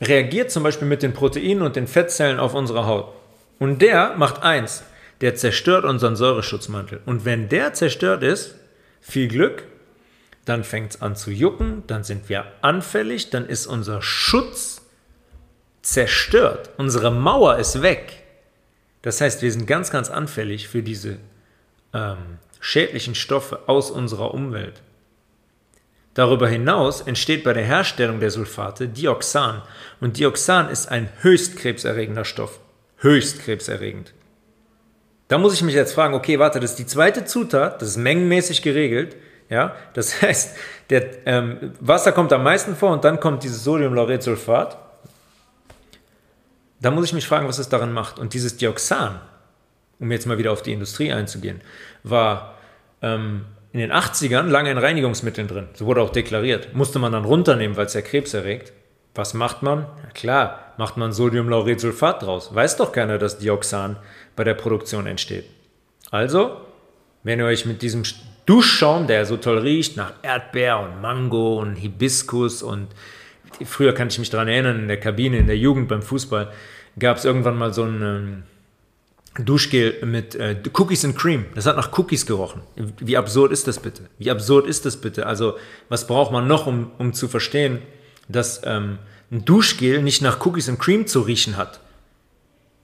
reagiert 0.00 0.50
zum 0.50 0.62
Beispiel 0.62 0.88
mit 0.88 1.02
den 1.02 1.12
Proteinen 1.12 1.62
und 1.62 1.76
den 1.76 1.86
Fettzellen 1.86 2.38
auf 2.38 2.54
unserer 2.54 2.86
Haut. 2.86 3.12
Und 3.58 3.80
der 3.80 4.16
macht 4.16 4.42
eins, 4.42 4.82
der 5.20 5.34
zerstört 5.36 5.84
unseren 5.84 6.16
Säureschutzmantel. 6.16 7.00
Und 7.06 7.24
wenn 7.24 7.48
der 7.48 7.72
zerstört 7.72 8.22
ist, 8.22 8.54
viel 9.00 9.28
Glück, 9.28 9.64
dann 10.44 10.64
fängt 10.64 10.94
es 10.94 11.02
an 11.02 11.16
zu 11.16 11.30
jucken, 11.30 11.82
dann 11.86 12.04
sind 12.04 12.28
wir 12.28 12.44
anfällig, 12.60 13.30
dann 13.30 13.46
ist 13.46 13.66
unser 13.66 14.02
Schutz 14.02 14.82
zerstört. 15.80 16.70
Unsere 16.76 17.10
Mauer 17.10 17.56
ist 17.56 17.80
weg. 17.80 18.24
Das 19.02 19.20
heißt, 19.20 19.42
wir 19.42 19.52
sind 19.52 19.66
ganz, 19.66 19.90
ganz 19.90 20.10
anfällig 20.10 20.68
für 20.68 20.82
diese 20.82 21.18
ähm, 21.92 22.38
schädlichen 22.64 23.14
Stoffe 23.14 23.60
aus 23.66 23.90
unserer 23.90 24.32
Umwelt. 24.32 24.80
Darüber 26.14 26.48
hinaus 26.48 27.02
entsteht 27.02 27.44
bei 27.44 27.52
der 27.52 27.62
Herstellung 27.62 28.20
der 28.20 28.30
Sulfate 28.30 28.88
Dioxan 28.88 29.60
und 30.00 30.16
Dioxan 30.16 30.70
ist 30.70 30.90
ein 30.90 31.10
höchst 31.20 31.58
krebserregender 31.58 32.24
Stoff. 32.24 32.60
Höchst 32.96 33.40
krebserregend. 33.40 34.14
Da 35.28 35.36
muss 35.36 35.52
ich 35.52 35.60
mich 35.60 35.74
jetzt 35.74 35.92
fragen, 35.92 36.14
okay, 36.14 36.38
warte, 36.38 36.58
das 36.58 36.70
ist 36.70 36.78
die 36.78 36.86
zweite 36.86 37.26
Zutat, 37.26 37.82
das 37.82 37.90
ist 37.90 37.96
mengenmäßig 37.98 38.62
geregelt, 38.62 39.14
Ja, 39.50 39.76
das 39.92 40.22
heißt, 40.22 40.56
der, 40.88 41.26
ähm, 41.26 41.74
Wasser 41.80 42.12
kommt 42.12 42.32
am 42.32 42.42
meisten 42.42 42.76
vor 42.76 42.92
und 42.92 43.04
dann 43.04 43.20
kommt 43.20 43.42
dieses 43.42 43.62
Sodiumlauretsulfat. 43.62 44.78
Da 46.80 46.90
muss 46.90 47.04
ich 47.04 47.12
mich 47.12 47.26
fragen, 47.26 47.46
was 47.46 47.58
es 47.58 47.68
daran 47.68 47.92
macht. 47.92 48.18
Und 48.18 48.32
dieses 48.32 48.56
Dioxan, 48.56 49.20
um 49.98 50.10
jetzt 50.10 50.26
mal 50.26 50.38
wieder 50.38 50.50
auf 50.52 50.62
die 50.62 50.72
Industrie 50.72 51.12
einzugehen, 51.12 51.60
war 52.04 52.53
ähm, 53.04 53.44
in 53.72 53.80
den 53.80 53.92
80ern 53.92 54.48
lange 54.48 54.70
in 54.70 54.78
Reinigungsmitteln 54.78 55.48
drin. 55.48 55.68
So 55.74 55.86
wurde 55.86 56.00
auch 56.00 56.10
deklariert. 56.10 56.74
Musste 56.74 56.98
man 56.98 57.12
dann 57.12 57.24
runternehmen, 57.24 57.76
weil 57.76 57.86
es 57.86 57.94
ja 57.94 58.00
Krebs 58.00 58.32
erregt. 58.32 58.72
Was 59.14 59.34
macht 59.34 59.62
man? 59.62 59.80
Ja 60.02 60.10
klar, 60.14 60.74
macht 60.78 60.96
man 60.96 61.12
Sodiumlauretsulfat 61.12 62.22
draus. 62.22 62.54
Weiß 62.54 62.76
doch 62.76 62.92
keiner, 62.92 63.18
dass 63.18 63.38
Dioxan 63.38 63.96
bei 64.34 64.44
der 64.44 64.54
Produktion 64.54 65.06
entsteht. 65.06 65.44
Also, 66.10 66.60
wenn 67.22 67.38
ihr 67.38 67.46
euch 67.46 67.66
mit 67.66 67.82
diesem 67.82 68.02
Duschschaum, 68.46 69.06
der 69.06 69.26
so 69.26 69.36
toll 69.36 69.58
riecht, 69.58 69.96
nach 69.96 70.12
Erdbeer 70.22 70.80
und 70.80 71.00
Mango 71.00 71.60
und 71.60 71.76
Hibiskus 71.76 72.62
und 72.62 72.88
früher 73.64 73.92
kann 73.92 74.08
ich 74.08 74.18
mich 74.18 74.30
daran 74.30 74.48
erinnern, 74.48 74.80
in 74.80 74.88
der 74.88 75.00
Kabine, 75.00 75.38
in 75.38 75.46
der 75.46 75.58
Jugend 75.58 75.88
beim 75.88 76.02
Fußball, 76.02 76.52
gab 76.98 77.16
es 77.16 77.24
irgendwann 77.24 77.56
mal 77.56 77.72
so 77.72 77.84
ein 77.84 78.02
ähm, 78.02 78.42
Duschgel 79.38 80.04
mit 80.04 80.34
äh, 80.36 80.56
Cookies 80.72 81.04
and 81.04 81.16
Cream. 81.16 81.46
Das 81.54 81.66
hat 81.66 81.76
nach 81.76 81.96
Cookies 81.98 82.24
gerochen. 82.24 82.62
Wie 83.00 83.16
absurd 83.16 83.52
ist 83.52 83.66
das 83.66 83.78
bitte? 83.78 84.02
Wie 84.18 84.30
absurd 84.30 84.66
ist 84.66 84.86
das 84.86 84.96
bitte? 84.96 85.26
Also, 85.26 85.56
was 85.88 86.06
braucht 86.06 86.30
man 86.32 86.46
noch, 86.46 86.66
um, 86.66 86.92
um 86.98 87.12
zu 87.12 87.26
verstehen, 87.26 87.80
dass 88.28 88.62
ähm, 88.64 88.98
ein 89.32 89.44
Duschgel 89.44 90.02
nicht 90.02 90.22
nach 90.22 90.44
Cookies 90.44 90.68
and 90.68 90.78
Cream 90.78 91.06
zu 91.06 91.22
riechen 91.22 91.56
hat? 91.56 91.80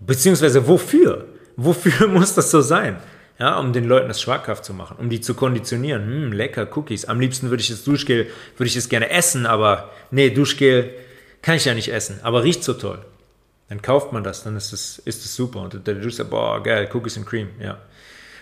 Beziehungsweise 0.01 0.67
wofür? 0.67 1.27
Wofür 1.57 2.09
muss 2.09 2.35
das 2.35 2.51
so 2.51 2.61
sein? 2.61 2.97
Ja, 3.39 3.59
um 3.59 3.73
den 3.73 3.85
Leuten 3.85 4.09
das 4.09 4.21
schmackhaft 4.21 4.65
zu 4.65 4.75
machen, 4.75 4.97
um 4.99 5.09
die 5.09 5.21
zu 5.21 5.35
konditionieren. 5.35 6.05
Hm, 6.05 6.33
lecker, 6.33 6.69
Cookies. 6.77 7.07
Am 7.07 7.21
liebsten 7.21 7.49
würde 7.49 7.63
ich 7.63 7.71
das 7.71 7.85
Duschgel, 7.85 8.27
würde 8.57 8.69
ich 8.69 8.77
es 8.77 8.89
gerne 8.89 9.09
essen, 9.09 9.47
aber 9.47 9.91
nee, 10.11 10.29
Duschgel 10.31 10.91
kann 11.41 11.55
ich 11.55 11.65
ja 11.65 11.75
nicht 11.75 11.91
essen, 11.91 12.21
aber 12.23 12.43
riecht 12.43 12.65
so 12.65 12.75
toll. 12.75 12.99
Dann 13.71 13.81
kauft 13.81 14.13
man 14.13 14.25
das, 14.25 14.43
dann 14.43 14.57
ist 14.57 14.73
es, 14.73 14.99
ist 14.99 15.25
es 15.25 15.37
super. 15.37 15.61
Und 15.61 15.87
der 15.87 15.95
Dusch 15.95 16.15
sagt, 16.15 16.31
boah, 16.31 16.61
geil, 16.61 16.91
Cookies 16.93 17.17
and 17.17 17.25
Cream, 17.25 17.51
ja. 17.61 17.79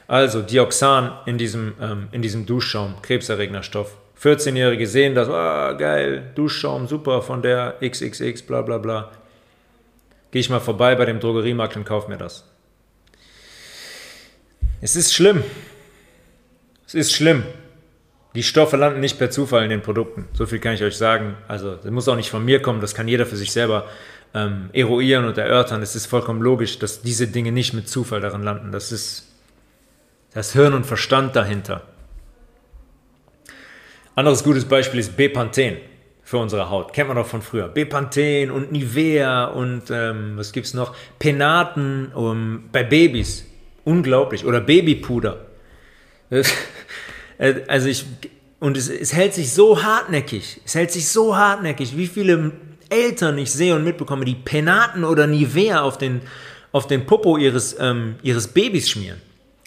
Also 0.07 0.41
Dioxan 0.41 1.19
in 1.27 1.37
diesem, 1.37 1.75
ähm, 1.83 2.09
in 2.13 2.23
diesem 2.23 2.47
Duschschaum, 2.47 2.95
krebserregender 3.03 3.63
Stoff. 3.63 3.95
14-Jährige 4.23 4.87
sehen 4.87 5.15
das, 5.15 5.29
oh, 5.29 5.77
geil, 5.77 6.33
Duschschaum, 6.35 6.89
super, 6.89 7.21
von 7.21 7.43
der 7.43 7.77
XXX, 7.83 8.41
bla 8.41 8.63
bla 8.63 8.79
bla. 8.79 9.13
Gehe 10.31 10.41
ich 10.41 10.49
mal 10.49 10.61
vorbei 10.61 10.95
bei 10.95 11.05
dem 11.05 11.21
Drogeriemarkt 11.21 11.77
und 11.77 11.85
kaufe 11.85 12.09
mir 12.11 12.17
das. 12.17 12.45
Es 14.81 14.97
ist 14.97 15.13
schlimm. 15.13 15.45
Es 16.87 16.95
ist 16.95 17.13
schlimm. 17.13 17.45
Die 18.35 18.43
Stoffe 18.43 18.79
landen 18.79 19.01
nicht 19.01 19.19
per 19.19 19.31
Zufall 19.31 19.65
in 19.65 19.71
den 19.71 19.83
Produkten. 19.83 20.27
So 20.33 20.47
viel 20.47 20.59
kann 20.59 20.73
ich 20.73 20.83
euch 20.83 20.97
sagen. 20.97 21.37
Also, 21.49 21.77
das 21.77 21.91
muss 21.91 22.09
auch 22.09 22.17
nicht 22.17 22.31
von 22.31 22.45
mir 22.45 22.63
kommen. 22.63 22.81
Das 22.81 22.95
kann 22.95 23.09
jeder 23.09 23.27
für 23.27 23.37
sich 23.37 23.53
selber 23.53 23.87
ähm, 24.35 24.71
eruieren 24.73 25.25
und 25.25 25.39
erörtern. 25.39 25.83
Es 25.83 25.97
ist 25.97 26.07
vollkommen 26.07 26.43
logisch, 26.43 26.79
dass 26.79 27.03
diese 27.03 27.29
Dinge 27.29 27.53
nicht 27.53 27.73
mit 27.75 27.89
Zufall 27.89 28.21
darin 28.21 28.43
landen. 28.43 28.73
Das 28.73 28.93
ist 28.93 29.29
das 30.35 30.53
Hirn 30.53 30.75
und 30.75 30.85
Verstand 30.85 31.35
dahinter. 31.35 31.83
Anderes 34.15 34.45
gutes 34.45 34.65
Beispiel 34.65 35.01
ist 35.01 35.17
Bepanthen 35.17 35.77
für 36.23 36.39
unsere 36.39 36.69
Haut. 36.71 36.93
Kennt 36.93 37.09
man 37.09 37.17
doch 37.17 37.27
von 37.27 37.41
früher. 37.41 37.69
Bepanthen 37.69 38.51
und 38.51 38.71
Nivea 38.73 39.47
und 39.47 39.85
ähm, 39.91 40.33
was 40.37 40.55
es 40.55 40.75
noch? 40.75 40.95
Penaten 41.19 42.13
um, 42.13 42.69
bei 42.71 42.83
Babys. 42.83 43.47
Unglaublich. 43.85 44.45
Oder 44.45 44.61
Babypuder. 44.61 45.47
also 47.69 47.89
ich, 47.89 48.05
und 48.61 48.77
es, 48.77 48.91
es 48.91 49.15
hält 49.15 49.33
sich 49.33 49.55
so 49.55 49.83
hartnäckig. 49.83 50.61
Es 50.67 50.75
hält 50.75 50.91
sich 50.91 51.09
so 51.09 51.37
hartnäckig. 51.37 51.97
Wie 51.97 52.07
viele 52.07 52.53
Eltern 52.91 53.39
ich 53.39 53.53
sehe 53.53 53.75
und 53.75 53.85
mitbekomme, 53.85 54.25
die 54.25 54.35
Penaten 54.35 55.05
oder 55.05 55.27
Nivea 55.27 55.83
auf 55.83 55.99
den, 55.99 56.23
auf 56.73 56.87
den 56.87 57.07
Popo 57.07 57.37
ihres, 57.37 57.77
ähm, 57.79 58.17
ihres 58.23 58.49
Babys 58.49 58.91
schmieren. 58.91 59.21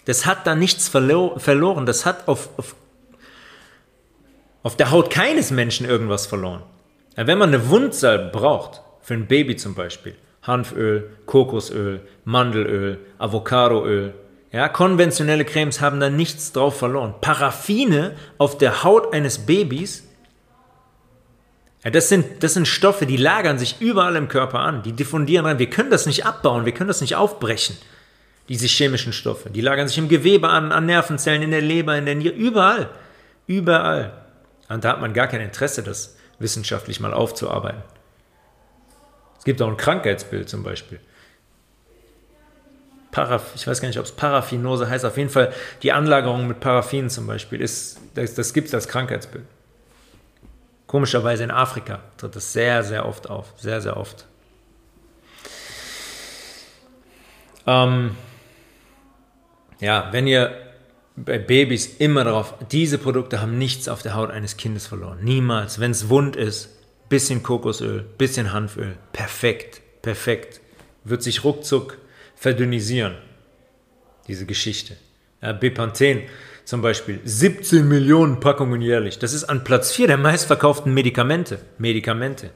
Das 0.04 0.26
hat 0.26 0.46
da 0.46 0.54
nichts 0.54 0.88
verlo 0.88 1.38
verloren. 1.38 1.86
Das 1.86 2.06
hat 2.06 2.28
auf, 2.28 2.48
auf, 2.56 2.74
auf 4.62 4.76
der 4.76 4.90
Haut 4.90 5.10
keines 5.10 5.50
Menschen 5.50 5.86
irgendwas 5.86 6.26
verloren. 6.26 6.62
Wenn 7.14 7.38
man 7.38 7.50
eine 7.50 7.68
Wundsalbe 7.68 8.30
braucht, 8.30 8.80
für 9.02 9.14
ein 9.14 9.26
Baby 9.26 9.56
zum 9.56 9.74
Beispiel, 9.74 10.14
Hanföl, 10.42 11.10
Kokosöl, 11.26 12.00
Mandelöl, 12.24 12.98
Avocadoöl. 13.18 14.14
Ja, 14.50 14.68
konventionelle 14.68 15.44
Cremes 15.44 15.80
haben 15.80 15.98
da 15.98 16.10
nichts 16.10 16.52
drauf 16.52 16.78
verloren. 16.78 17.14
Paraffine 17.20 18.16
auf 18.38 18.58
der 18.58 18.84
Haut 18.84 19.12
eines 19.12 19.38
Babys, 19.38 20.04
ja, 21.84 21.90
das, 21.90 22.08
sind, 22.08 22.42
das 22.42 22.54
sind 22.54 22.68
Stoffe, 22.68 23.06
die 23.06 23.16
lagern 23.16 23.58
sich 23.58 23.80
überall 23.80 24.16
im 24.16 24.28
Körper 24.28 24.60
an, 24.60 24.82
die 24.82 24.92
diffundieren 24.92 25.46
rein. 25.46 25.58
Wir 25.58 25.68
können 25.68 25.90
das 25.90 26.06
nicht 26.06 26.24
abbauen, 26.24 26.64
wir 26.64 26.72
können 26.72 26.88
das 26.88 27.00
nicht 27.00 27.16
aufbrechen, 27.16 27.76
diese 28.48 28.66
chemischen 28.66 29.12
Stoffe. 29.12 29.50
Die 29.50 29.60
lagern 29.60 29.88
sich 29.88 29.98
im 29.98 30.08
Gewebe 30.08 30.48
an, 30.48 30.70
an 30.70 30.86
Nervenzellen, 30.86 31.42
in 31.42 31.50
der 31.50 31.60
Leber, 31.60 31.96
in 31.96 32.06
der 32.06 32.14
Niere, 32.14 32.34
überall. 32.34 32.88
Überall. 33.46 34.12
Und 34.68 34.84
da 34.84 34.90
hat 34.90 35.00
man 35.00 35.12
gar 35.12 35.26
kein 35.26 35.40
Interesse, 35.40 35.82
das 35.82 36.16
wissenschaftlich 36.38 37.00
mal 37.00 37.12
aufzuarbeiten. 37.12 37.82
Es 39.38 39.44
gibt 39.44 39.60
auch 39.60 39.68
ein 39.68 39.76
Krankheitsbild 39.76 40.48
zum 40.48 40.62
Beispiel. 40.62 41.00
Paraf 43.10 43.52
ich 43.56 43.66
weiß 43.66 43.80
gar 43.80 43.88
nicht, 43.88 43.98
ob 43.98 44.06
es 44.06 44.12
Paraffinose 44.12 44.88
heißt. 44.88 45.04
Auf 45.04 45.18
jeden 45.18 45.30
Fall 45.30 45.52
die 45.82 45.92
Anlagerung 45.92 46.46
mit 46.46 46.60
Paraffin 46.60 47.10
zum 47.10 47.26
Beispiel 47.26 47.60
ist, 47.60 47.98
das, 48.14 48.34
das 48.34 48.54
gibt 48.54 48.68
es 48.68 48.74
als 48.74 48.86
Krankheitsbild. 48.86 49.44
Komischerweise 50.92 51.42
in 51.42 51.50
Afrika 51.50 52.00
tritt 52.18 52.36
das 52.36 52.52
sehr, 52.52 52.82
sehr 52.82 53.06
oft 53.06 53.30
auf. 53.30 53.54
Sehr, 53.56 53.80
sehr 53.80 53.96
oft. 53.96 54.26
Ähm, 57.66 58.14
ja, 59.80 60.12
wenn 60.12 60.26
ihr 60.26 60.54
bei 61.16 61.38
Babys 61.38 61.96
immer 61.96 62.24
darauf, 62.24 62.52
diese 62.70 62.98
Produkte 62.98 63.40
haben 63.40 63.56
nichts 63.56 63.88
auf 63.88 64.02
der 64.02 64.14
Haut 64.14 64.30
eines 64.30 64.58
Kindes 64.58 64.86
verloren. 64.86 65.20
Niemals. 65.24 65.80
Wenn 65.80 65.92
es 65.92 66.10
wund 66.10 66.36
ist, 66.36 66.68
bisschen 67.08 67.42
Kokosöl, 67.42 68.04
bisschen 68.18 68.52
Hanföl, 68.52 68.98
perfekt, 69.14 69.80
perfekt. 70.02 70.60
Wird 71.04 71.22
sich 71.22 71.42
ruckzuck 71.42 71.96
verdünnisieren, 72.36 73.14
diese 74.28 74.44
Geschichte. 74.44 74.98
Ja, 75.40 75.54
Bepanthen 75.54 76.24
zum 76.64 76.82
Beispiel, 76.82 77.20
17 77.24 77.86
Millionen 77.86 78.40
Packungen 78.40 78.80
jährlich. 78.80 79.18
Das 79.18 79.32
ist 79.32 79.44
an 79.44 79.64
Platz 79.64 79.92
4 79.92 80.06
der 80.06 80.18
meistverkauften 80.18 80.94
Medikamente. 80.94 81.58
Medikamente. 81.78 82.50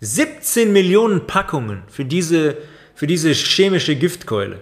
17 0.00 0.72
Millionen 0.72 1.26
Packungen 1.26 1.82
für 1.88 2.04
diese, 2.04 2.56
für 2.94 3.06
diese 3.06 3.32
chemische 3.32 3.96
Giftkeule. 3.96 4.60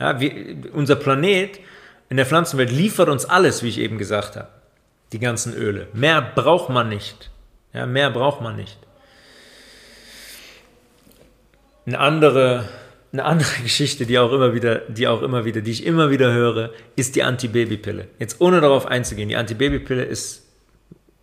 Ja, 0.00 0.20
wir, 0.20 0.56
unser 0.72 0.96
Planet 0.96 1.60
in 2.08 2.16
der 2.16 2.26
Pflanzenwelt 2.26 2.70
liefert 2.70 3.08
uns 3.08 3.24
alles, 3.24 3.62
wie 3.62 3.68
ich 3.68 3.78
eben 3.78 3.98
gesagt 3.98 4.36
habe. 4.36 4.48
Die 5.12 5.18
ganzen 5.18 5.54
Öle. 5.54 5.88
Mehr 5.92 6.20
braucht 6.22 6.70
man 6.70 6.88
nicht. 6.88 7.30
Ja, 7.72 7.86
mehr 7.86 8.10
braucht 8.10 8.40
man 8.40 8.56
nicht. 8.56 8.78
Eine 11.86 12.00
andere, 12.00 12.68
eine 13.12 13.24
andere 13.24 13.50
Geschichte, 13.62 14.06
die 14.06 14.18
auch 14.18 14.32
immer 14.32 14.54
wieder, 14.54 14.80
die 14.88 15.08
auch 15.08 15.22
immer 15.22 15.44
wieder, 15.44 15.60
die 15.60 15.70
ich 15.70 15.84
immer 15.84 16.10
wieder 16.10 16.32
höre, 16.32 16.70
ist 16.96 17.16
die 17.16 17.22
Antibabypille. 17.22 18.08
Jetzt 18.18 18.40
ohne 18.40 18.60
darauf 18.60 18.86
einzugehen, 18.86 19.28
die 19.28 19.36
Antibabypille 19.36 20.04
ist, 20.04 20.44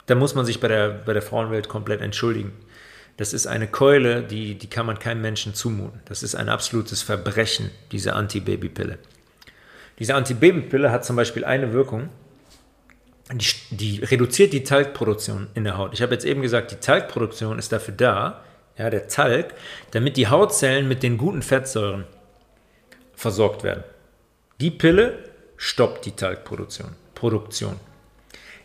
da 0.08 0.16
muss 0.16 0.36
man 0.36 0.46
sich 0.46 0.60
bei 0.60 0.68
der, 0.68 0.90
bei 0.90 1.14
der 1.14 1.22
Frauenwelt 1.22 1.70
komplett 1.70 2.02
entschuldigen. 2.02 2.54
Das 3.18 3.34
ist 3.34 3.48
eine 3.48 3.68
Keule, 3.68 4.24
die, 4.24 4.56
die 4.56 4.68
kann 4.68 4.86
man 4.86 5.00
keinem 5.00 5.22
Menschen 5.22 5.54
zumuten. 5.54 6.02
Das 6.06 6.22
ist 6.22 6.36
ein 6.36 6.50
absolutes 6.50 7.02
Verbrechen, 7.02 7.72
diese 7.92 8.14
Antibabypille. 8.14 8.98
Diese 10.00 10.16
Antibabypille 10.16 10.92
hat 10.92 11.06
zum 11.06 11.16
Beispiel 11.16 11.46
eine 11.46 11.72
Wirkung, 11.72 12.10
die, 13.34 13.46
die 13.72 14.04
reduziert 14.04 14.54
die 14.54 14.64
Talgproduktion 14.64 15.48
in 15.54 15.64
der 15.64 15.78
Haut. 15.78 15.94
Ich 15.94 16.02
habe 16.02 16.14
jetzt 16.14 16.26
eben 16.26 16.42
gesagt, 16.42 16.72
die 16.72 16.76
Talgproduktion 16.76 17.58
ist 17.58 17.72
dafür 17.72 17.94
da, 17.96 18.44
ja, 18.78 18.90
der 18.90 19.08
Talg, 19.08 19.54
damit 19.92 20.18
die 20.18 20.28
Hautzellen 20.28 20.88
mit 20.88 21.04
den 21.04 21.18
guten 21.18 21.42
Fettsäuren 21.42 22.06
versorgt 23.14 23.64
werden. 23.64 23.84
Die 24.60 24.72
Pille 24.72 25.20
stoppt 25.58 26.06
die 26.06 26.12
Talgproduktion. 26.12 26.96
Produktion. 27.14 27.80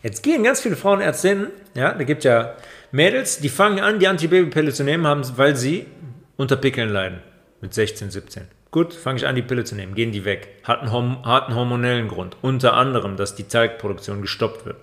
Jetzt 0.03 0.23
gehen 0.23 0.43
ganz 0.43 0.61
viele 0.61 0.75
Frauenärztinnen, 0.75 1.47
ja, 1.75 1.93
da 1.93 2.03
gibt 2.03 2.23
ja 2.23 2.55
Mädels, 2.91 3.39
die 3.39 3.49
fangen 3.49 3.79
an, 3.79 3.99
die 3.99 4.07
Antibabypille 4.07 4.73
zu 4.73 4.83
nehmen, 4.83 5.07
haben, 5.07 5.23
weil 5.37 5.55
sie 5.55 5.85
unter 6.37 6.57
Pickeln 6.57 6.89
leiden. 6.89 7.21
Mit 7.61 7.73
16, 7.73 8.11
17. 8.11 8.47
Gut, 8.71 8.93
fange 8.93 9.19
ich 9.19 9.27
an, 9.27 9.35
die 9.35 9.41
Pille 9.41 9.63
zu 9.63 9.75
nehmen. 9.75 9.95
Gehen 9.95 10.11
die 10.11 10.25
weg. 10.25 10.47
Hat 10.63 10.81
einen, 10.81 11.25
hat 11.25 11.47
einen 11.47 11.55
hormonellen 11.55 12.07
Grund. 12.07 12.35
Unter 12.41 12.73
anderem, 12.73 13.17
dass 13.17 13.35
die 13.35 13.43
Talgproduktion 13.43 14.21
gestoppt 14.21 14.65
wird. 14.65 14.77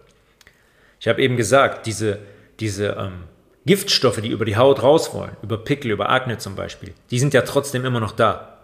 Ich 1.01 1.09
habe 1.09 1.23
eben 1.23 1.37
gesagt, 1.37 1.87
diese, 1.87 2.21
diese 2.61 2.97
ähm, 2.99 3.25
Giftstoffe, 3.69 4.23
die 4.23 4.31
über 4.31 4.47
die 4.47 4.57
Haut 4.57 4.83
raus 4.83 5.13
wollen, 5.13 5.37
über 5.43 5.59
Pickel, 5.59 5.91
über 5.91 6.09
Akne 6.09 6.39
zum 6.39 6.57
Beispiel, 6.57 6.95
die 7.11 7.19
sind 7.19 7.35
ja 7.35 7.43
trotzdem 7.43 7.85
immer 7.85 8.01
noch 8.01 8.13
da. 8.13 8.57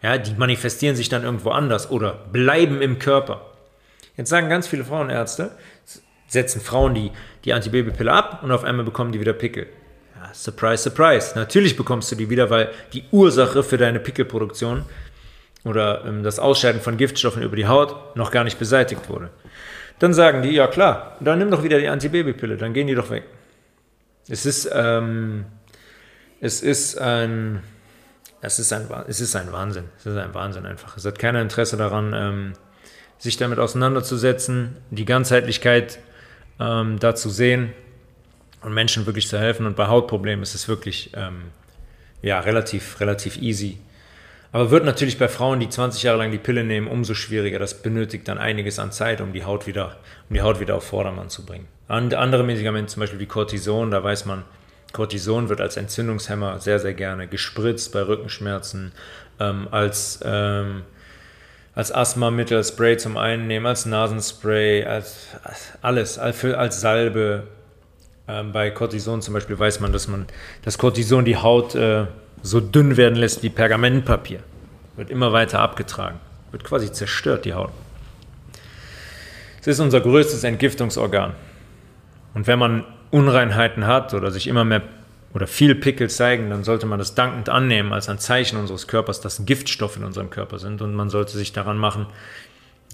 Ja, 0.00 0.16
die 0.16 0.32
manifestieren 0.34 0.94
sich 0.94 1.08
dann 1.08 1.24
irgendwo 1.24 1.50
anders 1.50 1.90
oder 1.90 2.12
bleiben 2.30 2.80
im 2.80 3.00
Körper. 3.00 3.40
Jetzt 4.16 4.30
sagen 4.30 4.48
ganz 4.48 4.68
viele 4.68 4.84
Frauenärzte, 4.84 5.50
setzen 6.28 6.60
Frauen 6.60 6.94
die, 6.94 7.10
die 7.44 7.52
Antibabypille 7.52 8.12
ab 8.12 8.44
und 8.44 8.52
auf 8.52 8.62
einmal 8.62 8.84
bekommen 8.84 9.10
die 9.10 9.18
wieder 9.18 9.32
Pickel. 9.32 9.66
Ja, 10.14 10.32
surprise, 10.32 10.84
surprise. 10.84 11.32
Natürlich 11.34 11.76
bekommst 11.76 12.12
du 12.12 12.14
die 12.14 12.30
wieder, 12.30 12.48
weil 12.48 12.70
die 12.92 13.02
Ursache 13.10 13.64
für 13.64 13.76
deine 13.76 13.98
Pickelproduktion 13.98 14.84
oder 15.64 16.04
ähm, 16.06 16.22
das 16.22 16.38
Ausscheiden 16.38 16.80
von 16.80 16.96
Giftstoffen 16.96 17.42
über 17.42 17.56
die 17.56 17.66
Haut 17.66 18.14
noch 18.14 18.30
gar 18.30 18.44
nicht 18.44 18.60
beseitigt 18.60 19.08
wurde. 19.08 19.30
Dann 19.98 20.14
sagen 20.14 20.42
die, 20.42 20.50
ja 20.50 20.68
klar, 20.68 21.16
dann 21.18 21.40
nimm 21.40 21.50
doch 21.50 21.64
wieder 21.64 21.80
die 21.80 21.88
Antibabypille, 21.88 22.56
dann 22.56 22.72
gehen 22.72 22.86
die 22.86 22.94
doch 22.94 23.10
weg. 23.10 23.24
Es 24.28 24.46
ist, 24.46 24.68
ähm, 24.72 25.46
es 26.40 26.62
ist 26.62 26.98
ein, 26.98 27.62
es 28.40 28.58
ist 28.58 28.72
ein, 28.72 28.88
es 29.08 29.20
ist 29.20 29.36
ein 29.36 29.52
Wahnsinn. 29.52 29.84
Es 29.98 30.06
ist 30.06 30.16
ein 30.16 30.34
Wahnsinn 30.34 30.66
einfach. 30.66 30.96
Es 30.96 31.04
hat 31.04 31.18
keiner 31.18 31.40
Interesse 31.40 31.76
daran, 31.76 32.12
ähm, 32.14 32.52
sich 33.18 33.36
damit 33.36 33.58
auseinanderzusetzen, 33.58 34.76
die 34.90 35.04
Ganzheitlichkeit 35.04 35.98
ähm, 36.60 36.98
da 36.98 37.14
zu 37.14 37.30
sehen 37.30 37.72
und 38.62 38.74
Menschen 38.74 39.06
wirklich 39.06 39.28
zu 39.28 39.38
helfen. 39.38 39.66
Und 39.66 39.76
bei 39.76 39.86
Hautproblemen 39.86 40.42
ist 40.42 40.54
es 40.54 40.68
wirklich 40.68 41.12
ähm, 41.14 41.44
ja, 42.22 42.40
relativ, 42.40 43.00
relativ 43.00 43.40
easy. 43.40 43.78
Aber 44.56 44.70
wird 44.70 44.86
natürlich 44.86 45.18
bei 45.18 45.28
Frauen, 45.28 45.60
die 45.60 45.68
20 45.68 46.02
Jahre 46.04 46.16
lang 46.16 46.30
die 46.30 46.38
Pille 46.38 46.64
nehmen, 46.64 46.88
umso 46.88 47.12
schwieriger. 47.12 47.58
Das 47.58 47.82
benötigt 47.82 48.26
dann 48.26 48.38
einiges 48.38 48.78
an 48.78 48.90
Zeit, 48.90 49.20
um 49.20 49.34
die 49.34 49.44
Haut 49.44 49.66
wieder, 49.66 49.98
um 50.30 50.34
die 50.34 50.40
Haut 50.40 50.60
wieder 50.60 50.76
auf 50.76 50.84
Vordermann 50.84 51.28
zu 51.28 51.44
bringen. 51.44 51.68
Und 51.88 52.14
andere 52.14 52.42
Medikamente, 52.42 52.90
zum 52.90 53.00
Beispiel 53.00 53.18
wie 53.18 53.26
Cortison, 53.26 53.90
da 53.90 54.02
weiß 54.02 54.24
man, 54.24 54.44
Cortison 54.94 55.50
wird 55.50 55.60
als 55.60 55.76
Entzündungshemmer 55.76 56.58
sehr, 56.58 56.78
sehr 56.78 56.94
gerne 56.94 57.28
gespritzt 57.28 57.92
bei 57.92 58.00
Rückenschmerzen, 58.00 58.92
ähm, 59.40 59.68
als, 59.70 60.20
ähm, 60.24 60.84
als 61.74 61.94
Asthmamittel, 61.94 62.56
als 62.56 62.68
Spray 62.68 62.96
zum 62.96 63.18
Einnehmen, 63.18 63.66
als 63.66 63.84
Nasenspray, 63.84 64.86
als, 64.86 65.36
als 65.42 65.72
alles, 65.82 66.18
als, 66.18 66.42
als 66.42 66.80
Salbe. 66.80 67.42
Ähm, 68.26 68.52
bei 68.52 68.70
Cortison 68.70 69.20
zum 69.20 69.34
Beispiel 69.34 69.58
weiß 69.58 69.80
man, 69.80 69.92
dass 69.92 70.08
man 70.08 70.26
das 70.64 70.78
Cortison 70.78 71.26
die 71.26 71.36
Haut 71.36 71.74
äh, 71.74 72.06
so 72.42 72.60
dünn 72.60 72.96
werden 72.96 73.16
lässt 73.16 73.42
wie 73.42 73.50
Pergamentpapier. 73.50 74.40
Wird 74.96 75.10
immer 75.10 75.32
weiter 75.32 75.60
abgetragen, 75.60 76.20
wird 76.50 76.64
quasi 76.64 76.92
zerstört, 76.92 77.44
die 77.44 77.54
Haut. 77.54 77.72
Es 79.60 79.66
ist 79.66 79.80
unser 79.80 80.00
größtes 80.00 80.44
Entgiftungsorgan. 80.44 81.34
Und 82.34 82.46
wenn 82.46 82.58
man 82.58 82.84
Unreinheiten 83.10 83.86
hat 83.86 84.14
oder 84.14 84.30
sich 84.30 84.46
immer 84.46 84.64
mehr 84.64 84.82
oder 85.34 85.46
viel 85.46 85.74
Pickel 85.74 86.08
zeigen, 86.08 86.50
dann 86.50 86.64
sollte 86.64 86.86
man 86.86 86.98
das 86.98 87.14
dankend 87.14 87.48
annehmen 87.48 87.92
als 87.92 88.08
ein 88.08 88.18
Zeichen 88.18 88.58
unseres 88.58 88.86
Körpers, 88.86 89.20
dass 89.20 89.44
Giftstoffe 89.44 89.96
in 89.96 90.04
unserem 90.04 90.30
Körper 90.30 90.58
sind 90.58 90.82
und 90.82 90.94
man 90.94 91.10
sollte 91.10 91.32
sich 91.32 91.52
daran 91.52 91.78
machen, 91.78 92.06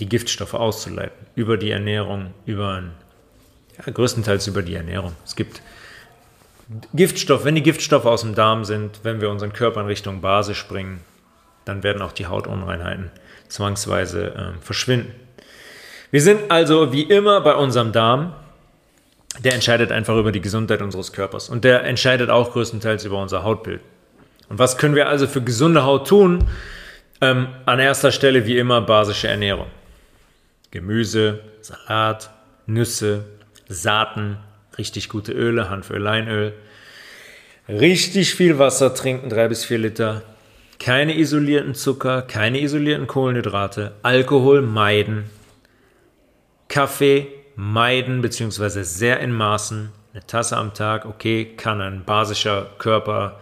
die 0.00 0.08
Giftstoffe 0.08 0.54
auszuleiten 0.54 1.26
über 1.34 1.56
die 1.56 1.70
Ernährung, 1.70 2.32
über 2.46 2.82
ja, 3.78 3.92
größtenteils 3.92 4.46
über 4.46 4.62
die 4.62 4.74
Ernährung. 4.74 5.12
Es 5.24 5.36
gibt 5.36 5.62
Giftstoffe, 6.94 7.44
wenn 7.44 7.54
die 7.54 7.62
Giftstoffe 7.62 8.06
aus 8.06 8.22
dem 8.22 8.34
Darm 8.34 8.64
sind, 8.64 9.00
wenn 9.02 9.20
wir 9.20 9.30
unseren 9.30 9.52
Körper 9.52 9.80
in 9.80 9.86
Richtung 9.86 10.20
Basis 10.20 10.62
bringen, 10.64 11.00
dann 11.64 11.82
werden 11.82 12.02
auch 12.02 12.12
die 12.12 12.26
Hautunreinheiten 12.26 13.10
zwangsweise 13.48 14.34
äh, 14.34 14.62
verschwinden. 14.62 15.14
Wir 16.10 16.20
sind 16.20 16.50
also 16.50 16.92
wie 16.92 17.02
immer 17.02 17.40
bei 17.40 17.54
unserem 17.54 17.92
Darm 17.92 18.34
der 19.40 19.54
entscheidet 19.54 19.92
einfach 19.92 20.16
über 20.16 20.32
die 20.32 20.40
Gesundheit 20.40 20.82
unseres 20.82 21.12
Körpers. 21.12 21.48
Und 21.48 21.64
der 21.64 21.84
entscheidet 21.84 22.30
auch 22.30 22.52
größtenteils 22.52 23.04
über 23.04 23.20
unser 23.20 23.44
Hautbild. 23.44 23.80
Und 24.48 24.58
was 24.58 24.76
können 24.76 24.94
wir 24.94 25.08
also 25.08 25.26
für 25.26 25.42
gesunde 25.42 25.84
Haut 25.84 26.06
tun? 26.06 26.44
Ähm, 27.20 27.48
an 27.64 27.78
erster 27.78 28.12
Stelle 28.12 28.46
wie 28.46 28.58
immer 28.58 28.80
basische 28.82 29.28
Ernährung. 29.28 29.68
Gemüse, 30.70 31.40
Salat, 31.62 32.30
Nüsse, 32.66 33.24
Saaten, 33.68 34.38
richtig 34.78 35.08
gute 35.08 35.32
Öle, 35.32 35.70
Hanföl, 35.70 36.00
Leinöl. 36.00 36.54
Richtig 37.68 38.34
viel 38.34 38.58
Wasser 38.58 38.94
trinken, 38.94 39.28
drei 39.28 39.48
bis 39.48 39.64
vier 39.64 39.78
Liter. 39.78 40.22
Keine 40.78 41.16
isolierten 41.16 41.74
Zucker, 41.74 42.22
keine 42.22 42.60
isolierten 42.60 43.06
Kohlenhydrate. 43.06 43.92
Alkohol 44.02 44.62
meiden. 44.62 45.30
Kaffee 46.68 47.28
meiden, 47.54 48.20
beziehungsweise 48.20 48.84
sehr 48.84 49.20
in 49.20 49.32
Maßen. 49.32 49.90
Eine 50.12 50.26
Tasse 50.26 50.56
am 50.56 50.74
Tag, 50.74 51.06
okay, 51.06 51.54
kann 51.56 51.80
ein 51.80 52.04
basischer 52.04 52.70
Körper, 52.78 53.40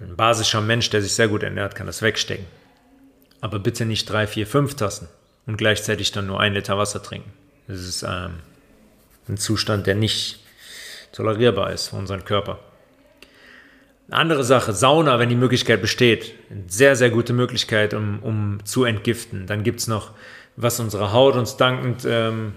ein 0.00 0.16
basischer 0.16 0.60
Mensch, 0.60 0.90
der 0.90 1.02
sich 1.02 1.14
sehr 1.14 1.28
gut 1.28 1.42
ernährt, 1.42 1.74
kann 1.74 1.86
das 1.86 2.02
wegstecken. 2.02 2.46
Aber 3.40 3.58
bitte 3.58 3.84
nicht 3.84 4.10
drei, 4.10 4.26
vier, 4.26 4.46
fünf 4.46 4.74
Tassen 4.74 5.08
und 5.46 5.58
gleichzeitig 5.58 6.10
dann 6.10 6.26
nur 6.26 6.40
ein 6.40 6.54
Liter 6.54 6.78
Wasser 6.78 7.02
trinken. 7.02 7.32
Das 7.68 7.80
ist 7.80 8.02
ähm, 8.02 8.34
ein 9.28 9.36
Zustand, 9.36 9.86
der 9.86 9.94
nicht 9.94 10.40
tolerierbar 11.12 11.72
ist 11.72 11.88
für 11.88 11.96
unseren 11.96 12.24
Körper. 12.24 12.58
Eine 14.08 14.20
andere 14.20 14.44
Sache, 14.44 14.72
Sauna, 14.72 15.18
wenn 15.18 15.28
die 15.28 15.36
Möglichkeit 15.36 15.80
besteht. 15.80 16.34
Eine 16.50 16.64
sehr, 16.68 16.94
sehr 16.94 17.10
gute 17.10 17.32
Möglichkeit, 17.32 17.94
um, 17.94 18.20
um 18.22 18.58
zu 18.64 18.84
entgiften. 18.84 19.46
Dann 19.46 19.64
gibt 19.64 19.80
es 19.80 19.88
noch, 19.88 20.12
was 20.56 20.78
unsere 20.78 21.12
Haut 21.12 21.34
uns 21.34 21.56
dankend 21.56 22.06
ähm, 22.08 22.52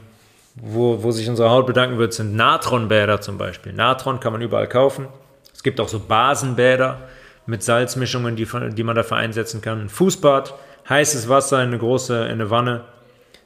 wo, 0.61 1.03
wo 1.03 1.11
sich 1.11 1.29
unsere 1.29 1.49
Haut 1.49 1.67
bedanken 1.67 1.97
wird, 1.97 2.13
sind 2.13 2.35
Natronbäder 2.35 3.21
zum 3.21 3.37
Beispiel. 3.37 3.73
Natron 3.73 4.19
kann 4.19 4.33
man 4.33 4.41
überall 4.41 4.67
kaufen. 4.67 5.07
Es 5.53 5.63
gibt 5.63 5.79
auch 5.79 5.87
so 5.87 5.99
Basenbäder 5.99 6.99
mit 7.45 7.63
Salzmischungen, 7.63 8.35
die, 8.35 8.47
die 8.73 8.83
man 8.83 8.95
dafür 8.95 9.17
einsetzen 9.17 9.61
kann. 9.61 9.81
Ein 9.81 9.89
Fußbad, 9.89 10.53
heißes 10.87 11.29
Wasser 11.29 11.61
in 11.61 11.69
eine 11.69 11.77
große, 11.77 12.25
in 12.25 12.31
eine 12.31 12.49
Wanne, 12.49 12.85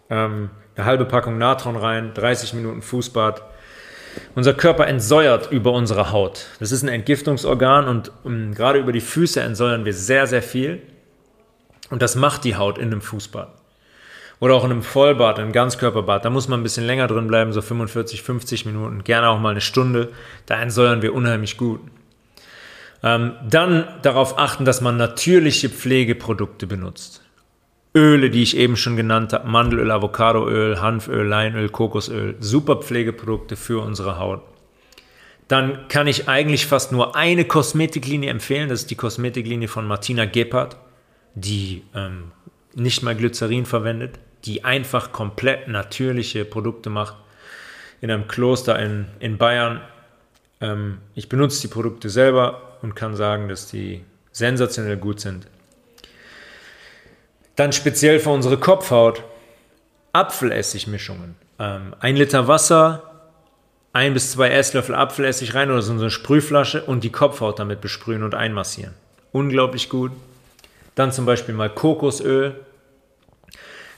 ähm, 0.09 0.49
eine 0.75 0.85
halbe 0.85 1.05
Packung 1.05 1.37
Natron 1.37 1.75
rein, 1.75 2.13
30 2.13 2.53
Minuten 2.53 2.81
Fußbad. 2.81 3.41
Unser 4.35 4.53
Körper 4.53 4.87
entsäuert 4.87 5.51
über 5.51 5.71
unsere 5.71 6.11
Haut. 6.11 6.47
Das 6.59 6.71
ist 6.71 6.83
ein 6.83 6.89
Entgiftungsorgan 6.89 7.87
und 7.87 8.11
um, 8.23 8.53
gerade 8.53 8.79
über 8.79 8.91
die 8.91 9.01
Füße 9.01 9.41
entsäuern 9.41 9.85
wir 9.85 9.93
sehr, 9.93 10.27
sehr 10.27 10.43
viel. 10.43 10.81
Und 11.89 12.01
das 12.01 12.15
macht 12.15 12.43
die 12.43 12.55
Haut 12.55 12.77
in 12.77 12.87
einem 12.87 13.01
Fußbad. 13.01 13.49
Oder 14.39 14.55
auch 14.55 14.65
in 14.65 14.71
einem 14.71 14.83
Vollbad, 14.83 15.39
einem 15.39 15.51
Ganzkörperbad. 15.51 16.25
Da 16.25 16.29
muss 16.29 16.47
man 16.47 16.59
ein 16.59 16.63
bisschen 16.63 16.85
länger 16.85 17.07
drin 17.07 17.27
bleiben, 17.27 17.53
so 17.53 17.61
45, 17.61 18.23
50 18.23 18.65
Minuten, 18.65 19.03
gerne 19.03 19.29
auch 19.29 19.39
mal 19.39 19.51
eine 19.51 19.61
Stunde. 19.61 20.11
Da 20.45 20.59
entsäuern 20.61 21.01
wir 21.01 21.13
unheimlich 21.13 21.57
gut. 21.57 21.81
Ähm, 23.03 23.33
dann 23.49 23.87
darauf 24.01 24.37
achten, 24.39 24.65
dass 24.65 24.81
man 24.81 24.97
natürliche 24.97 25.69
Pflegeprodukte 25.69 26.67
benutzt. 26.67 27.22
Öle, 27.95 28.29
die 28.29 28.43
ich 28.43 28.57
eben 28.57 28.75
schon 28.75 28.95
genannt 28.95 29.33
habe, 29.33 29.47
Mandelöl, 29.47 29.91
Avocadoöl, 29.91 30.81
Hanföl, 30.81 31.27
Leinöl, 31.27 31.69
Kokosöl, 31.69 32.35
super 32.39 32.77
Pflegeprodukte 32.77 33.55
für 33.55 33.81
unsere 33.81 34.17
Haut. 34.17 34.41
Dann 35.47 35.87
kann 35.89 36.07
ich 36.07 36.27
eigentlich 36.27 36.65
fast 36.65 36.91
nur 36.91 37.15
eine 37.15 37.45
Kosmetiklinie 37.45 38.29
empfehlen, 38.29 38.69
das 38.69 38.81
ist 38.81 38.91
die 38.91 38.95
Kosmetiklinie 38.95 39.67
von 39.67 39.85
Martina 39.85 40.25
Gebhardt, 40.25 40.77
die 41.35 41.83
ähm, 41.93 42.31
nicht 42.73 43.03
mal 43.03 43.15
Glycerin 43.15 43.65
verwendet 43.65 44.19
die 44.45 44.65
einfach 44.65 45.11
komplett 45.11 45.67
natürliche 45.67 46.45
Produkte 46.45 46.89
macht. 46.89 47.15
In 48.01 48.11
einem 48.11 48.27
Kloster 48.27 48.77
in, 48.79 49.05
in 49.19 49.37
Bayern. 49.37 49.81
Ähm, 50.59 50.97
ich 51.15 51.29
benutze 51.29 51.61
die 51.61 51.73
Produkte 51.73 52.09
selber 52.09 52.77
und 52.81 52.95
kann 52.95 53.15
sagen, 53.15 53.47
dass 53.47 53.67
die 53.67 54.03
sensationell 54.31 54.97
gut 54.97 55.21
sind. 55.21 55.47
Dann 57.55 57.71
speziell 57.71 58.19
für 58.19 58.31
unsere 58.31 58.57
Kopfhaut 58.57 59.23
Apfelessigmischungen. 60.13 61.35
Ähm, 61.59 61.95
ein 61.99 62.15
Liter 62.15 62.47
Wasser, 62.47 63.13
ein 63.93 64.13
bis 64.13 64.31
zwei 64.31 64.49
Esslöffel 64.49 64.95
Apfelessig 64.95 65.53
rein 65.53 65.69
oder 65.69 65.81
so 65.81 65.93
eine 65.93 66.09
Sprühflasche 66.09 66.83
und 66.83 67.03
die 67.03 67.11
Kopfhaut 67.11 67.59
damit 67.59 67.81
besprühen 67.81 68.23
und 68.23 68.35
einmassieren. 68.35 68.93
Unglaublich 69.31 69.89
gut. 69.89 70.11
Dann 70.95 71.11
zum 71.11 71.25
Beispiel 71.25 71.55
mal 71.55 71.69
Kokosöl, 71.69 72.55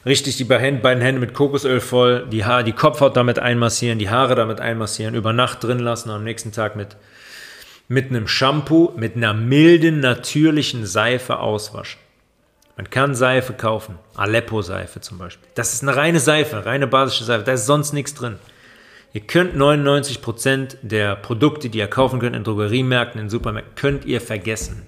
richtig 0.05 0.37
die 0.37 0.43
beiden 0.45 1.01
Hände 1.01 1.19
mit 1.19 1.33
Kokosöl 1.33 1.81
voll, 1.81 2.25
die, 2.27 2.45
Haare, 2.45 2.63
die 2.63 2.71
Kopfhaut 2.73 3.17
damit 3.17 3.39
einmassieren, 3.39 3.99
die 3.99 4.09
Haare 4.09 4.35
damit 4.35 4.61
einmassieren, 4.61 5.15
über 5.15 5.33
Nacht 5.33 5.63
drin 5.63 5.79
lassen, 5.79 6.09
am 6.09 6.23
nächsten 6.23 6.51
Tag 6.53 6.75
mit, 6.75 6.95
mit 7.87 8.09
einem 8.09 8.27
Shampoo, 8.27 8.93
mit 8.95 9.15
einer 9.15 9.33
milden, 9.33 9.99
natürlichen 9.99 10.85
Seife 10.85 11.39
auswaschen. 11.39 11.99
Man 12.77 12.89
kann 12.89 13.15
Seife 13.15 13.53
kaufen, 13.53 13.97
Aleppo-Seife 14.15 14.99
zum 14.99 15.17
Beispiel. 15.17 15.47
Das 15.55 15.73
ist 15.73 15.83
eine 15.83 15.95
reine 15.95 16.19
Seife, 16.19 16.65
reine 16.65 16.87
basische 16.87 17.23
Seife, 17.23 17.43
da 17.43 17.53
ist 17.53 17.65
sonst 17.65 17.93
nichts 17.93 18.13
drin. 18.13 18.37
Ihr 19.13 19.21
könnt 19.21 19.55
99% 19.55 20.77
der 20.81 21.15
Produkte, 21.15 21.69
die 21.69 21.77
ihr 21.77 21.87
kaufen 21.87 22.19
könnt 22.19 22.35
in 22.35 22.43
Drogeriemärkten, 22.43 23.21
in 23.21 23.29
Supermärkten, 23.29 23.75
könnt 23.75 24.03
ihr 24.03 24.19
vergessen. 24.19 24.85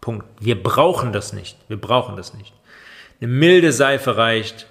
Punkt. 0.00 0.26
Wir 0.40 0.60
brauchen 0.60 1.12
das 1.12 1.32
nicht. 1.32 1.56
Wir 1.68 1.76
brauchen 1.76 2.16
das 2.16 2.34
nicht. 2.34 2.52
Eine 3.20 3.30
milde 3.30 3.70
Seife 3.70 4.16
reicht. 4.16 4.66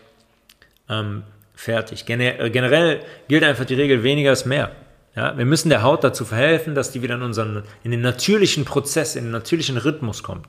Ähm, 0.89 1.23
fertig. 1.55 2.05
Gener 2.05 2.49
generell 2.49 3.01
gilt 3.27 3.43
einfach 3.43 3.65
die 3.65 3.75
Regel, 3.75 4.03
weniger 4.03 4.33
ist 4.33 4.45
mehr. 4.45 4.71
Ja, 5.15 5.37
wir 5.37 5.45
müssen 5.45 5.69
der 5.69 5.83
Haut 5.83 6.03
dazu 6.03 6.25
verhelfen, 6.25 6.75
dass 6.75 6.91
die 6.91 7.01
wieder 7.01 7.15
in, 7.15 7.21
unseren, 7.21 7.63
in 7.83 7.91
den 7.91 8.01
natürlichen 8.01 8.65
Prozess, 8.65 9.15
in 9.15 9.25
den 9.25 9.31
natürlichen 9.31 9.77
Rhythmus 9.77 10.23
kommt. 10.23 10.47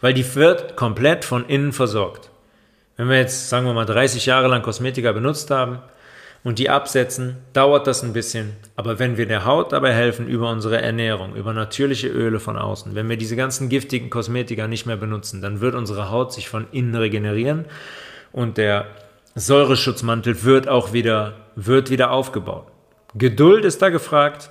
Weil 0.00 0.14
die 0.14 0.34
wird 0.34 0.76
komplett 0.76 1.24
von 1.24 1.46
innen 1.48 1.72
versorgt. 1.72 2.30
Wenn 2.96 3.08
wir 3.08 3.18
jetzt, 3.18 3.48
sagen 3.48 3.66
wir 3.66 3.74
mal, 3.74 3.84
30 3.84 4.26
Jahre 4.26 4.48
lang 4.48 4.62
Kosmetika 4.62 5.12
benutzt 5.12 5.50
haben 5.50 5.80
und 6.44 6.58
die 6.58 6.70
absetzen, 6.70 7.36
dauert 7.52 7.86
das 7.86 8.02
ein 8.02 8.12
bisschen. 8.12 8.52
Aber 8.74 8.98
wenn 8.98 9.16
wir 9.16 9.26
der 9.26 9.44
Haut 9.44 9.72
dabei 9.72 9.92
helfen 9.92 10.26
über 10.28 10.50
unsere 10.50 10.80
Ernährung, 10.80 11.34
über 11.34 11.52
natürliche 11.52 12.08
Öle 12.08 12.40
von 12.40 12.56
außen, 12.56 12.94
wenn 12.94 13.08
wir 13.08 13.16
diese 13.16 13.36
ganzen 13.36 13.68
giftigen 13.68 14.08
Kosmetika 14.08 14.66
nicht 14.66 14.86
mehr 14.86 14.96
benutzen, 14.96 15.42
dann 15.42 15.60
wird 15.60 15.74
unsere 15.74 16.10
Haut 16.10 16.32
sich 16.32 16.48
von 16.48 16.66
innen 16.72 16.94
regenerieren 16.94 17.66
und 18.32 18.56
der 18.56 18.86
Säureschutzmantel 19.34 20.44
wird 20.44 20.66
auch 20.68 20.94
wieder, 20.94 21.34
wird 21.56 21.90
wieder 21.90 22.10
aufgebaut. 22.10 22.66
Geduld 23.14 23.64
ist 23.64 23.82
da 23.82 23.90
gefragt, 23.90 24.50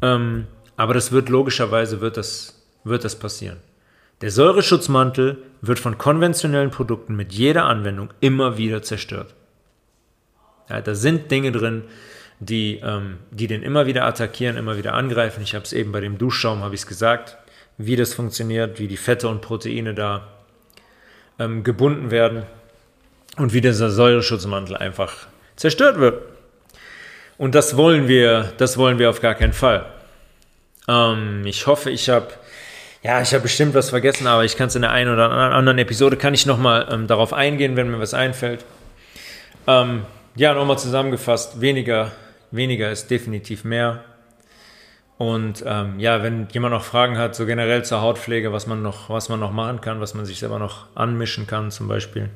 ähm, 0.00 0.46
aber 0.76 0.94
das 0.94 1.12
wird 1.12 1.28
logischerweise 1.28 2.00
wird 2.00 2.16
das, 2.16 2.62
wird 2.84 3.04
das 3.04 3.18
passieren. 3.18 3.58
Der 4.22 4.30
Säureschutzmantel 4.30 5.38
wird 5.60 5.80
von 5.80 5.98
konventionellen 5.98 6.70
Produkten 6.70 7.16
mit 7.16 7.32
jeder 7.32 7.64
Anwendung 7.64 8.10
immer 8.20 8.56
wieder 8.56 8.80
zerstört. 8.82 9.34
Ja, 10.70 10.80
da 10.80 10.94
sind 10.94 11.30
Dinge 11.32 11.50
drin, 11.50 11.82
die, 12.38 12.80
ähm, 12.84 13.18
die 13.32 13.48
den 13.48 13.64
immer 13.64 13.86
wieder 13.86 14.04
attackieren, 14.04 14.56
immer 14.56 14.76
wieder 14.78 14.94
angreifen. 14.94 15.42
Ich 15.42 15.56
habe 15.56 15.64
es 15.64 15.72
eben 15.72 15.90
bei 15.90 16.00
dem 16.00 16.18
Duschschaum, 16.18 16.62
habe 16.62 16.74
ich 16.74 16.82
es 16.82 16.86
gesagt, 16.86 17.36
wie 17.78 17.96
das 17.96 18.14
funktioniert, 18.14 18.78
wie 18.78 18.86
die 18.86 18.96
Fette 18.96 19.28
und 19.28 19.40
Proteine 19.40 19.92
da 19.92 20.28
ähm, 21.40 21.64
gebunden 21.64 22.12
werden 22.12 22.44
und 23.38 23.52
wie 23.52 23.60
dieser 23.60 23.90
Säureschutzmantel 23.90 24.76
einfach 24.76 25.26
zerstört 25.56 25.98
wird. 25.98 26.22
Und 27.38 27.56
das 27.56 27.76
wollen 27.76 28.06
wir, 28.06 28.52
das 28.56 28.78
wollen 28.78 29.00
wir 29.00 29.10
auf 29.10 29.20
gar 29.20 29.34
keinen 29.34 29.52
Fall. 29.52 29.86
Ähm, 30.86 31.42
ich 31.44 31.66
hoffe, 31.66 31.90
ich 31.90 32.08
habe, 32.08 32.28
ja, 33.02 33.20
ich 33.20 33.34
habe 33.34 33.42
bestimmt 33.42 33.74
was 33.74 33.90
vergessen, 33.90 34.26
aber 34.26 34.44
ich 34.44 34.56
kann 34.56 34.68
es 34.68 34.76
in 34.76 34.82
der 34.82 34.92
einen 34.92 35.12
oder 35.12 35.30
anderen 35.30 35.78
Episode, 35.78 36.16
kann 36.16 36.34
ich 36.34 36.46
nochmal 36.46 36.88
ähm, 36.90 37.08
darauf 37.08 37.32
eingehen, 37.32 37.76
wenn 37.76 37.90
mir 37.90 37.98
was 37.98 38.14
einfällt. 38.14 38.64
Ähm, 39.66 40.04
ja, 40.36 40.54
nochmal 40.54 40.78
zusammengefasst, 40.78 41.60
weniger, 41.60 42.12
weniger 42.52 42.90
ist 42.90 43.10
definitiv 43.10 43.64
mehr. 43.64 44.04
Und 45.18 45.62
ähm, 45.66 45.98
ja, 46.00 46.22
wenn 46.22 46.48
jemand 46.52 46.74
noch 46.74 46.84
Fragen 46.84 47.18
hat, 47.18 47.34
so 47.34 47.44
generell 47.44 47.84
zur 47.84 48.00
Hautpflege, 48.00 48.52
was 48.52 48.66
man 48.66 48.82
noch, 48.82 49.10
was 49.10 49.28
man 49.28 49.40
noch 49.40 49.52
machen 49.52 49.80
kann, 49.80 50.00
was 50.00 50.14
man 50.14 50.24
sich 50.24 50.38
selber 50.38 50.58
noch 50.58 50.86
anmischen 50.94 51.46
kann, 51.46 51.70
zum 51.70 51.88
Beispiel, 51.88 52.30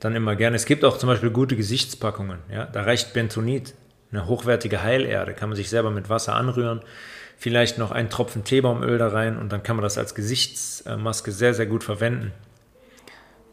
dann 0.00 0.14
immer 0.14 0.36
gerne. 0.36 0.56
Es 0.56 0.66
gibt 0.66 0.84
auch 0.84 0.98
zum 0.98 1.08
Beispiel 1.08 1.30
gute 1.30 1.56
Gesichtspackungen. 1.56 2.38
Ja? 2.50 2.64
Da 2.64 2.82
reicht 2.82 3.12
Bentonit, 3.12 3.74
eine 4.10 4.26
hochwertige 4.26 4.82
Heilerde, 4.82 5.34
kann 5.34 5.50
man 5.50 5.56
sich 5.56 5.68
selber 5.68 5.90
mit 5.90 6.08
Wasser 6.08 6.34
anrühren. 6.34 6.80
Vielleicht 7.40 7.78
noch 7.78 7.92
einen 7.92 8.10
Tropfen 8.10 8.42
Teebaumöl 8.42 8.98
da 8.98 9.08
rein 9.08 9.38
und 9.38 9.52
dann 9.52 9.62
kann 9.62 9.76
man 9.76 9.84
das 9.84 9.96
als 9.96 10.16
Gesichtsmaske 10.16 11.30
sehr, 11.30 11.54
sehr 11.54 11.66
gut 11.66 11.84
verwenden. 11.84 12.32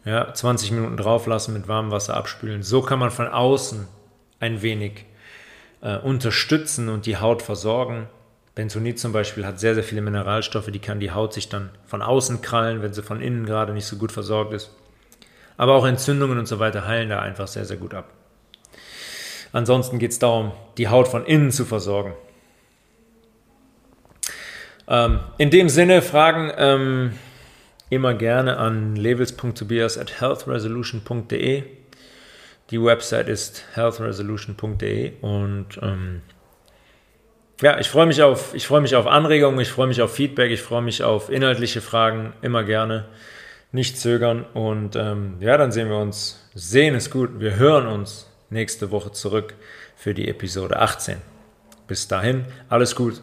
Ja, 0.04 0.34
20 0.34 0.72
Minuten 0.72 0.96
drauf 0.96 1.28
lassen, 1.28 1.52
mit 1.52 1.68
warmem 1.68 1.92
Wasser 1.92 2.16
abspülen. 2.16 2.64
So 2.64 2.82
kann 2.82 2.98
man 2.98 3.12
von 3.12 3.28
außen 3.28 3.86
ein 4.40 4.60
wenig 4.60 5.04
äh, 5.82 5.98
unterstützen 5.98 6.88
und 6.88 7.06
die 7.06 7.18
Haut 7.18 7.42
versorgen. 7.42 8.08
Bentonit 8.56 8.98
zum 8.98 9.12
Beispiel 9.12 9.46
hat 9.46 9.60
sehr, 9.60 9.74
sehr 9.76 9.84
viele 9.84 10.00
Mineralstoffe, 10.00 10.70
die 10.72 10.80
kann 10.80 10.98
die 10.98 11.12
Haut 11.12 11.32
sich 11.32 11.48
dann 11.48 11.70
von 11.86 12.02
außen 12.02 12.40
krallen, 12.40 12.82
wenn 12.82 12.92
sie 12.92 13.04
von 13.04 13.20
innen 13.20 13.46
gerade 13.46 13.72
nicht 13.72 13.86
so 13.86 13.96
gut 13.96 14.10
versorgt 14.10 14.52
ist. 14.52 14.70
Aber 15.56 15.74
auch 15.74 15.86
Entzündungen 15.86 16.38
und 16.38 16.46
so 16.46 16.58
weiter 16.58 16.88
heilen 16.88 17.08
da 17.08 17.20
einfach 17.20 17.46
sehr, 17.46 17.64
sehr 17.64 17.76
gut 17.76 17.94
ab. 17.94 18.10
Ansonsten 19.52 20.00
geht 20.00 20.10
es 20.10 20.18
darum, 20.18 20.50
die 20.76 20.88
Haut 20.88 21.06
von 21.06 21.24
innen 21.24 21.52
zu 21.52 21.64
versorgen. 21.64 22.14
Ähm, 24.88 25.20
in 25.38 25.50
dem 25.50 25.68
Sinne, 25.68 26.02
Fragen 26.02 26.52
ähm, 26.56 27.12
immer 27.90 28.14
gerne 28.14 28.58
an 28.58 28.96
levels.tobias 28.96 29.98
at 29.98 30.20
healthresolution.de. 30.20 31.64
Die 32.70 32.82
Website 32.82 33.28
ist 33.28 33.64
healthresolution.de 33.74 35.12
und 35.20 35.66
ähm, 35.82 36.22
ja, 37.62 37.78
ich 37.78 37.88
freue 37.88 38.06
mich 38.06 38.22
auf, 38.22 38.54
ich 38.54 38.66
freue 38.66 38.80
mich 38.80 38.96
auf 38.96 39.06
Anregungen, 39.06 39.60
ich 39.60 39.70
freue 39.70 39.86
mich 39.86 40.02
auf 40.02 40.14
Feedback, 40.14 40.50
ich 40.50 40.60
freue 40.60 40.82
mich 40.82 41.02
auf 41.02 41.30
inhaltliche 41.30 41.80
Fragen, 41.80 42.32
immer 42.42 42.64
gerne 42.64 43.06
nicht 43.72 43.98
zögern. 43.98 44.44
Und 44.52 44.96
ähm, 44.96 45.36
ja, 45.40 45.56
dann 45.56 45.72
sehen 45.72 45.88
wir 45.88 45.98
uns. 45.98 46.42
Sehen 46.54 46.94
ist 46.94 47.10
gut. 47.10 47.40
Wir 47.40 47.56
hören 47.56 47.86
uns 47.86 48.30
nächste 48.50 48.90
Woche 48.90 49.12
zurück 49.12 49.54
für 49.96 50.14
die 50.14 50.28
Episode 50.28 50.78
18. 50.78 51.18
Bis 51.86 52.08
dahin, 52.08 52.46
alles 52.68 52.96
gut. 52.96 53.22